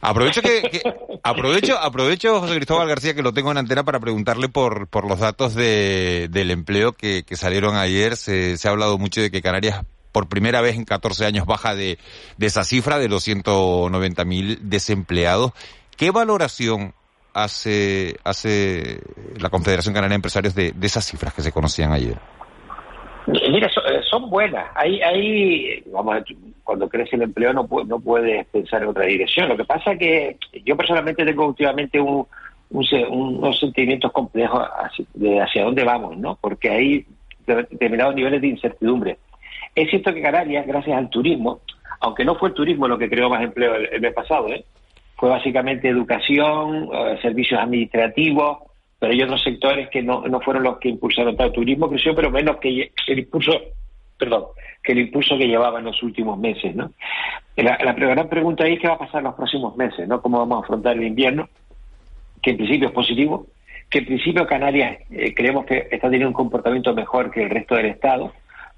Aprovecho 0.01 0.41
que, 0.41 0.81
aprovecho 1.23 1.77
aprovecho 1.77 2.39
José 2.39 2.55
Cristóbal 2.55 2.87
García 2.87 3.13
que 3.13 3.21
lo 3.21 3.33
tengo 3.33 3.51
en 3.51 3.57
antena 3.57 3.83
para 3.83 3.99
preguntarle 3.99 4.47
por 4.47 4.87
por 4.87 5.07
los 5.07 5.19
datos 5.19 5.55
de, 5.55 6.27
del 6.29 6.51
empleo 6.51 6.93
que, 6.93 7.23
salieron 7.33 7.75
ayer. 7.75 8.15
Se, 8.15 8.57
se 8.57 8.67
ha 8.67 8.71
hablado 8.71 8.97
mucho 8.97 9.21
de 9.21 9.29
que 9.29 9.41
Canarias 9.41 9.83
por 10.11 10.29
primera 10.29 10.61
vez 10.61 10.75
en 10.75 10.85
14 10.85 11.25
años 11.25 11.45
baja 11.45 11.75
de, 11.75 11.97
de 12.37 12.47
esa 12.47 12.63
cifra 12.63 12.97
de 12.97 13.09
los 13.09 13.27
190.000 13.27 14.59
desempleados. 14.61 15.51
¿Qué 15.97 16.11
valoración 16.11 16.93
hace 17.33 18.17
hace 18.23 19.01
la 19.37 19.49
Confederación 19.49 19.93
Canaria 19.93 20.13
de 20.13 20.15
Empresarios 20.15 20.55
de, 20.55 20.71
de 20.71 20.87
esas 20.87 21.05
cifras 21.05 21.33
que 21.33 21.41
se 21.41 21.51
conocían 21.51 21.91
ayer? 21.91 22.17
Mira, 23.27 23.67
eh, 23.67 24.01
son, 24.09 24.29
buenas. 24.29 24.65
Hay, 24.75 25.01
hay, 25.01 25.83
vamos, 25.91 26.15
cuando 26.69 26.87
crece 26.87 27.15
el 27.15 27.23
empleo 27.23 27.51
no, 27.51 27.67
no 27.87 27.99
puedes 27.99 28.45
pensar 28.45 28.83
en 28.83 28.89
otra 28.89 29.05
dirección. 29.05 29.49
Lo 29.49 29.57
que 29.57 29.65
pasa 29.65 29.93
es 29.93 29.97
que 29.97 30.37
yo 30.63 30.77
personalmente 30.77 31.25
tengo 31.25 31.47
últimamente 31.47 31.99
un, 31.99 32.27
unos 32.69 33.59
sentimientos 33.59 34.11
complejos 34.11 34.67
de 35.15 35.41
hacia 35.41 35.63
dónde 35.63 35.83
vamos, 35.83 36.15
¿no? 36.15 36.37
Porque 36.39 36.69
hay 36.69 37.05
determinados 37.47 38.13
niveles 38.13 38.39
de 38.39 38.49
incertidumbre. 38.49 39.17
Es 39.73 39.89
cierto 39.89 40.13
que 40.13 40.21
Canarias, 40.21 40.67
gracias 40.67 40.95
al 40.95 41.09
turismo, 41.09 41.61
aunque 42.01 42.23
no 42.23 42.35
fue 42.35 42.49
el 42.49 42.55
turismo 42.55 42.87
lo 42.87 42.99
que 42.99 43.09
creó 43.09 43.31
más 43.31 43.41
empleo 43.41 43.73
el, 43.73 43.99
mes 43.99 44.13
pasado, 44.13 44.49
¿eh? 44.49 44.63
fue 45.15 45.27
básicamente 45.29 45.89
educación, 45.89 46.87
eh, 46.93 47.17
servicios 47.23 47.59
administrativos, 47.59 48.59
pero 48.99 49.11
hay 49.11 49.23
otros 49.23 49.41
sectores 49.41 49.89
que 49.89 50.03
no, 50.03 50.21
no 50.27 50.39
fueron 50.39 50.61
los 50.61 50.77
que 50.77 50.89
impulsaron 50.89 51.35
tal 51.35 51.51
turismo 51.51 51.89
creció 51.89 52.13
pero 52.13 52.29
menos 52.29 52.57
que 52.57 52.91
el 53.07 53.19
impulso 53.19 53.59
perdón 54.19 54.45
que 54.83 54.91
el 54.91 54.99
impulso 54.99 55.37
que 55.37 55.47
llevaba 55.47 55.79
en 55.79 55.85
los 55.85 56.03
últimos 56.03 56.37
meses 56.37 56.75
no 56.75 56.91
la, 57.55 57.77
la 57.83 57.93
gran 57.93 58.29
pregunta 58.29 58.65
ahí 58.65 58.73
es 58.73 58.79
qué 58.79 58.87
va 58.87 58.93
a 58.93 58.99
pasar 58.99 59.19
en 59.19 59.25
los 59.25 59.35
próximos 59.35 59.75
meses 59.75 60.07
no 60.07 60.21
cómo 60.21 60.37
vamos 60.37 60.61
a 60.61 60.65
afrontar 60.65 60.95
el 60.95 61.03
invierno 61.03 61.49
que 62.41 62.51
en 62.51 62.57
principio 62.57 62.89
es 62.89 62.93
positivo 62.93 63.47
que 63.89 63.99
en 63.99 64.05
principio 64.05 64.45
Canarias 64.45 64.99
eh, 65.09 65.33
creemos 65.33 65.65
que 65.65 65.87
está 65.89 66.07
teniendo 66.07 66.27
un 66.27 66.33
comportamiento 66.33 66.93
mejor 66.93 67.31
que 67.31 67.43
el 67.43 67.49
resto 67.49 67.75
del 67.75 67.87
estado 67.87 68.31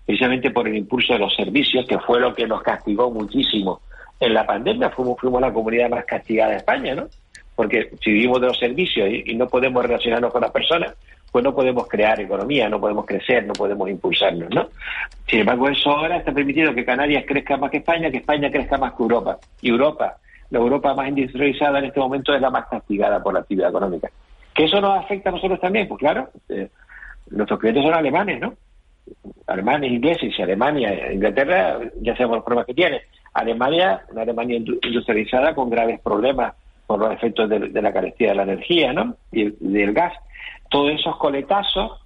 precisamente 0.05 0.51
por 0.51 0.67
el 0.67 0.77
impulso 0.77 1.13
de 1.13 1.19
los 1.19 1.35
servicios 1.35 1.85
que 1.87 1.99
fue 1.99 2.19
lo 2.19 2.33
que 2.33 2.47
nos 2.47 2.61
castigó 2.61 3.11
muchísimo 3.11 3.81
en 4.19 4.33
la 4.33 4.45
pandemia. 4.45 4.89
Fuimos 4.89 5.19
fuimos 5.19 5.41
la 5.41 5.53
comunidad 5.53 5.89
más 5.89 6.05
castigada 6.05 6.51
de 6.51 6.57
España 6.57 6.95
no 6.95 7.07
porque 7.55 7.91
si 8.03 8.11
vivimos 8.11 8.41
de 8.41 8.47
los 8.47 8.57
servicios 8.57 9.07
y, 9.07 9.35
no 9.35 9.47
podemos 9.47 9.83
relacionarnos 9.83 10.31
con 10.31 10.41
las 10.41 10.51
personas, 10.51 10.95
pues 11.31 11.43
no 11.43 11.55
podemos 11.55 11.87
crear 11.87 12.19
economía, 12.19 12.67
no 12.67 12.79
podemos 12.79 13.05
crecer, 13.05 13.45
no 13.45 13.53
podemos 13.53 13.89
impulsarnos, 13.89 14.49
¿no? 14.49 14.69
Sin 15.27 15.39
embargo, 15.39 15.69
eso 15.69 15.91
ahora 15.91 16.17
está 16.17 16.33
permitiendo 16.33 16.75
que 16.75 16.83
Canarias 16.83 17.23
crezca 17.25 17.55
más 17.55 17.71
que 17.71 17.77
España, 17.77 18.11
que 18.11 18.17
España 18.17 18.51
crezca 18.51 18.77
más 18.77 18.93
que 18.93 19.03
Europa. 19.03 19.37
Y 19.61 19.69
Europa, 19.69 20.17
la 20.49 20.59
Europa 20.59 20.93
más 20.93 21.07
industrializada 21.07 21.79
en 21.79 21.85
este 21.85 21.99
momento 21.99 22.33
es 22.33 22.41
la 22.41 22.49
más 22.49 22.67
castigada 22.67 23.23
por 23.23 23.33
la 23.33 23.39
actividad 23.39 23.69
económica. 23.69 24.09
¿Que 24.53 24.65
eso 24.65 24.81
nos 24.81 24.99
afecta 24.99 25.29
a 25.29 25.33
nosotros 25.33 25.59
también? 25.61 25.87
Pues 25.87 25.99
claro, 25.99 26.29
eh, 26.49 26.67
nuestros 27.29 27.59
clientes 27.59 27.83
son 27.83 27.93
alemanes, 27.93 28.41
¿no? 28.41 28.53
Alemanes, 29.47 29.91
ingleses, 29.91 30.37
y 30.37 30.41
Alemania, 30.41 31.13
Inglaterra, 31.13 31.79
ya 32.01 32.13
sabemos 32.15 32.37
los 32.37 32.45
problemas 32.45 32.67
que 32.67 32.73
tiene. 32.73 33.01
Alemania, 33.33 34.01
una 34.11 34.23
Alemania 34.23 34.57
industrializada 34.57 35.55
con 35.55 35.69
graves 35.69 35.99
problemas 36.01 36.53
por 36.85 36.99
los 36.99 37.13
efectos 37.13 37.49
de, 37.49 37.81
la 37.81 37.93
carestía 37.93 38.29
de 38.29 38.35
la 38.35 38.43
energía, 38.43 38.91
¿no? 38.91 39.15
Y, 39.31 39.49
del 39.59 39.93
gas. 39.93 40.13
Todos 40.71 40.93
esos 40.93 41.15
coletazos 41.17 42.01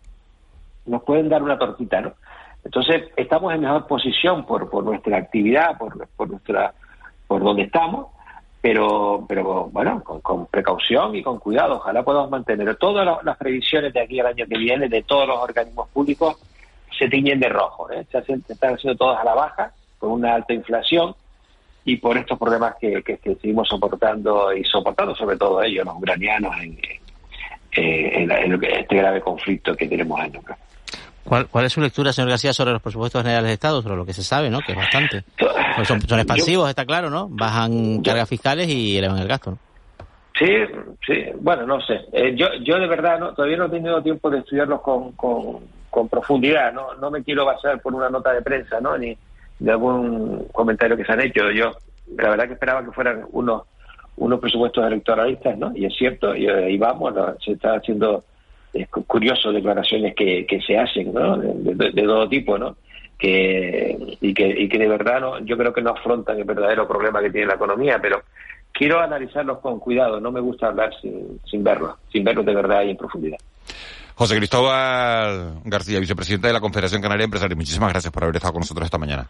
nos 0.86 1.02
pueden 1.04 1.30
dar 1.30 1.42
una 1.42 1.58
tortita, 1.58 2.02
¿no? 2.02 2.14
Entonces, 2.66 3.04
estamos 3.16 3.54
en 3.54 3.62
mejor 3.62 3.88
posición 3.88 4.46
por, 4.46 4.70
por 4.70 4.84
nuestra 4.84 5.18
actividad, 5.18 5.78
por, 5.78 6.08
por 6.18 6.30
nuestra 6.30 6.74
por 7.28 7.44
donde 7.44 7.64
estamos, 7.64 8.08
pero, 8.62 9.24
pero 9.28 9.70
bueno, 9.72 10.04
con, 10.04 10.48
precaución 10.48 11.16
y 11.16 11.22
con 11.22 11.40
cuidado. 11.40 11.76
Ojalá 11.76 12.04
podamos 12.04 12.32
mantener 12.32 12.76
todas 12.78 13.24
las 13.24 13.38
previsiones 13.38 13.94
de 13.94 14.02
aquí 14.02 14.20
al 14.20 14.28
año 14.28 14.46
que 14.48 14.58
viene 14.58 14.90
de 14.90 15.04
todos 15.04 15.28
los 15.28 15.38
organismos 15.38 15.88
públicos 15.90 16.38
se 16.98 17.08
tiñen 17.10 17.40
de 17.40 17.50
rojo. 17.50 17.92
¿eh? 17.92 18.06
Se 18.12 18.20
están 18.20 18.74
haciendo 18.74 18.98
todas 18.98 19.20
a 19.20 19.24
la 19.24 19.36
baja, 19.36 19.72
con 20.00 20.12
una 20.12 20.36
alta 20.36 20.54
inflación 20.54 21.16
y 21.84 21.98
por 21.98 22.18
estos 22.18 22.40
problemas 22.40 22.76
que, 22.80 23.04
que, 23.04 23.20
seguimos 23.36 23.68
soportando 23.68 24.52
y 24.54 24.64
soportando 24.64 25.16
sobre 25.16 25.38
todo 25.38 25.62
ellos, 25.62 25.86
los 25.86 25.96
ucranianos, 25.98 26.56
en, 26.62 26.80
este 27.76 28.96
grave 28.96 29.22
conflicto 29.22 29.76
que 29.76 29.88
tenemos 29.88 30.20
en 30.24 30.38
Ucrania. 30.38 30.66
¿Cuál, 31.26 31.48
¿Cuál 31.48 31.66
es 31.66 31.74
su 31.74 31.82
lectura, 31.82 32.14
señor 32.14 32.30
García, 32.30 32.54
sobre 32.54 32.72
los 32.72 32.82
presupuestos 32.82 33.24
generales 33.24 33.48
de 33.48 33.54
Estado, 33.54 33.82
sobre 33.82 33.96
lo 33.96 34.06
que 34.06 34.14
se 34.14 34.24
sabe, 34.24 34.52
¿no? 34.52 34.60
Que 34.60 34.74
es 34.74 34.78
bastante. 34.78 35.24
Pues 35.76 35.88
son, 35.88 35.98
expansivos, 35.98 36.70
está 36.70 36.86
claro, 36.86 37.10
¿no? 37.10 37.28
Bajan 37.30 38.04
cargas 38.04 38.30
fiscales 38.30 38.68
y 38.70 38.98
elevan 38.98 39.18
el 39.18 39.28
gasto, 39.28 39.52
¿no? 39.52 39.58
Sí, 40.38 40.46
sí, 41.08 41.24
bueno, 41.40 41.66
no 41.66 41.82
sé. 41.82 42.02
Eh, 42.12 42.36
yo, 42.36 42.48
yo 42.64 42.78
de 42.78 42.88
verdad 42.88 43.20
no, 43.20 43.34
todavía 43.34 43.58
no 43.58 43.66
he 43.66 43.70
tenido 43.70 44.04
tiempo 44.04 44.30
de 44.30 44.40
estudiarlos 44.40 44.82
con, 44.82 45.14
con, 45.14 45.62
con, 45.90 46.10
profundidad, 46.10 46.74
¿no? 46.74 46.94
No 46.96 47.10
me 47.10 47.24
quiero 47.24 47.46
basar 47.46 47.82
por 47.82 47.96
una 47.96 48.10
nota 48.10 48.34
de 48.34 48.42
prensa, 48.42 48.80
¿no? 48.80 48.98
Ni 48.98 49.18
de 49.60 49.72
algún 49.72 50.46
comentario 50.52 50.98
que 50.98 51.06
se 51.06 51.12
han 51.14 51.22
hecho. 51.22 51.50
Yo, 51.52 51.72
la 52.18 52.30
verdad 52.30 52.48
que 52.48 52.54
esperaba 52.54 52.84
que 52.84 52.92
fueran 52.92 53.26
unos 53.32 53.64
unos 54.18 54.40
presupuestos 54.40 54.86
electoralistas, 54.86 55.58
¿no? 55.58 55.72
Y 55.76 55.86
es 55.86 55.96
cierto, 55.96 56.36
y 56.36 56.48
ahí 56.48 56.78
vamos, 56.78 57.14
se 57.44 57.54
está 57.54 57.76
haciendo 57.76 58.24
es 58.76 58.90
curioso 58.90 59.52
declaraciones 59.52 60.14
que, 60.16 60.46
que 60.46 60.62
se 60.62 60.78
hacen, 60.78 61.14
¿no? 61.14 61.38
De, 61.38 62.04
todo 62.04 62.28
tipo, 62.28 62.58
¿no? 62.58 62.76
Que, 63.18 64.18
y, 64.20 64.34
que, 64.34 64.48
y 64.48 64.68
que 64.68 64.78
de 64.78 64.90
verdad 64.90 65.22
no, 65.22 65.40
yo 65.40 65.58
creo 65.58 65.74
que 65.74 65.82
no 65.82 65.92
afrontan 65.92 66.38
el 66.38 66.44
verdadero 66.44 66.86
problema 66.86 67.22
que 67.22 67.30
tiene 67.30 67.48
la 67.48 67.56
economía, 67.56 68.00
pero 68.02 68.24
quiero 68.74 69.00
analizarlos 69.00 69.60
con 69.60 69.80
cuidado, 69.80 70.20
no 70.20 70.32
me 70.32 70.42
gusta 70.42 70.68
hablar 70.68 70.92
sin, 71.02 71.40
sin 71.50 71.64
verlos, 71.64 71.96
sin 72.12 72.26
verlos 72.26 72.46
de 72.46 72.54
verdad 72.54 72.84
y 72.84 72.90
en 72.90 72.98
profundidad. 72.98 73.38
José 74.16 74.36
Cristóbal 74.38 75.62
García, 75.64 76.00
vicepresidente 76.00 76.48
de 76.48 76.54
la 76.54 76.62
Confederación 76.62 77.02
Canaria 77.02 77.22
de 77.22 77.26
Empresarios, 77.26 77.58
muchísimas 77.58 77.92
gracias 77.92 78.12
por 78.12 78.24
haber 78.24 78.36
estado 78.36 78.54
con 78.54 78.62
nosotros 78.62 78.86
esta 78.86 78.98
mañana. 78.98 79.28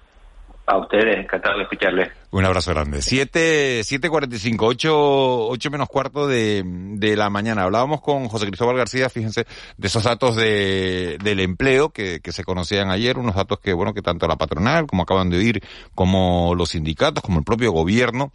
A 0.67 0.77
ustedes, 0.79 1.17
encantado 1.17 1.57
de 1.57 1.63
escucharles. 1.63 2.09
Un 2.31 2.43
abrazo 2.43 2.71
grande. 2.71 3.01
7, 3.01 3.81
7.45, 3.81 4.57
8, 4.59 5.47
8 5.49 5.71
menos 5.71 5.87
cuarto 5.87 6.27
de, 6.27 6.63
de 6.65 7.15
la 7.15 7.29
mañana. 7.29 7.63
Hablábamos 7.63 8.01
con 8.01 8.27
José 8.27 8.47
Cristóbal 8.47 8.75
García, 8.75 9.09
fíjense, 9.09 9.45
de 9.77 9.87
esos 9.87 10.03
datos 10.03 10.35
de, 10.35 11.17
del 11.23 11.39
empleo 11.39 11.89
que, 11.89 12.19
que 12.19 12.31
se 12.31 12.43
conocían 12.43 12.89
ayer, 12.89 13.19
unos 13.19 13.35
datos 13.35 13.59
que, 13.59 13.73
bueno, 13.73 13.93
que 13.93 14.01
tanto 14.01 14.27
la 14.27 14.37
patronal, 14.37 14.87
como 14.87 15.03
acaban 15.03 15.29
de 15.29 15.37
oír, 15.37 15.63
como 15.93 16.55
los 16.55 16.69
sindicatos, 16.69 17.23
como 17.23 17.37
el 17.37 17.45
propio 17.45 17.71
gobierno, 17.71 18.31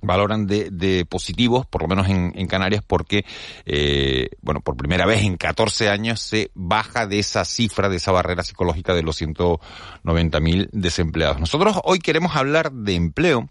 valoran 0.00 0.46
de, 0.46 0.70
de, 0.70 1.04
positivos, 1.04 1.66
por 1.66 1.82
lo 1.82 1.88
menos 1.88 2.08
en, 2.08 2.32
en 2.34 2.46
Canarias, 2.46 2.82
porque, 2.86 3.24
eh, 3.66 4.30
bueno, 4.42 4.60
por 4.60 4.76
primera 4.76 5.06
vez 5.06 5.22
en 5.22 5.36
14 5.36 5.88
años 5.88 6.20
se 6.20 6.50
baja 6.54 7.06
de 7.06 7.18
esa 7.18 7.44
cifra, 7.44 7.88
de 7.88 7.96
esa 7.96 8.12
barrera 8.12 8.42
psicológica 8.42 8.94
de 8.94 9.02
los 9.02 9.20
190.000 9.20 10.68
desempleados. 10.72 11.40
Nosotros 11.40 11.80
hoy 11.84 11.98
queremos 11.98 12.36
hablar 12.36 12.72
de 12.72 12.94
empleo, 12.94 13.48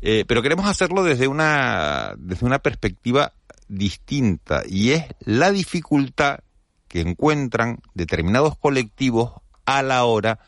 eh, 0.00 0.24
pero 0.26 0.42
queremos 0.42 0.66
hacerlo 0.66 1.04
desde 1.04 1.28
una, 1.28 2.14
desde 2.18 2.46
una 2.46 2.58
perspectiva 2.58 3.32
distinta, 3.68 4.62
y 4.66 4.92
es 4.92 5.04
la 5.20 5.50
dificultad 5.50 6.40
que 6.88 7.00
encuentran 7.00 7.80
determinados 7.94 8.56
colectivos 8.56 9.32
a 9.64 9.82
la 9.82 10.04
hora 10.04 10.34
de 10.34 10.46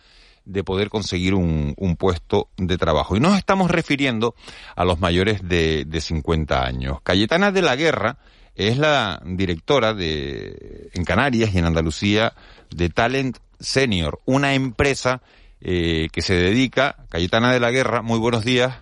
poder 0.65 0.89
conseguir 0.89 1.35
un, 1.35 1.75
un, 1.77 1.97
puesto 1.97 2.49
de 2.57 2.77
trabajo. 2.79 3.17
Y 3.17 3.21
nos 3.21 3.37
estamos 3.37 3.71
refiriendo 3.71 4.35
a 4.77 4.85
los 4.85 4.99
mayores 4.99 5.47
de, 5.47 5.85
de 5.87 6.01
50 6.01 6.65
años. 6.65 7.01
Cayetana 7.03 7.53
de 7.53 7.63
la 7.63 7.77
Guerra 7.77 8.19
es 8.55 8.77
la 8.77 9.23
directora 9.25 9.95
de, 9.95 10.91
en 10.93 11.05
Canarias 11.05 11.55
y 11.55 11.59
en 11.59 11.65
Andalucía 11.65 12.35
de 12.71 12.91
Talent 12.91 13.39
Senior, 13.61 14.21
una 14.25 14.55
empresa 14.55 15.23
eh, 15.61 16.09
que 16.13 16.23
se 16.23 16.35
dedica, 16.35 16.97
Cayetana 17.09 17.53
de 17.53 17.61
la 17.61 17.71
Guerra, 17.71 18.03
muy 18.03 18.19
buenos 18.19 18.45
días. 18.45 18.75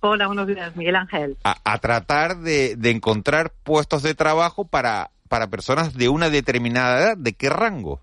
Hola, 0.00 0.26
buenos 0.26 0.46
días, 0.46 0.76
Miguel 0.76 0.96
Ángel. 0.96 1.36
A, 1.42 1.58
a 1.64 1.78
tratar 1.78 2.38
de, 2.38 2.76
de, 2.76 2.90
encontrar 2.90 3.52
puestos 3.64 4.02
de 4.02 4.14
trabajo 4.14 4.64
para, 4.64 5.10
para 5.28 5.48
personas 5.48 5.94
de 5.94 6.08
una 6.08 6.30
determinada 6.30 7.00
edad. 7.00 7.16
¿De 7.16 7.32
qué 7.32 7.50
rango? 7.50 8.00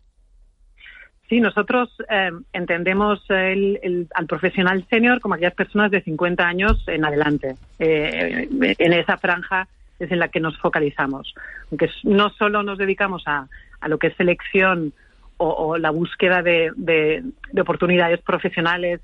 Sí, 1.28 1.42
nosotros 1.42 1.90
eh, 2.08 2.32
entendemos 2.54 3.24
el, 3.30 4.08
al 4.14 4.28
profesional 4.28 4.86
senior 4.90 5.20
como 5.22 5.34
aquellas 5.34 5.56
personas 5.56 5.90
de 5.90 6.02
50 6.02 6.48
años 6.48 6.84
en 6.88 7.04
adelante. 7.04 7.56
Eh, 7.80 8.48
en 8.78 8.94
esa 8.94 9.18
franja 9.18 9.68
es 10.00 10.12
en 10.12 10.20
la 10.20 10.28
que 10.28 10.40
nos 10.40 10.58
focalizamos. 10.60 11.34
Aunque 11.72 11.90
no 12.04 12.30
solo 12.30 12.62
nos 12.62 12.78
dedicamos 12.78 13.24
a, 13.26 13.48
a 13.82 13.88
lo 13.88 13.98
que 13.98 14.08
es 14.08 14.16
selección 14.16 14.94
o, 15.38 15.50
o 15.50 15.78
la 15.78 15.90
búsqueda 15.90 16.44
de, 16.44 16.72
de, 16.76 17.24
de, 17.52 17.62
oportunidades 17.62 18.22
profesionales 18.22 19.02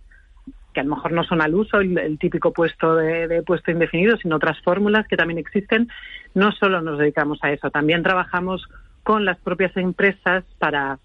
que 0.74 0.80
a 0.80 0.84
lo 0.84 0.95
mejor 0.95 1.11
no 1.11 1.24
son 1.24 1.41
al 1.41 1.53
uso, 1.53 1.82
el, 1.82 1.97
el 1.97 2.17
típico 2.17 2.53
puesto 2.53 2.95
de, 2.95 3.28
de, 3.28 3.43
puesto 3.43 3.72
indefinido, 3.72 4.15
sino 4.17 4.38
otras 4.38 4.61
fórmulas 4.61 5.07
que 5.07 5.17
también 5.17 5.38
existen, 5.38 5.89
no 6.34 6.53
solo 6.53 6.82
nos 6.82 6.97
dedicamos 6.97 7.39
a 7.41 7.51
eso, 7.51 7.69
también 7.72 8.03
trabajamos 8.03 8.69
con 9.03 9.26
las 9.26 9.38
propias 9.39 9.76
empresas 9.76 10.45
para 10.59 10.99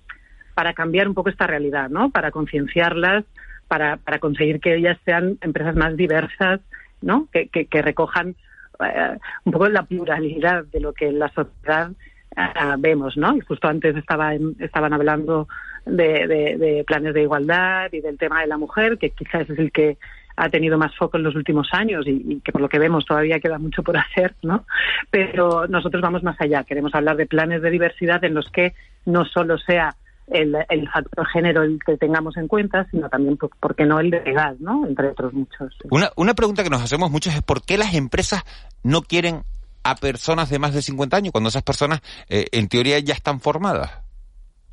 para 0.57 0.73
cambiar 0.73 1.07
un 1.07 1.13
poco 1.13 1.29
esta 1.29 1.47
realidad, 1.47 1.91
¿no? 1.91 2.09
Para 2.09 2.31
concienciarlas, 2.31 3.25
para, 3.69 3.99
para 3.99 4.19
conseguir 4.19 4.59
que 4.59 4.75
ellas 4.75 4.97
sean 5.05 5.37
empresas 5.43 5.77
más 5.77 5.95
diversas, 5.99 6.63
¿no? 7.03 7.29
Que, 7.31 7.49
que, 7.49 7.67
que 7.67 7.83
recojan 7.83 8.35
eh, 8.83 9.19
un 9.45 9.53
poco 9.53 9.69
la 9.69 9.83
pluralidad 9.83 10.65
de 10.65 10.81
lo 10.81 10.95
que 10.95 11.09
en 11.09 11.19
la 11.19 11.29
sociedad 11.29 11.91
eh, 12.35 12.41
vemos, 12.79 13.19
¿no? 13.19 13.37
Y 13.37 13.41
justo 13.41 13.69
antes 13.69 13.95
estaba 13.97 14.33
estaban 14.59 14.95
hablando 14.95 15.47
de, 15.85 16.27
de, 16.27 16.57
de, 16.57 16.85
planes 16.87 17.13
de 17.13 17.21
igualdad 17.21 17.93
y 17.93 18.01
del 18.01 18.17
tema 18.17 18.41
de 18.41 18.47
la 18.47 18.57
mujer, 18.57 18.97
que 18.97 19.11
quizás 19.11 19.51
es 19.51 19.59
el 19.59 19.71
que 19.71 19.99
ha 20.39 20.49
tenido 20.49 20.79
más 20.79 20.97
foco 20.97 21.19
en 21.19 21.23
los 21.23 21.35
últimos 21.35 21.69
años 21.73 22.07
y, 22.07 22.13
y, 22.27 22.41
que 22.41 22.53
por 22.53 22.63
lo 22.63 22.71
que 22.71 22.79
vemos 22.79 23.05
todavía 23.05 23.41
queda 23.41 23.59
mucho 23.59 23.83
por 23.83 23.99
hacer, 23.99 24.35
¿no? 24.41 24.65
Pero 25.11 25.67
nosotros 25.69 26.01
vamos 26.01 26.23
más 26.23 26.41
allá. 26.41 26.65
Queremos 26.65 26.95
hablar 26.95 27.19
de 27.19 27.27
planes 27.27 27.61
de 27.61 27.71
diversidad 27.71 28.25
en 28.25 28.33
los 28.33 28.51
que 28.51 28.73
no 29.05 29.27
solo 29.27 29.59
sea 29.59 29.95
el, 30.29 30.57
el 30.69 30.89
factor 30.89 31.27
género 31.29 31.63
el 31.63 31.79
que 31.85 31.97
tengamos 31.97 32.37
en 32.37 32.49
cuenta, 32.49 32.87
sino 32.91 33.09
también, 33.09 33.37
¿por 33.37 33.75
qué 33.75 33.85
no 33.85 34.01
el 34.01 34.11
de 34.11 34.19
edad, 34.19 34.57
¿no? 34.59 34.87
Entre 34.87 35.09
otros 35.09 35.33
muchos. 35.33 35.77
Una, 35.91 36.11
una 36.17 36.35
pregunta 36.35 36.65
que 36.65 36.71
nos 36.71 36.83
hacemos 36.83 37.11
muchos 37.11 37.35
es 37.35 37.43
¿por 37.43 37.63
qué 37.63 37.79
las 37.79 37.95
empresas 37.95 38.43
no 38.83 39.03
quieren 39.03 39.43
a 39.85 39.95
personas 39.95 40.51
de 40.51 40.59
más 40.59 40.75
de 40.75 40.83
50 40.83 41.17
años 41.17 41.33
cuando 41.33 41.49
esas 41.49 41.63
personas, 41.63 42.01
eh, 42.29 42.47
en 42.53 42.69
teoría, 42.69 42.99
ya 42.99 43.15
están 43.15 43.41
formadas? 43.41 44.03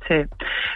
Sí. 0.08 0.16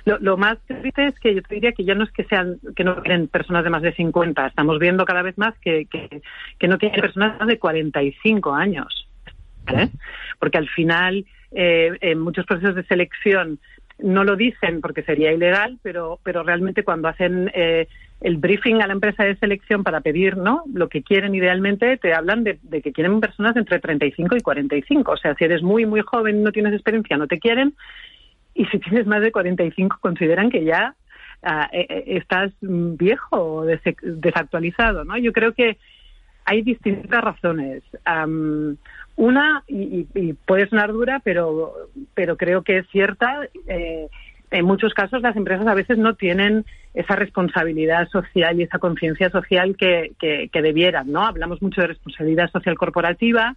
Lo, 0.04 0.18
lo, 0.20 0.36
más 0.36 0.58
triste 0.66 1.06
es 1.06 1.18
que 1.18 1.34
yo 1.34 1.42
te 1.42 1.56
diría 1.56 1.72
que 1.72 1.84
ya 1.84 1.94
no 1.94 2.04
es 2.04 2.10
que 2.12 2.24
sean 2.24 2.58
que 2.74 2.84
no 2.84 3.02
quieren 3.02 3.28
personas 3.28 3.64
de 3.64 3.70
más 3.70 3.82
de 3.82 3.92
50. 3.92 4.46
Estamos 4.46 4.78
viendo 4.78 5.04
cada 5.04 5.22
vez 5.22 5.36
más 5.36 5.54
que, 5.58 5.86
que, 5.86 6.22
que 6.58 6.68
no 6.68 6.78
tienen 6.78 7.00
personas 7.00 7.46
de 7.46 7.58
45 7.58 8.54
años. 8.54 9.08
¿eh? 9.66 9.88
Porque 10.38 10.58
al 10.58 10.68
final, 10.68 11.26
eh, 11.52 11.90
en 12.00 12.20
muchos 12.20 12.46
procesos 12.46 12.74
de 12.74 12.84
selección 12.84 13.58
no 13.98 14.24
lo 14.24 14.36
dicen 14.36 14.80
porque 14.80 15.02
sería 15.02 15.32
ilegal, 15.32 15.78
pero, 15.82 16.18
pero 16.22 16.42
realmente 16.42 16.84
cuando 16.84 17.08
hacen 17.08 17.50
eh, 17.54 17.88
el 18.20 18.36
briefing 18.36 18.80
a 18.82 18.86
la 18.86 18.92
empresa 18.92 19.24
de 19.24 19.36
selección 19.36 19.84
para 19.84 20.00
pedir 20.00 20.36
no 20.36 20.62
lo 20.72 20.88
que 20.88 21.02
quieren 21.02 21.34
idealmente, 21.34 21.96
te 21.96 22.14
hablan 22.14 22.44
de, 22.44 22.58
que 22.82 22.92
quieren 22.92 23.20
personas 23.20 23.56
entre 23.56 23.78
35 23.78 24.36
y 24.36 24.40
45. 24.40 25.12
O 25.12 25.16
sea, 25.16 25.34
si 25.34 25.44
eres 25.44 25.62
muy, 25.62 25.86
muy 25.86 26.00
joven 26.00 26.42
no 26.42 26.52
tienes 26.52 26.74
experiencia, 26.74 27.16
no 27.16 27.26
te 27.26 27.38
quieren. 27.38 27.74
Y 28.54 28.66
si 28.66 28.78
tienes 28.78 29.06
más 29.06 29.20
de 29.20 29.30
45, 29.30 29.98
consideran 30.00 30.50
que 30.50 30.64
ya 30.64 30.94
uh, 31.42 31.66
eh, 31.72 32.04
estás 32.06 32.52
viejo 32.60 33.36
o 33.36 33.64
des 33.64 33.80
desactualizado. 34.02 35.04
¿no? 35.04 35.16
Yo 35.16 35.32
creo 35.32 35.52
que 35.52 35.78
hay 36.48 36.62
distintas 36.62 37.22
razones. 37.22 37.82
una, 39.16 39.62
y, 39.68 40.32
puede 40.46 40.68
sonar 40.68 40.92
dura, 40.92 41.20
pero, 41.22 41.74
pero 42.14 42.36
creo 42.38 42.62
que 42.62 42.78
es 42.78 42.86
cierta, 42.88 43.46
eh, 43.66 44.08
en 44.50 44.64
muchos 44.64 44.94
casos 44.94 45.20
las 45.20 45.36
empresas 45.36 45.66
a 45.66 45.74
veces 45.74 45.98
no 45.98 46.14
tienen 46.14 46.64
esa 46.94 47.16
responsabilidad 47.16 48.08
social 48.08 48.58
y 48.58 48.62
esa 48.62 48.78
conciencia 48.78 49.28
social 49.28 49.76
que, 49.76 50.12
que, 50.18 50.62
debieran, 50.62 51.12
¿no? 51.12 51.26
Hablamos 51.26 51.60
mucho 51.60 51.82
de 51.82 51.88
responsabilidad 51.88 52.50
social 52.50 52.78
corporativa, 52.78 53.54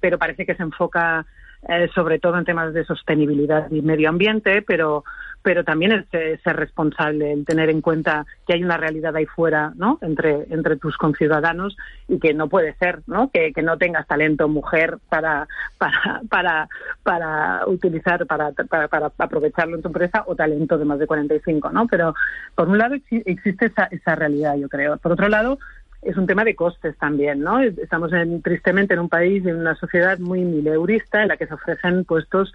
pero 0.00 0.18
parece 0.18 0.46
que 0.46 0.54
se 0.54 0.62
enfoca 0.62 1.26
eh, 1.68 1.88
sobre 1.94 2.18
todo 2.18 2.38
en 2.38 2.44
temas 2.44 2.74
de 2.74 2.84
sostenibilidad 2.84 3.70
y 3.70 3.82
medio 3.82 4.08
ambiente, 4.08 4.62
pero 4.62 5.04
pero 5.42 5.64
también 5.64 5.92
es 5.92 6.40
ser 6.42 6.56
responsable, 6.56 7.32
el 7.32 7.44
tener 7.44 7.68
en 7.68 7.80
cuenta 7.80 8.24
que 8.46 8.54
hay 8.54 8.62
una 8.62 8.76
realidad 8.76 9.14
ahí 9.16 9.26
fuera, 9.26 9.72
¿no? 9.74 9.98
Entre, 10.00 10.46
entre 10.50 10.76
tus 10.76 10.96
conciudadanos 10.96 11.76
y 12.08 12.18
que 12.18 12.32
no 12.32 12.48
puede 12.48 12.74
ser, 12.74 13.02
¿no? 13.06 13.30
Que, 13.30 13.52
que 13.52 13.62
no 13.62 13.76
tengas 13.76 14.06
talento 14.06 14.48
mujer 14.48 14.98
para, 15.08 15.48
para, 15.78 16.22
para, 16.30 16.68
para 17.02 17.66
utilizar, 17.66 18.24
para, 18.26 18.52
para, 18.52 18.88
para, 18.88 19.12
aprovecharlo 19.18 19.76
en 19.76 19.82
tu 19.82 19.88
empresa 19.88 20.22
o 20.26 20.36
talento 20.36 20.78
de 20.78 20.84
más 20.84 20.98
de 20.98 21.06
45, 21.06 21.70
¿no? 21.70 21.86
Pero 21.88 22.14
por 22.54 22.68
un 22.68 22.78
lado 22.78 22.94
existe 22.94 23.66
esa, 23.66 23.84
esa 23.86 24.14
realidad, 24.14 24.54
yo 24.56 24.68
creo. 24.68 24.96
Por 24.98 25.12
otro 25.12 25.28
lado, 25.28 25.58
es 26.02 26.16
un 26.16 26.26
tema 26.26 26.44
de 26.44 26.56
costes 26.56 26.96
también, 26.98 27.40
¿no? 27.40 27.60
Estamos 27.60 28.12
en, 28.12 28.42
tristemente 28.42 28.94
en 28.94 29.00
un 29.00 29.08
país, 29.08 29.46
en 29.46 29.56
una 29.56 29.76
sociedad 29.76 30.18
muy 30.18 30.42
mileurista 30.42 31.22
en 31.22 31.28
la 31.28 31.36
que 31.36 31.46
se 31.46 31.54
ofrecen 31.54 32.04
puestos 32.04 32.52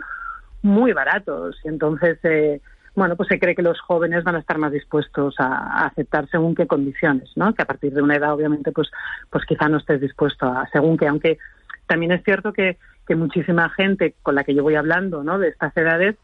muy 0.61 0.91
baratos 0.91 1.57
y 1.63 1.69
entonces 1.69 2.19
eh, 2.23 2.61
bueno, 2.97 3.15
pues 3.15 3.29
se 3.29 3.39
cree 3.39 3.53
que 3.53 3.61
los 3.61 3.79
jóvenes 3.79 4.23
van 4.23 4.35
a 4.35 4.39
estar 4.39 4.57
más 4.57 4.71
dispuestos 4.71 5.35
a, 5.37 5.85
aceptar 5.85 6.27
según 6.29 6.55
qué 6.55 6.65
condiciones, 6.65 7.29
¿no? 7.35 7.53
Que 7.53 7.61
a 7.61 7.65
partir 7.65 7.93
de 7.93 8.01
una 8.01 8.15
edad, 8.15 8.33
obviamente, 8.33 8.71
pues, 8.71 8.89
pues 9.29 9.45
quizá 9.45 9.69
no 9.69 9.77
estés 9.77 10.01
dispuesto 10.01 10.47
a 10.47 10.67
según 10.73 10.97
qué, 10.97 11.07
aunque 11.07 11.37
también 11.85 12.11
es 12.11 12.23
cierto 12.23 12.53
que, 12.53 12.77
que 13.07 13.15
muchísima 13.15 13.69
gente 13.69 14.15
con 14.23 14.33
la 14.33 14.43
que 14.43 14.55
yo 14.55 14.63
voy 14.63 14.73
hablando, 14.73 15.23
¿no? 15.23 15.37
De 15.37 15.49
estas 15.49 15.77
edades, 15.77 16.15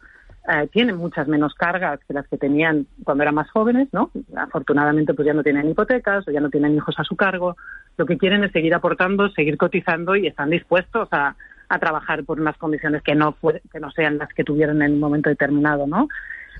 eh, 0.47 0.67
tienen 0.71 0.97
muchas 0.97 1.27
menos 1.27 1.53
cargas 1.53 1.99
que 2.07 2.13
las 2.13 2.27
que 2.27 2.37
tenían 2.37 2.87
cuando 3.03 3.23
eran 3.23 3.35
más 3.35 3.49
jóvenes, 3.51 3.87
¿no? 3.91 4.11
Afortunadamente, 4.35 5.13
pues 5.13 5.25
ya 5.25 5.33
no 5.33 5.43
tienen 5.43 5.69
hipotecas 5.69 6.27
o 6.27 6.31
ya 6.31 6.41
no 6.41 6.49
tienen 6.49 6.75
hijos 6.75 6.95
a 6.97 7.03
su 7.03 7.15
cargo. 7.15 7.55
Lo 7.97 8.05
que 8.05 8.17
quieren 8.17 8.43
es 8.43 8.51
seguir 8.51 8.73
aportando, 8.73 9.29
seguir 9.29 9.57
cotizando 9.57 10.15
y 10.15 10.27
están 10.27 10.49
dispuestos 10.49 11.07
a, 11.11 11.35
a 11.69 11.79
trabajar 11.79 12.23
por 12.23 12.39
unas 12.39 12.57
condiciones 12.57 13.01
que 13.03 13.15
no, 13.15 13.35
que 13.71 13.79
no 13.79 13.91
sean 13.91 14.17
las 14.17 14.29
que 14.33 14.43
tuvieron 14.43 14.81
en 14.81 14.93
un 14.93 14.99
momento 14.99 15.29
determinado, 15.29 15.87
¿no? 15.87 16.07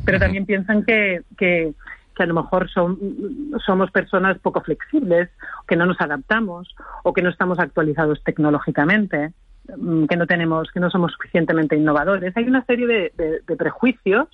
pero 0.05 0.19
también 0.19 0.45
piensan 0.45 0.83
que, 0.83 1.21
que, 1.37 1.73
a 2.17 2.25
lo 2.25 2.35
mejor 2.35 2.69
son, 2.69 2.99
somos 3.65 3.91
personas 3.91 4.37
poco 4.39 4.61
flexibles, 4.61 5.29
que 5.67 5.75
no 5.75 5.85
nos 5.85 5.99
adaptamos 5.99 6.75
o 7.03 7.13
que 7.13 7.21
no 7.21 7.29
estamos 7.29 7.59
actualizados 7.59 8.23
tecnológicamente, 8.23 9.33
que 9.65 10.17
no 10.17 10.27
tenemos, 10.27 10.71
que 10.71 10.79
no 10.79 10.89
somos 10.89 11.13
suficientemente 11.13 11.75
innovadores. 11.75 12.35
Hay 12.35 12.45
una 12.45 12.65
serie 12.65 12.87
de, 12.87 13.41
de, 13.47 13.55
prejuicios 13.55 14.27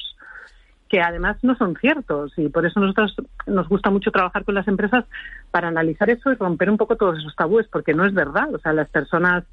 que 0.87 1.01
además 1.01 1.37
no 1.43 1.55
son 1.55 1.75
ciertos 1.75 2.33
y 2.37 2.49
por 2.49 2.65
eso 2.65 2.79
nosotros 2.79 3.15
nos 3.45 3.69
gusta 3.69 3.91
mucho 3.91 4.11
trabajar 4.11 4.43
con 4.43 4.55
las 4.55 4.67
empresas 4.67 5.05
para 5.51 5.67
analizar 5.67 6.09
eso 6.09 6.31
y 6.31 6.35
romper 6.35 6.69
un 6.69 6.77
poco 6.77 6.95
todos 6.95 7.19
esos 7.19 7.35
tabúes 7.35 7.67
porque 7.67 7.93
no 7.93 8.05
es 8.05 8.13
verdad, 8.13 8.53
o 8.53 8.57
sea, 8.57 8.73
las 8.73 8.89
personas 8.89 9.43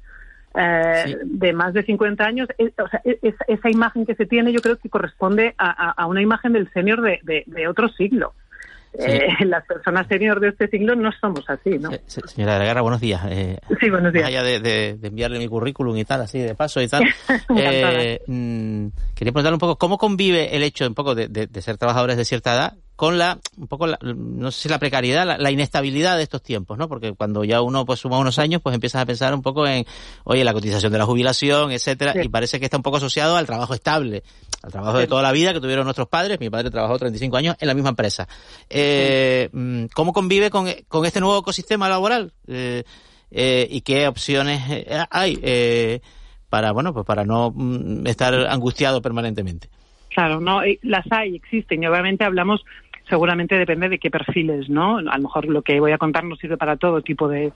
eh, 0.55 1.17
de 1.23 1.53
más 1.53 1.73
de 1.73 1.83
50 1.83 2.23
años, 2.23 2.49
eh, 2.57 2.71
o 2.83 2.87
sea, 2.87 3.01
e, 3.05 3.19
esa 3.47 3.69
imagen 3.69 4.07
que 4.07 4.15
se 4.15 4.25
tiene 4.25 4.51
yo 4.51 4.59
creo 4.59 4.77
que 4.77 4.89
corresponde 4.89 5.53
a, 5.59 6.03
una 6.07 6.21
imagen 6.21 6.53
del 6.53 6.71
senior 6.71 7.01
de, 7.01 7.43
de, 7.45 7.67
otro 7.67 7.89
siglo. 7.89 8.33
Eh, 8.99 9.27
las 9.45 9.65
personas 9.65 10.07
senior 10.07 10.39
de 10.39 10.49
este 10.49 10.67
siglo 10.67 10.95
no 10.95 11.11
somos 11.19 11.43
así, 11.49 11.77
¿no? 11.77 11.91
señora 12.07 12.53
de 12.53 12.59
la 12.59 12.65
Guerra, 12.65 12.81
buenos 12.81 13.01
días. 13.01 13.21
sí, 13.79 13.89
buenos 13.89 14.11
días. 14.11 14.25
allá 14.25 14.43
de, 14.43 14.97
enviarle 15.01 15.39
mi 15.39 15.47
currículum 15.47 15.95
y 15.97 16.05
tal, 16.05 16.21
así 16.21 16.39
de 16.39 16.55
paso 16.55 16.81
y 16.81 16.87
tal, 16.87 17.03
mm, 18.27 18.87
quería 19.15 19.31
preguntarle 19.31 19.53
un 19.53 19.59
poco 19.59 19.77
cómo 19.77 19.97
convive 19.97 20.55
el 20.55 20.63
hecho 20.63 20.87
un 20.87 20.95
poco 20.95 21.15
de, 21.15 21.49
ser 21.61 21.77
trabajadores 21.77 22.17
de 22.17 22.25
cierta 22.25 22.53
edad 22.53 22.73
con 22.97 23.19
la, 23.19 23.39
un 23.57 23.67
poco, 23.67 23.85
la, 23.85 23.99
no 24.01 24.49
sé 24.49 24.63
si 24.63 24.69
la 24.69 24.79
precariedad, 24.79 25.37
la, 25.39 25.51
inestabilidad 25.51 26.17
de 26.17 26.23
estos 26.23 26.41
tiempos, 26.41 26.79
¿no? 26.79 26.89
Porque 26.89 27.13
cuando 27.13 27.43
ya 27.43 27.61
uno 27.61 27.85
pues 27.85 27.99
suma 27.99 28.17
unos 28.17 28.39
años, 28.39 28.59
pues 28.61 28.73
empiezas 28.73 29.03
a 29.03 29.05
pensar 29.05 29.35
un 29.35 29.43
poco 29.43 29.67
en, 29.67 29.85
oye, 30.23 30.43
la 30.43 30.51
cotización 30.51 30.91
de 30.91 30.97
la 30.97 31.05
jubilación, 31.05 31.71
etcétera, 31.71 32.15
y 32.23 32.27
parece 32.27 32.59
que 32.59 32.65
está 32.65 32.75
un 32.75 32.81
poco 32.81 32.97
asociado 32.97 33.37
al 33.37 33.45
trabajo 33.45 33.75
estable, 33.75 34.23
al 34.63 34.71
trabajo 34.71 34.97
de 34.97 35.05
toda 35.05 35.21
la 35.21 35.31
vida 35.31 35.53
que 35.53 35.61
tuvieron 35.61 35.85
nuestros 35.85 36.07
padres. 36.07 36.39
Mi 36.39 36.49
padre 36.49 36.71
trabajó 36.71 36.97
35 36.97 37.37
años 37.37 37.55
en 37.59 37.67
la 37.67 37.75
misma 37.75 37.91
empresa. 37.91 38.27
Eh, 38.67 39.47
mm, 39.53 39.85
¿Cómo 39.93 40.11
convive 40.11 40.49
con, 40.49 40.67
con, 40.87 41.05
este 41.05 41.19
nuevo 41.19 41.37
ecosistema 41.37 41.87
laboral? 41.87 42.33
Eh, 42.47 42.83
eh, 43.29 43.67
¿Y 43.69 43.81
qué 43.81 44.07
opciones 44.07 44.63
hay 45.11 45.37
eh, 45.43 45.99
para, 46.49 46.71
bueno, 46.71 46.93
pues 46.93 47.05
para 47.05 47.25
no 47.25 47.51
mm, 47.53 48.07
estar 48.07 48.33
angustiado 48.33 49.03
permanentemente? 49.03 49.69
Claro, 50.17 50.39
no, 50.39 50.61
las 50.81 51.05
hay, 51.11 51.35
existen 51.35 51.83
y 51.83 51.85
obviamente 51.85 52.23
hablamos 52.23 52.65
seguramente 53.09 53.57
depende 53.57 53.89
de 53.89 53.99
qué 53.99 54.09
perfiles, 54.09 54.69
¿no? 54.69 54.97
A 54.97 55.17
lo 55.17 55.23
mejor 55.23 55.45
lo 55.45 55.61
que 55.61 55.79
voy 55.79 55.91
a 55.91 55.97
contar 55.97 56.23
no 56.23 56.35
sirve 56.35 56.57
para 56.57 56.77
todo 56.77 57.01
tipo 57.01 57.27
de, 57.27 57.51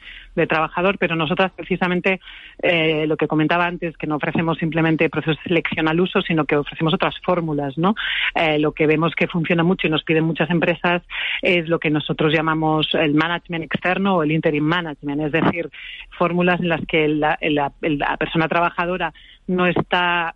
trabajador, 0.47 0.97
pero 0.97 1.16
nosotras 1.16 1.52
precisamente 1.56 2.20
eh, 2.62 3.06
lo 3.08 3.18
que 3.18 3.28
comentaba 3.28 3.66
antes, 3.66 3.95
que 3.97 4.08
no 4.08 4.16
ofrecemos 4.16 4.58
simplemente 4.58 5.10
procesos 5.10 5.38
de 5.38 5.49
selección 5.49 5.88
al 5.88 5.99
uso, 5.99 6.22
sino 6.22 6.45
que 6.45 6.56
ofrecemos 6.56 6.93
otras 6.93 7.16
fórmulas, 7.24 7.78
¿no? 7.78 7.95
Eh, 8.36 8.60
lo 8.60 8.72
que 8.72 8.88
vemos 8.88 9.14
que 9.16 9.28
funciona 9.28 9.64
mucho 9.64 9.88
y 9.88 9.89
nos 9.89 10.04
piden 10.04 10.24
muchas 10.24 10.49
empresas 10.49 11.04
es 11.41 11.68
lo 11.68 11.80
que 11.80 11.89
nosotros 11.89 12.34
llamamos 12.34 12.89
el 12.93 13.14
management 13.14 13.66
externo 13.66 14.16
o 14.16 14.24
el 14.24 14.32
interim 14.32 14.64
management, 14.64 15.22
es 15.22 15.32
decir, 15.32 15.70
fórmulas 16.18 16.60
en 16.60 16.70
las 16.70 16.86
que 16.86 17.08
la, 17.08 17.38
la 17.41 18.18
persona 18.18 18.47
trabajadora 18.47 19.14
no 19.47 19.66
está 19.66 20.36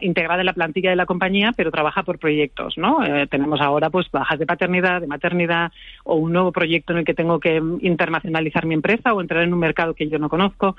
integrada 0.00 0.40
en 0.40 0.46
la 0.46 0.52
plantilla 0.52 0.90
de 0.90 0.96
la 0.96 1.06
compañía, 1.06 1.52
pero 1.56 1.70
trabaja 1.70 2.02
por 2.02 2.18
proyectos, 2.18 2.76
¿no? 2.76 3.04
Eh, 3.04 3.26
tenemos 3.26 3.60
ahora 3.60 3.90
pues 3.90 4.10
bajas 4.10 4.38
de 4.38 4.46
paternidad, 4.46 5.00
de 5.00 5.06
maternidad 5.06 5.72
o 6.04 6.16
un 6.16 6.32
nuevo 6.32 6.52
proyecto 6.52 6.92
en 6.92 7.00
el 7.00 7.04
que 7.04 7.14
tengo 7.14 7.40
que 7.40 7.62
internacionalizar 7.80 8.66
mi 8.66 8.74
empresa 8.74 9.12
o 9.12 9.20
entrar 9.20 9.42
en 9.42 9.52
un 9.52 9.60
mercado 9.60 9.94
que 9.94 10.08
yo 10.08 10.18
no 10.18 10.28
conozco. 10.28 10.76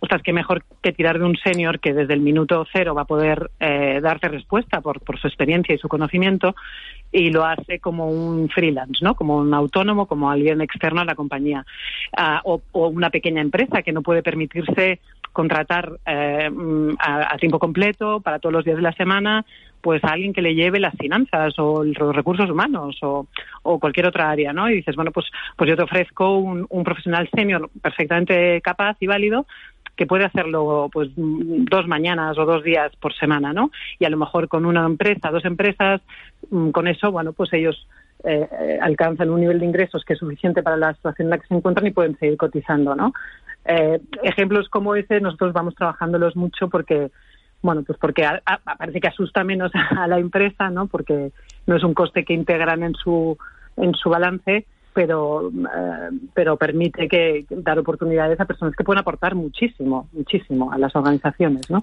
O 0.00 0.06
sea, 0.06 0.16
es 0.16 0.22
que 0.22 0.32
mejor 0.32 0.64
que 0.82 0.92
tirar 0.92 1.18
de 1.18 1.24
un 1.24 1.36
senior 1.36 1.78
que 1.78 1.92
desde 1.92 2.14
el 2.14 2.20
minuto 2.20 2.66
cero 2.72 2.94
va 2.94 3.02
a 3.02 3.06
poder 3.06 3.50
eh, 3.60 4.00
darte 4.02 4.28
respuesta 4.28 4.80
por, 4.80 5.00
por 5.00 5.20
su 5.20 5.26
experiencia 5.26 5.74
y 5.74 5.78
su 5.78 5.88
conocimiento 5.88 6.54
y 7.12 7.30
lo 7.30 7.44
hace 7.44 7.80
como 7.80 8.08
un 8.08 8.48
freelance, 8.48 9.04
¿no? 9.04 9.14
Como 9.14 9.36
un 9.36 9.52
autónomo, 9.52 10.06
como 10.06 10.30
alguien 10.30 10.60
externo 10.60 11.00
a 11.00 11.04
la 11.04 11.14
compañía. 11.14 11.66
Ah, 12.16 12.40
o, 12.44 12.62
o 12.72 12.88
una 12.88 13.10
pequeña 13.10 13.42
empresa 13.42 13.82
que 13.82 13.92
no 13.92 14.02
puede 14.02 14.22
permitirse 14.22 15.00
contratar 15.32 15.98
eh, 16.06 16.50
mm, 16.50 16.96
a, 16.98 17.36
tiempo 17.38 17.58
completo 17.58 18.20
para 18.20 18.38
todos 18.38 18.52
los 18.52 18.64
días 18.64 18.76
de 18.76 18.82
la 18.82 18.92
semana 18.92 19.44
pues 19.80 20.02
a 20.04 20.08
alguien 20.08 20.32
que 20.32 20.42
le 20.42 20.54
lleve 20.54 20.80
las 20.80 20.94
finanzas 20.94 21.58
o 21.58 21.84
los 21.84 22.14
recursos 22.14 22.50
humanos 22.50 22.98
o, 23.02 23.26
cualquier 23.62 24.06
otra 24.06 24.30
área, 24.30 24.52
¿no? 24.52 24.68
Y 24.68 24.76
dices, 24.76 24.96
bueno, 24.96 25.10
pues, 25.12 25.26
pues 25.56 25.70
yo 25.70 25.76
te 25.76 25.82
ofrezco 25.82 26.38
un, 26.38 26.84
profesional 26.84 27.28
senior 27.34 27.70
perfectamente 27.80 28.60
capaz 28.62 28.96
y 29.00 29.06
válido 29.06 29.46
que 29.96 30.06
puede 30.06 30.24
hacerlo 30.24 30.88
pues 30.90 31.10
dos 31.14 31.86
mañanas 31.86 32.38
o 32.38 32.46
dos 32.46 32.64
días 32.64 32.90
por 32.96 33.14
semana, 33.14 33.52
¿no? 33.52 33.70
Y 33.98 34.06
a 34.06 34.10
lo 34.10 34.16
mejor 34.16 34.48
con 34.48 34.64
una 34.64 34.86
empresa, 34.86 35.30
dos 35.30 35.44
empresas, 35.44 36.00
mm, 36.50 36.70
con 36.70 36.88
eso, 36.88 37.12
bueno, 37.12 37.32
pues 37.32 37.52
ellos 37.52 37.86
eh, 38.24 38.48
eh, 38.50 38.78
alcanzan 38.80 39.30
un 39.30 39.40
nivel 39.40 39.60
de 39.60 39.66
ingresos 39.66 40.04
que 40.04 40.14
es 40.14 40.18
suficiente 40.18 40.62
para 40.62 40.76
la 40.76 40.94
situación 40.94 41.26
en 41.26 41.30
la 41.30 41.38
que 41.38 41.46
se 41.46 41.54
encuentran 41.54 41.86
y 41.86 41.90
pueden 41.90 42.18
seguir 42.18 42.36
cotizando, 42.36 42.94
¿no? 42.94 43.12
Eh, 43.64 44.00
ejemplos 44.22 44.68
como 44.68 44.94
ese 44.94 45.20
nosotros 45.20 45.52
vamos 45.52 45.74
trabajándolos 45.74 46.34
mucho 46.34 46.68
porque 46.68 47.10
bueno, 47.62 47.82
pues 47.82 47.98
porque 47.98 48.26
parece 48.78 49.00
que 49.00 49.08
asusta 49.08 49.44
menos 49.44 49.70
a 49.96 50.06
la 50.06 50.18
empresa, 50.18 50.70
¿no? 50.70 50.86
Porque 50.86 51.32
no 51.66 51.76
es 51.76 51.84
un 51.84 51.94
coste 51.94 52.24
que 52.24 52.34
integran 52.34 52.82
en 52.82 52.94
su 52.94 53.36
en 53.76 53.94
su 53.94 54.10
balance, 54.10 54.66
pero 54.92 55.50
eh, 55.50 56.10
pero 56.34 56.56
permite 56.56 57.08
que 57.08 57.46
dar 57.50 57.78
oportunidades 57.78 58.40
a 58.40 58.44
personas 58.44 58.74
que 58.74 58.84
pueden 58.84 59.00
aportar 59.00 59.34
muchísimo, 59.34 60.08
muchísimo 60.12 60.72
a 60.72 60.78
las 60.78 60.94
organizaciones, 60.94 61.70
¿no? 61.70 61.82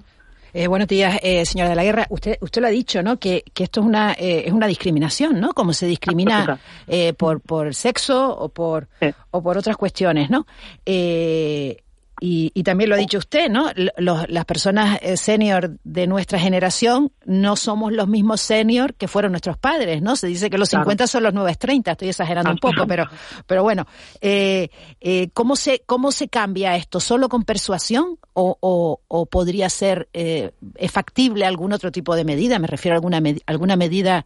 Eh, 0.54 0.66
buenos 0.66 0.88
días, 0.88 1.18
eh, 1.22 1.44
señora 1.44 1.70
de 1.70 1.76
la 1.76 1.84
Guerra. 1.84 2.06
Usted, 2.08 2.38
usted 2.40 2.62
lo 2.62 2.68
ha 2.68 2.70
dicho, 2.70 3.02
¿no? 3.02 3.18
Que, 3.18 3.44
que 3.52 3.64
esto 3.64 3.80
es 3.80 3.86
una, 3.86 4.12
eh, 4.12 4.44
es 4.46 4.52
una 4.52 4.66
discriminación, 4.66 5.40
¿no? 5.40 5.52
Como 5.52 5.72
se 5.72 5.86
discrimina 5.86 6.58
eh, 6.86 7.12
por, 7.12 7.40
por 7.40 7.74
sexo 7.74 8.34
o 8.36 8.48
por, 8.48 8.88
o 9.30 9.42
por 9.42 9.58
otras 9.58 9.76
cuestiones, 9.76 10.30
¿no? 10.30 10.46
Eh, 10.86 11.82
y, 12.20 12.50
y, 12.54 12.62
también 12.62 12.90
lo 12.90 12.96
ha 12.96 12.98
dicho 12.98 13.18
usted, 13.18 13.48
¿no? 13.48 13.70
Los, 13.96 14.28
las 14.28 14.44
personas 14.44 14.98
eh, 15.02 15.16
senior 15.16 15.78
de 15.84 16.06
nuestra 16.06 16.38
generación 16.38 17.12
no 17.24 17.56
somos 17.56 17.92
los 17.92 18.08
mismos 18.08 18.40
senior 18.40 18.94
que 18.94 19.08
fueron 19.08 19.32
nuestros 19.32 19.58
padres, 19.58 20.02
¿no? 20.02 20.16
Se 20.16 20.26
dice 20.26 20.50
que 20.50 20.58
los 20.58 20.68
50 20.68 21.06
son 21.06 21.22
los 21.22 21.34
nuevos 21.34 21.58
30, 21.58 21.92
estoy 21.92 22.08
exagerando 22.08 22.50
un 22.50 22.58
poco, 22.58 22.86
pero, 22.86 23.06
pero 23.46 23.62
bueno, 23.62 23.86
eh, 24.20 24.70
eh, 25.00 25.28
¿cómo, 25.32 25.56
se, 25.56 25.82
¿cómo 25.86 26.12
se 26.12 26.28
cambia 26.28 26.76
esto? 26.76 27.00
¿Solo 27.00 27.28
con 27.28 27.44
persuasión 27.44 28.18
o, 28.34 28.56
o, 28.60 29.00
o 29.08 29.26
podría 29.26 29.68
ser 29.70 30.08
eh, 30.12 30.52
factible 30.88 31.46
algún 31.46 31.72
otro 31.72 31.92
tipo 31.92 32.16
de 32.16 32.24
medida? 32.24 32.58
Me 32.58 32.66
refiero 32.66 32.94
a 32.94 32.98
alguna, 32.98 33.22
alguna 33.46 33.76
medida 33.76 34.24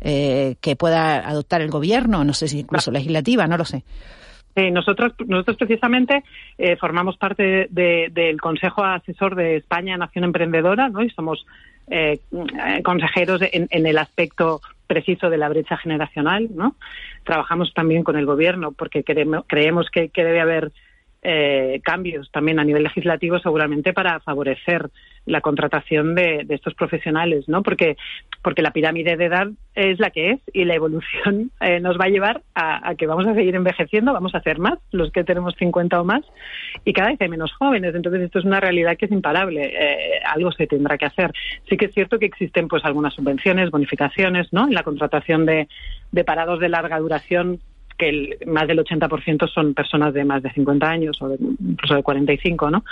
eh, 0.00 0.56
que 0.60 0.76
pueda 0.76 1.28
adoptar 1.28 1.60
el 1.60 1.70
gobierno, 1.70 2.22
no 2.24 2.32
sé 2.32 2.46
si 2.46 2.60
incluso 2.60 2.92
legislativa, 2.92 3.48
no 3.48 3.56
lo 3.56 3.64
sé. 3.64 3.84
Nosotros, 4.56 5.12
nosotros 5.26 5.56
precisamente 5.56 6.24
eh, 6.58 6.76
formamos 6.76 7.16
parte 7.16 7.68
del 7.70 8.40
Consejo 8.40 8.84
Asesor 8.84 9.36
de 9.36 9.56
España 9.56 9.96
Nación 9.96 10.24
Emprendedora, 10.24 10.88
¿no? 10.88 11.02
Y 11.02 11.10
somos 11.10 11.46
eh, 11.88 12.20
consejeros 12.82 13.40
en, 13.52 13.68
el 13.70 13.98
aspecto 13.98 14.60
preciso 14.86 15.30
de 15.30 15.38
la 15.38 15.48
brecha 15.48 15.76
generacional, 15.76 16.48
¿no? 16.54 16.74
Trabajamos 17.24 17.72
también 17.72 18.02
con 18.02 18.16
el 18.16 18.26
gobierno 18.26 18.72
porque 18.72 19.04
creemos 19.04 19.90
que 19.90 20.10
debe 20.14 20.40
haber 20.40 20.72
eh, 21.20 21.80
cambios 21.82 22.30
también 22.30 22.60
a 22.60 22.64
nivel 22.64 22.84
legislativo 22.84 23.40
seguramente 23.40 23.92
para 23.92 24.20
favorecer 24.20 24.88
la 25.28 25.40
contratación 25.40 26.14
de, 26.14 26.46
estos 26.48 26.74
profesionales, 26.74 27.48
¿no? 27.48 27.62
Porque, 27.62 27.96
porque 28.42 28.62
la 28.62 28.72
pirámide 28.72 29.16
de 29.16 29.26
edad 29.26 29.48
es 29.74 30.00
la 30.00 30.10
que 30.10 30.30
es 30.30 30.40
y 30.52 30.64
la 30.64 30.74
evolución 30.74 31.50
eh, 31.60 31.80
nos 31.80 31.98
va 31.98 32.06
a 32.06 32.08
llevar 32.08 32.42
a, 32.54 32.94
que 32.96 33.06
vamos 33.06 33.26
a 33.26 33.34
seguir 33.34 33.54
envejeciendo, 33.54 34.12
vamos 34.12 34.34
a 34.34 34.38
hacer 34.38 34.58
más, 34.58 34.78
los 34.90 35.12
que 35.12 35.24
tenemos 35.24 35.54
50 35.56 36.00
o 36.00 36.04
más, 36.04 36.22
y 36.84 36.92
cada 36.92 37.10
vez 37.10 37.20
hay 37.20 37.28
menos 37.28 37.52
jóvenes. 37.52 37.94
Entonces, 37.94 38.22
esto 38.22 38.38
es 38.38 38.44
una 38.44 38.60
realidad 38.60 38.96
que 38.96 39.06
es 39.06 39.12
imparable. 39.12 39.64
Eh, 39.64 40.20
algo 40.24 40.50
se 40.52 40.66
tendrá 40.66 40.98
que 40.98 41.06
hacer. 41.06 41.32
Sí 41.68 41.76
que 41.76 41.86
es 41.86 41.94
cierto 41.94 42.18
que 42.18 42.26
existen 42.26 42.68
pues 42.68 42.84
algunas 42.84 43.14
subvenciones, 43.14 43.70
bonificaciones, 43.70 44.52
¿no? 44.52 44.66
En 44.66 44.74
la 44.74 44.82
contratación 44.82 45.46
de, 45.46 45.68
de 46.10 46.24
parados 46.24 46.60
de 46.60 46.68
larga 46.68 46.98
duración 46.98 47.60
que 47.98 48.08
el, 48.08 48.38
más 48.46 48.66
del 48.66 48.78
80% 48.78 49.48
son 49.52 49.74
personas 49.74 50.14
de 50.14 50.24
más 50.24 50.42
de 50.42 50.52
50 50.52 50.88
años 50.88 51.20
o 51.20 51.28
de, 51.28 51.36
incluso 51.40 51.94
de 51.94 52.02
45, 52.02 52.70
¿no? 52.70 52.84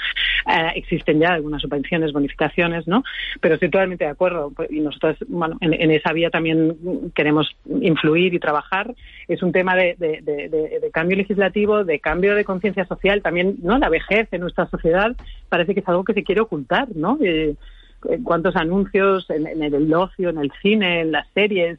Eh, 0.47 0.73
existen 0.75 1.21
ya 1.21 1.35
algunas 1.35 1.63
subvenciones, 1.63 2.13
bonificaciones, 2.13 2.87
¿no? 2.87 3.05
Pero 3.41 3.55
estoy 3.55 3.71
totalmente 3.71 4.05
de 4.05 4.11
acuerdo 4.11 4.53
pues, 4.55 4.71
y 4.71 4.81
nosotros, 4.81 5.17
bueno, 5.29 5.57
en, 5.61 5.91
esa 5.91 6.13
vía 6.13 6.31
también 6.31 6.77
queremos 7.15 7.49
influir 7.81 8.35
y 8.35 8.41
trabajar. 8.41 8.95
Es 9.29 9.43
un 9.43 9.53
tema 9.53 9.77
de, 9.77 9.97
cambio 10.93 11.17
legislativo, 11.17 11.85
de 11.85 12.01
cambio 12.01 12.35
de 12.35 12.45
conciencia 12.45 12.85
social, 12.87 13.23
también, 13.23 13.57
¿no? 13.63 13.79
La 13.79 13.89
vejez 13.89 14.29
en 14.33 14.41
nuestra 14.41 14.67
sociedad 14.69 15.15
parece 15.49 15.75
que 15.75 15.81
es 15.81 15.89
algo 15.89 16.05
que 16.05 16.15
se 16.15 16.25
quiere 16.25 16.41
ocultar, 16.41 16.89
¿no? 16.95 17.19
Eh, 17.23 17.55
cuántos 18.25 18.57
anuncios 18.57 19.29
en, 19.31 19.63
el 19.63 19.95
ocio, 19.95 20.31
en 20.31 20.39
el 20.39 20.53
cine, 20.63 21.01
en 21.01 21.13
las 21.13 21.27
series, 21.35 21.79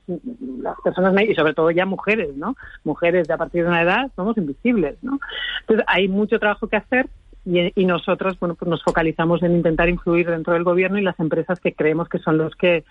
las 0.62 0.76
personas 0.84 1.14
y 1.24 1.36
sobre 1.36 1.54
todo 1.54 1.72
ya 1.72 1.86
mujeres, 1.86 2.36
¿no? 2.36 2.56
Mujeres 2.84 3.28
de 3.28 3.34
a 3.34 3.38
partir 3.38 3.64
de 3.64 3.70
una 3.70 3.82
edad 3.82 4.12
somos 4.16 4.38
invisibles, 4.38 4.98
¿no? 5.02 5.20
Entonces 5.62 5.86
hay 5.88 6.08
mucho 6.08 6.40
trabajo 6.40 6.68
que 6.68 6.78
hacer 6.78 7.08
y, 7.46 7.72
y 7.80 7.86
nosotros, 7.86 8.38
bueno, 8.40 8.56
pues 8.56 8.70
nos 8.70 8.84
focalizamos 8.84 9.42
en 9.44 9.56
intentar 9.56 9.90
influir 9.90 10.30
dentro 10.30 10.54
del 10.54 10.64
gobierno 10.64 10.98
y 10.98 11.04
las 11.04 11.20
empresas 11.20 11.60
que 11.60 11.74
creemos 11.74 12.10
que 12.10 12.20
son 12.20 12.38
los 12.38 12.56
que 12.56 12.84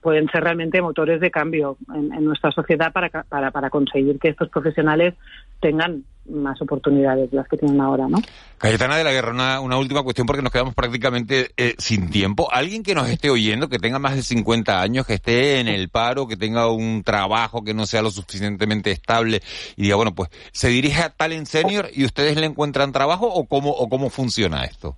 pueden 0.00 0.28
ser 0.28 0.42
realmente 0.42 0.80
motores 0.80 1.20
de 1.20 1.30
cambio 1.30 1.76
en, 1.94 2.24
nuestra 2.24 2.50
sociedad 2.50 2.92
para, 2.92 3.08
para, 3.08 3.50
para, 3.50 3.70
conseguir 3.70 4.18
que 4.18 4.28
estos 4.28 4.48
profesionales 4.48 5.14
tengan 5.60 6.04
más 6.28 6.60
oportunidades 6.62 7.30
de 7.30 7.36
las 7.36 7.48
que 7.48 7.56
tienen 7.56 7.80
ahora, 7.80 8.06
¿no? 8.08 8.18
Cayetana 8.58 8.96
de 8.96 9.04
la 9.04 9.12
Guerra, 9.12 9.60
una, 9.60 9.78
última 9.78 10.02
cuestión 10.02 10.26
porque 10.26 10.42
nos 10.42 10.52
quedamos 10.52 10.74
prácticamente 10.74 11.50
eh, 11.56 11.74
sin 11.78 12.10
tiempo. 12.10 12.48
Alguien 12.52 12.82
que 12.82 12.94
nos 12.94 13.08
esté 13.08 13.30
oyendo, 13.30 13.68
que 13.68 13.78
tenga 13.78 13.98
más 13.98 14.16
de 14.16 14.22
50 14.22 14.80
años, 14.80 15.06
que 15.06 15.14
esté 15.14 15.60
en 15.60 15.68
el 15.68 15.88
paro, 15.88 16.26
que 16.26 16.36
tenga 16.36 16.70
un 16.70 17.02
trabajo 17.02 17.64
que 17.64 17.74
no 17.74 17.86
sea 17.86 18.02
lo 18.02 18.10
suficientemente 18.10 18.90
estable 18.90 19.40
y 19.76 19.82
diga, 19.82 19.96
bueno, 19.96 20.14
pues, 20.14 20.30
¿se 20.52 20.68
dirige 20.68 21.02
a 21.02 21.10
Talent 21.10 21.46
Senior 21.46 21.88
y 21.92 22.04
ustedes 22.04 22.38
le 22.38 22.46
encuentran 22.46 22.92
trabajo 22.92 23.26
o 23.26 23.46
cómo, 23.46 23.70
o 23.70 23.88
cómo 23.88 24.08
funciona 24.08 24.64
esto? 24.64 24.96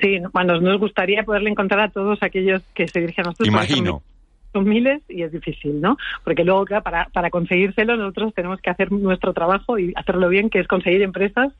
Sí, 0.00 0.18
bueno, 0.32 0.60
nos 0.60 0.78
gustaría 0.78 1.24
poderle 1.24 1.50
encontrar 1.50 1.80
a 1.80 1.88
todos 1.88 2.22
aquellos 2.22 2.62
que 2.74 2.86
se 2.86 3.00
dirigen 3.00 3.26
a 3.26 3.28
nosotros. 3.30 3.48
Imagino 3.48 4.02
son 4.52 4.68
miles 4.68 5.02
y 5.08 5.22
es 5.22 5.32
difícil, 5.32 5.80
¿no? 5.80 5.96
Porque 6.24 6.44
luego, 6.44 6.64
para, 6.82 7.06
para 7.06 7.30
conseguírselo, 7.30 7.96
nosotros 7.96 8.34
tenemos 8.34 8.60
que 8.60 8.70
hacer 8.70 8.90
nuestro 8.92 9.32
trabajo 9.32 9.78
y 9.78 9.92
hacerlo 9.96 10.28
bien, 10.28 10.50
que 10.50 10.60
es 10.60 10.68
conseguir 10.68 11.02
empresas 11.02 11.52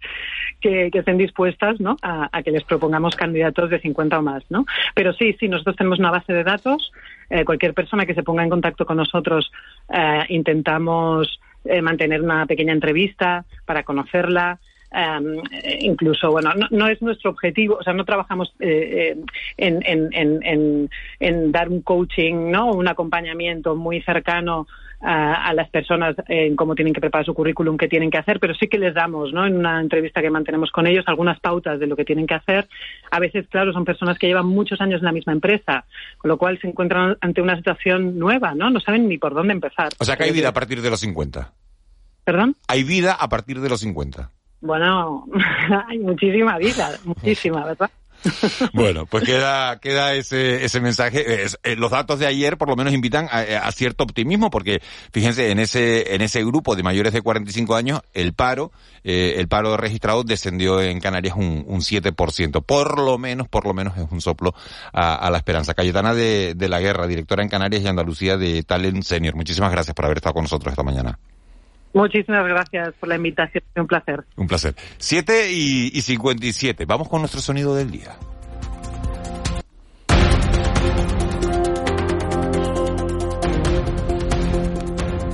que, 0.60 0.90
estén 0.92 1.18
dispuestas, 1.18 1.80
¿no? 1.80 1.96
A, 2.02 2.42
que 2.42 2.50
les 2.50 2.64
propongamos 2.64 3.14
candidatos 3.14 3.70
de 3.70 3.80
50 3.80 4.18
o 4.18 4.22
más, 4.22 4.42
¿no? 4.50 4.66
Pero 4.94 5.12
sí, 5.12 5.36
sí, 5.38 5.48
nosotros 5.48 5.76
tenemos 5.76 5.98
una 5.98 6.10
base 6.10 6.32
de 6.32 6.44
datos. 6.44 6.92
Eh, 7.30 7.44
cualquier 7.44 7.74
persona 7.74 8.06
que 8.06 8.14
se 8.14 8.22
ponga 8.22 8.42
en 8.42 8.50
contacto 8.50 8.86
con 8.86 8.96
nosotros 8.96 9.52
eh, 9.92 10.24
intentamos 10.30 11.40
eh, 11.64 11.82
mantener 11.82 12.22
una 12.22 12.46
pequeña 12.46 12.72
entrevista 12.72 13.44
para 13.66 13.82
conocerla, 13.82 14.58
Um, 14.90 15.42
incluso, 15.80 16.30
bueno, 16.30 16.50
no, 16.70 16.88
es 16.88 17.02
nuestro 17.02 17.30
objetivo, 17.30 17.76
o 17.78 17.82
sea, 17.82 17.92
no 17.92 18.06
trabajamos 18.06 18.54
eh, 18.58 19.16
en, 19.58 19.82
en, 19.84 20.08
en, 20.12 20.90
en, 21.20 21.52
dar 21.52 21.68
un 21.68 21.82
coaching, 21.82 22.50
¿no? 22.50 22.72
Un 22.72 22.88
acompañamiento 22.88 23.76
muy 23.76 24.00
cercano 24.00 24.66
a, 25.00 25.52
las 25.54 25.68
personas 25.68 26.16
en 26.26 26.56
cómo 26.56 26.74
tienen 26.74 26.94
que 26.94 27.00
preparar 27.00 27.24
su 27.24 27.34
currículum, 27.34 27.76
qué 27.76 27.86
tienen 27.86 28.10
que 28.10 28.18
hacer, 28.18 28.40
pero 28.40 28.54
sí 28.54 28.66
que 28.66 28.78
les 28.78 28.94
damos, 28.94 29.32
¿no? 29.32 29.46
En 29.46 29.56
una 29.56 29.80
entrevista 29.80 30.22
que 30.22 30.30
mantenemos 30.30 30.70
con 30.70 30.86
ellos, 30.86 31.04
algunas 31.06 31.38
pautas 31.38 31.78
de 31.78 31.86
lo 31.86 31.94
que 31.94 32.04
tienen 32.04 32.26
que 32.26 32.34
hacer. 32.34 32.68
A 33.10 33.20
veces, 33.20 33.46
claro, 33.48 33.72
son 33.72 33.84
personas 33.84 34.18
que 34.18 34.26
llevan 34.26 34.46
muchos 34.46 34.80
años 34.80 35.00
en 35.00 35.04
la 35.04 35.12
misma 35.12 35.34
empresa, 35.34 35.84
con 36.16 36.30
lo 36.30 36.38
cual 36.38 36.58
se 36.60 36.66
encuentran 36.66 37.16
ante 37.20 37.42
una 37.42 37.56
situación 37.56 38.18
nueva, 38.18 38.54
¿no? 38.54 38.70
No 38.70 38.80
saben 38.80 39.08
ni 39.08 39.18
por 39.18 39.34
dónde 39.34 39.52
empezar. 39.52 39.90
O 39.98 40.04
sea, 40.04 40.16
que 40.16 40.24
hay 40.24 40.32
vida 40.32 40.48
a 40.48 40.54
partir 40.54 40.80
de 40.80 40.90
los 40.90 41.00
50. 41.00 41.52
¿Perdón? 42.24 42.56
Hay 42.66 42.84
vida 42.84 43.12
a 43.12 43.28
partir 43.28 43.60
de 43.60 43.68
los 43.68 43.80
50. 43.80 44.32
Bueno, 44.60 45.26
hay 45.88 45.98
muchísima 45.98 46.58
vida, 46.58 46.90
muchísima, 47.04 47.64
¿verdad? 47.64 47.90
Bueno, 48.72 49.06
pues 49.06 49.24
queda, 49.24 49.78
queda 49.80 50.14
ese, 50.14 50.64
ese 50.64 50.80
mensaje. 50.80 51.44
Eh, 51.44 51.76
los 51.76 51.90
datos 51.90 52.18
de 52.18 52.26
ayer 52.26 52.56
por 52.58 52.68
lo 52.68 52.76
menos 52.76 52.92
invitan 52.92 53.28
a, 53.30 53.70
cierto 53.72 54.04
optimismo 54.04 54.50
porque 54.50 54.80
fíjense, 55.12 55.50
en 55.50 55.58
ese, 55.58 56.14
en 56.14 56.22
ese 56.22 56.44
grupo 56.44 56.76
de 56.76 56.82
mayores 56.82 57.12
de 57.12 57.22
45 57.22 57.74
años, 57.74 58.00
el 58.14 58.32
paro, 58.32 58.72
eh, 59.04 59.34
el 59.36 59.48
paro 59.48 59.76
registrado 59.76 60.24
descendió 60.24 60.80
en 60.80 61.00
Canarias 61.00 61.36
un, 61.36 61.64
un 61.66 61.80
7%. 61.80 62.64
Por 62.64 63.00
lo 63.00 63.18
menos, 63.18 63.48
por 63.48 63.66
lo 63.66 63.74
menos 63.74 63.96
es 63.96 64.10
un 64.10 64.20
soplo 64.20 64.54
a, 64.92 65.14
a 65.14 65.30
la 65.30 65.38
esperanza. 65.38 65.74
Cayetana 65.74 66.14
de, 66.14 66.54
de 66.54 66.68
la 66.68 66.80
Guerra, 66.80 67.06
directora 67.06 67.42
en 67.42 67.48
Canarias 67.48 67.82
y 67.82 67.88
Andalucía 67.88 68.36
de 68.36 68.62
Talent 68.62 69.02
Senior. 69.02 69.34
Muchísimas 69.34 69.70
gracias 69.70 69.94
por 69.94 70.04
haber 70.04 70.18
estado 70.18 70.34
con 70.34 70.44
nosotros 70.44 70.72
esta 70.72 70.82
mañana. 70.82 71.18
Muchísimas 71.98 72.46
gracias 72.46 72.94
por 73.00 73.08
la 73.08 73.16
invitación, 73.16 73.64
un 73.74 73.88
placer. 73.88 74.24
Un 74.36 74.46
placer. 74.46 74.72
7 74.98 75.50
y, 75.50 75.90
y 75.92 76.00
57. 76.00 76.84
Vamos 76.84 77.08
con 77.08 77.20
nuestro 77.22 77.40
sonido 77.40 77.74
del 77.74 77.90
día. 77.90 78.14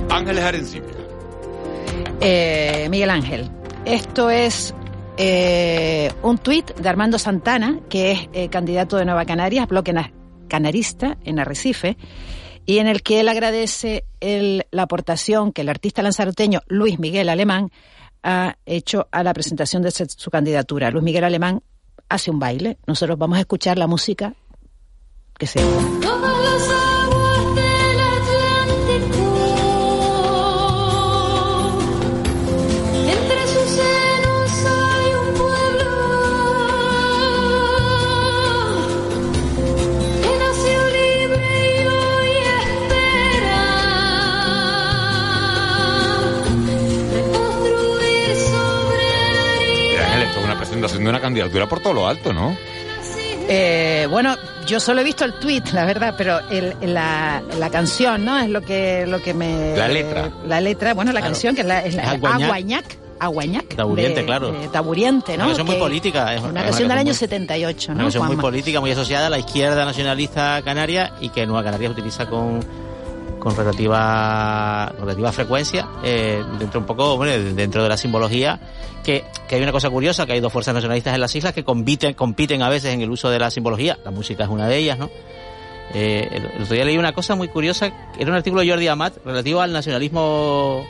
Ángeles 0.09 0.43
Arencibia. 0.43 0.89
Eh, 2.19 2.87
Miguel 2.89 3.11
Ángel, 3.11 3.51
esto 3.85 4.31
es 4.31 4.73
eh, 5.17 6.11
un 6.23 6.39
tuit 6.39 6.73
de 6.73 6.89
Armando 6.89 7.19
Santana, 7.19 7.77
que 7.91 8.11
es 8.11 8.29
eh, 8.33 8.49
candidato 8.49 8.97
de 8.97 9.05
Nueva 9.05 9.25
Canarias, 9.25 9.67
bloque 9.67 9.93
canarista 10.47 11.15
en 11.25 11.37
Arrecife, 11.37 11.95
y 12.65 12.79
en 12.79 12.87
el 12.87 13.03
que 13.03 13.19
él 13.19 13.29
agradece 13.29 14.05
la 14.19 14.83
aportación 14.83 15.51
que 15.51 15.61
el 15.61 15.69
artista 15.69 16.01
lanzaroteño 16.01 16.61
Luis 16.67 16.99
Miguel 16.99 17.29
Alemán 17.29 17.71
ha 18.23 18.57
hecho 18.65 19.07
a 19.11 19.23
la 19.23 19.33
presentación 19.33 19.83
de 19.83 19.91
su 19.91 20.31
candidatura. 20.31 20.89
Luis 20.89 21.03
Miguel 21.03 21.23
Alemán 21.23 21.61
hace 22.09 22.31
un 22.31 22.39
baile. 22.39 22.77
Nosotros 22.87 23.17
vamos 23.17 23.37
a 23.37 23.41
escuchar 23.41 23.77
la 23.77 23.87
música 23.87 24.33
que 25.37 25.47
se 25.47 25.59
haciendo 50.83 51.09
una 51.09 51.21
candidatura 51.21 51.67
por 51.67 51.79
todo 51.79 51.93
lo 51.93 52.07
alto, 52.07 52.33
¿no? 52.33 52.55
Eh, 53.47 54.07
bueno, 54.09 54.35
yo 54.65 54.79
solo 54.79 55.01
he 55.01 55.03
visto 55.03 55.23
el 55.23 55.33
tweet, 55.33 55.63
la 55.73 55.85
verdad, 55.85 56.15
pero 56.17 56.39
la, 56.81 57.41
la, 57.59 57.69
canción, 57.69 58.25
¿no? 58.25 58.39
Es 58.39 58.49
lo 58.49 58.61
que, 58.61 59.05
lo 59.05 59.21
que 59.21 59.33
me... 59.33 59.75
La 59.77 59.87
letra. 59.87 60.31
La 60.47 60.59
letra, 60.59 60.93
bueno, 60.93 61.11
la 61.11 61.21
canción 61.21 61.53
que 61.53 61.61
es 61.61 61.67
la, 61.67 61.81
es 61.81 61.95
la 61.95 62.11
Aguañac. 62.11 62.97
Aguañac. 63.19 63.75
Taburiente, 63.75 64.25
claro. 64.25 64.53
taburiente, 64.71 65.37
¿no? 65.37 65.45
Una 65.45 65.55
canción 65.55 65.67
muy 65.67 65.77
política. 65.77 66.33
Es 66.33 66.41
una, 66.41 66.63
canción 66.63 66.89
del 66.89 66.97
año 66.97 67.13
78, 67.13 67.91
¿no? 67.91 67.93
Una 67.93 68.03
canción 68.03 68.27
muy 68.27 68.35
política, 68.35 68.81
muy 68.81 68.91
asociada 68.91 69.27
a 69.27 69.29
la 69.29 69.39
izquierda 69.39 69.85
nacionalista 69.85 70.61
canaria 70.63 71.13
y 71.21 71.29
que 71.29 71.45
Nueva 71.45 71.63
Canarias 71.63 71.91
utiliza 71.91 72.27
con 72.27 72.59
con 73.45 73.55
relativa, 73.55 74.91
relativa 74.99 75.31
frecuencia, 75.31 75.87
eh, 76.03 76.43
dentro 76.57 76.79
un 76.79 76.87
poco, 76.87 77.23
dentro 77.23 77.83
de 77.83 77.89
la 77.89 77.95
simbología, 77.95 78.59
que, 79.03 79.23
que, 79.47 79.53
hay 79.53 79.61
una 79.61 79.71
cosa 79.71 79.91
curiosa, 79.91 80.25
que 80.25 80.31
hay 80.33 80.39
dos 80.39 80.51
fuerzas 80.51 80.73
nacionalistas 80.73 81.13
en 81.13 81.21
las 81.21 81.35
islas 81.35 81.53
que 81.53 81.63
compiten, 81.63 82.15
compiten 82.15 82.63
a 82.63 82.69
veces 82.69 82.91
en 82.91 83.01
el 83.01 83.11
uso 83.11 83.29
de 83.29 83.37
la 83.37 83.51
simbología, 83.51 83.99
la 84.03 84.09
música 84.09 84.45
es 84.45 84.49
una 84.49 84.67
de 84.67 84.77
ellas, 84.77 84.97
¿no? 84.97 85.11
Eh, 85.93 86.27
el, 86.31 86.63
otro 86.63 86.73
día 86.73 86.85
leí 86.85 86.97
una 86.97 87.13
cosa 87.13 87.35
muy 87.35 87.47
curiosa, 87.47 87.93
era 88.17 88.31
un 88.31 88.35
artículo 88.35 88.63
de 88.63 88.69
Jordi 88.71 88.87
Amat 88.87 89.17
relativo 89.23 89.61
al 89.61 89.71
nacionalismo 89.71 90.83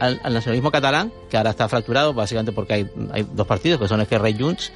al, 0.00 0.20
nacionalismo 0.24 0.72
catalán, 0.72 1.12
que 1.30 1.36
ahora 1.36 1.50
está 1.50 1.68
fracturado, 1.68 2.12
básicamente 2.14 2.50
porque 2.50 2.74
hay, 2.74 2.90
hay 3.12 3.28
dos 3.32 3.46
partidos, 3.46 3.80
que 3.80 3.86
son 3.86 4.00
Esquerra 4.00 4.28
y 4.28 4.36
Junts, 4.36 4.72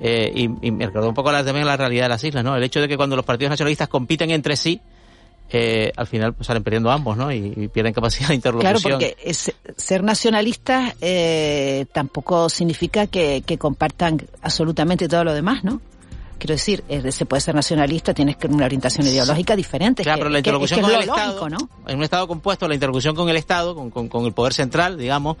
eh, 0.00 0.30
y, 0.36 0.70
me 0.70 0.86
recordó 0.86 1.08
un 1.08 1.14
poco 1.14 1.32
la, 1.32 1.44
también 1.44 1.66
la 1.66 1.76
realidad 1.76 2.04
de 2.04 2.10
las 2.10 2.22
islas, 2.22 2.44
¿no? 2.44 2.56
El 2.56 2.62
hecho 2.62 2.80
de 2.80 2.86
que 2.86 2.96
cuando 2.96 3.16
los 3.16 3.24
partidos 3.24 3.50
nacionalistas 3.50 3.88
compiten 3.88 4.30
entre 4.30 4.54
sí, 4.54 4.80
eh, 5.50 5.92
al 5.96 6.06
final 6.06 6.34
pues, 6.34 6.46
salen 6.46 6.62
perdiendo 6.62 6.90
ambos, 6.90 7.16
¿no? 7.16 7.30
Y, 7.30 7.68
pierden 7.68 7.92
capacidad 7.92 8.28
de 8.28 8.34
interlocución. 8.34 8.80
Claro, 8.80 8.98
porque 8.98 9.34
ser 9.76 10.02
nacionalistas 10.02 10.94
eh, 11.00 11.86
tampoco 11.92 12.48
significa 12.48 13.06
que, 13.06 13.42
compartan 13.58 14.20
absolutamente 14.42 15.08
todo 15.08 15.24
lo 15.24 15.34
demás, 15.34 15.62
¿no? 15.64 15.80
Quiero 16.38 16.54
decir, 16.54 16.82
se 17.10 17.24
puede 17.24 17.40
ser 17.40 17.54
nacionalista, 17.54 18.12
tienes 18.12 18.36
que 18.36 18.48
una 18.48 18.66
orientación 18.66 19.06
ideológica 19.06 19.56
diferente. 19.56 20.02
Claro, 20.02 20.18
pero 20.18 20.30
la 20.30 20.38
interlocución 20.38 20.80
con 20.80 20.90
el 20.90 21.00
Estado, 21.00 21.48
¿no? 21.48 21.68
En 21.86 21.96
un 21.96 22.02
Estado 22.02 22.26
compuesto, 22.26 22.68
la 22.68 22.74
interlocución 22.74 23.14
con 23.14 23.28
el 23.28 23.36
Estado, 23.36 23.74
con, 23.74 23.90
con, 23.90 24.26
el 24.26 24.32
poder 24.32 24.52
central, 24.52 24.98
digamos, 24.98 25.36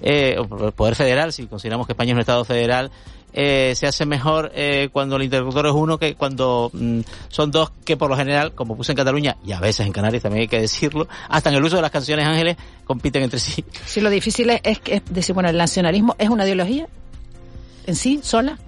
eh, 0.00 0.36
o 0.38 0.66
el 0.66 0.72
poder 0.72 0.94
federal, 0.94 1.32
si 1.32 1.46
consideramos 1.46 1.86
que 1.86 1.92
España 1.92 2.12
es 2.12 2.14
un 2.14 2.20
Estado 2.20 2.44
federal, 2.44 2.90
eh, 3.38 3.74
se 3.76 3.86
hace 3.86 4.06
mejor 4.06 4.50
eh, 4.54 4.88
cuando 4.90 5.16
el 5.16 5.24
interlocutor 5.24 5.66
es 5.66 5.72
uno 5.72 5.98
que 5.98 6.14
cuando 6.14 6.70
mm, 6.72 7.00
son 7.28 7.50
dos 7.50 7.70
que 7.84 7.98
por 7.98 8.08
lo 8.08 8.16
general, 8.16 8.54
como 8.54 8.74
puse 8.74 8.92
en 8.92 8.96
Cataluña 8.96 9.36
y 9.44 9.52
a 9.52 9.60
veces 9.60 9.84
en 9.84 9.92
Canarias 9.92 10.22
también 10.22 10.40
hay 10.40 10.48
que 10.48 10.58
decirlo, 10.58 11.06
hasta 11.28 11.50
en 11.50 11.56
el 11.56 11.62
uso 11.62 11.76
de 11.76 11.82
las 11.82 11.90
canciones 11.90 12.26
ángeles 12.26 12.56
compiten 12.86 13.24
entre 13.24 13.38
sí. 13.38 13.62
Sí, 13.84 14.00
lo 14.00 14.08
difícil 14.08 14.48
es, 14.48 14.78
que 14.78 15.02
decir, 15.10 15.34
bueno, 15.34 15.50
el 15.50 15.58
nacionalismo 15.58 16.16
es 16.18 16.30
una 16.30 16.46
ideología 16.46 16.88
en 17.86 17.94
sí, 17.94 18.20
sola. 18.22 18.58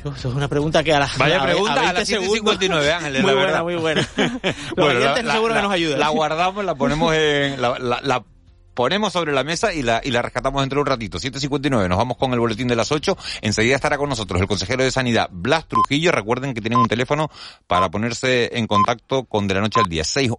Eso 0.00 0.28
es 0.28 0.34
una 0.34 0.48
pregunta 0.48 0.82
que 0.82 0.92
a 0.92 0.98
la 0.98 1.10
Vaya 1.16 1.40
pregunta 1.44 1.88
a, 1.88 1.92
las 1.92 2.08
759, 2.08 2.92
Ángeles, 2.92 3.22
muy 3.22 3.32
la 3.32 3.38
buena, 3.38 3.62
Muy 3.62 3.76
buena, 3.76 4.08
bueno, 4.76 4.98
la, 4.98 5.32
seguro 5.32 5.54
que 5.54 5.62
nos 5.62 5.72
ayudan. 5.72 6.00
La 6.00 6.08
guardamos, 6.08 6.64
la 6.64 6.74
ponemos 6.74 7.14
en... 7.14 7.62
La, 7.62 7.78
la, 7.78 8.24
ponemos 8.74 9.12
sobre 9.12 9.32
la 9.32 9.44
mesa 9.44 9.72
y 9.72 9.82
la, 9.82 10.00
y 10.04 10.10
la 10.10 10.22
rescatamos 10.22 10.62
dentro 10.62 10.78
de 10.78 10.82
un 10.82 10.86
ratito. 10.86 11.18
7.59, 11.18 11.88
nos 11.88 11.98
vamos 11.98 12.16
con 12.16 12.32
el 12.32 12.40
boletín 12.40 12.68
de 12.68 12.76
las 12.76 12.92
8. 12.92 13.16
Enseguida 13.42 13.76
estará 13.76 13.96
con 13.96 14.08
nosotros 14.08 14.40
el 14.40 14.46
consejero 14.46 14.82
de 14.82 14.90
Sanidad, 14.90 15.28
Blas 15.32 15.66
Trujillo. 15.66 16.12
Recuerden 16.12 16.54
que 16.54 16.60
tienen 16.60 16.78
un 16.78 16.88
teléfono 16.88 17.30
para 17.66 17.90
ponerse 17.90 18.58
en 18.58 18.66
contacto 18.66 19.24
con 19.24 19.46
De 19.48 19.54
la 19.54 19.60
Noche 19.60 19.80
al 19.80 19.88
Día, 19.88 20.04
616 20.04 20.30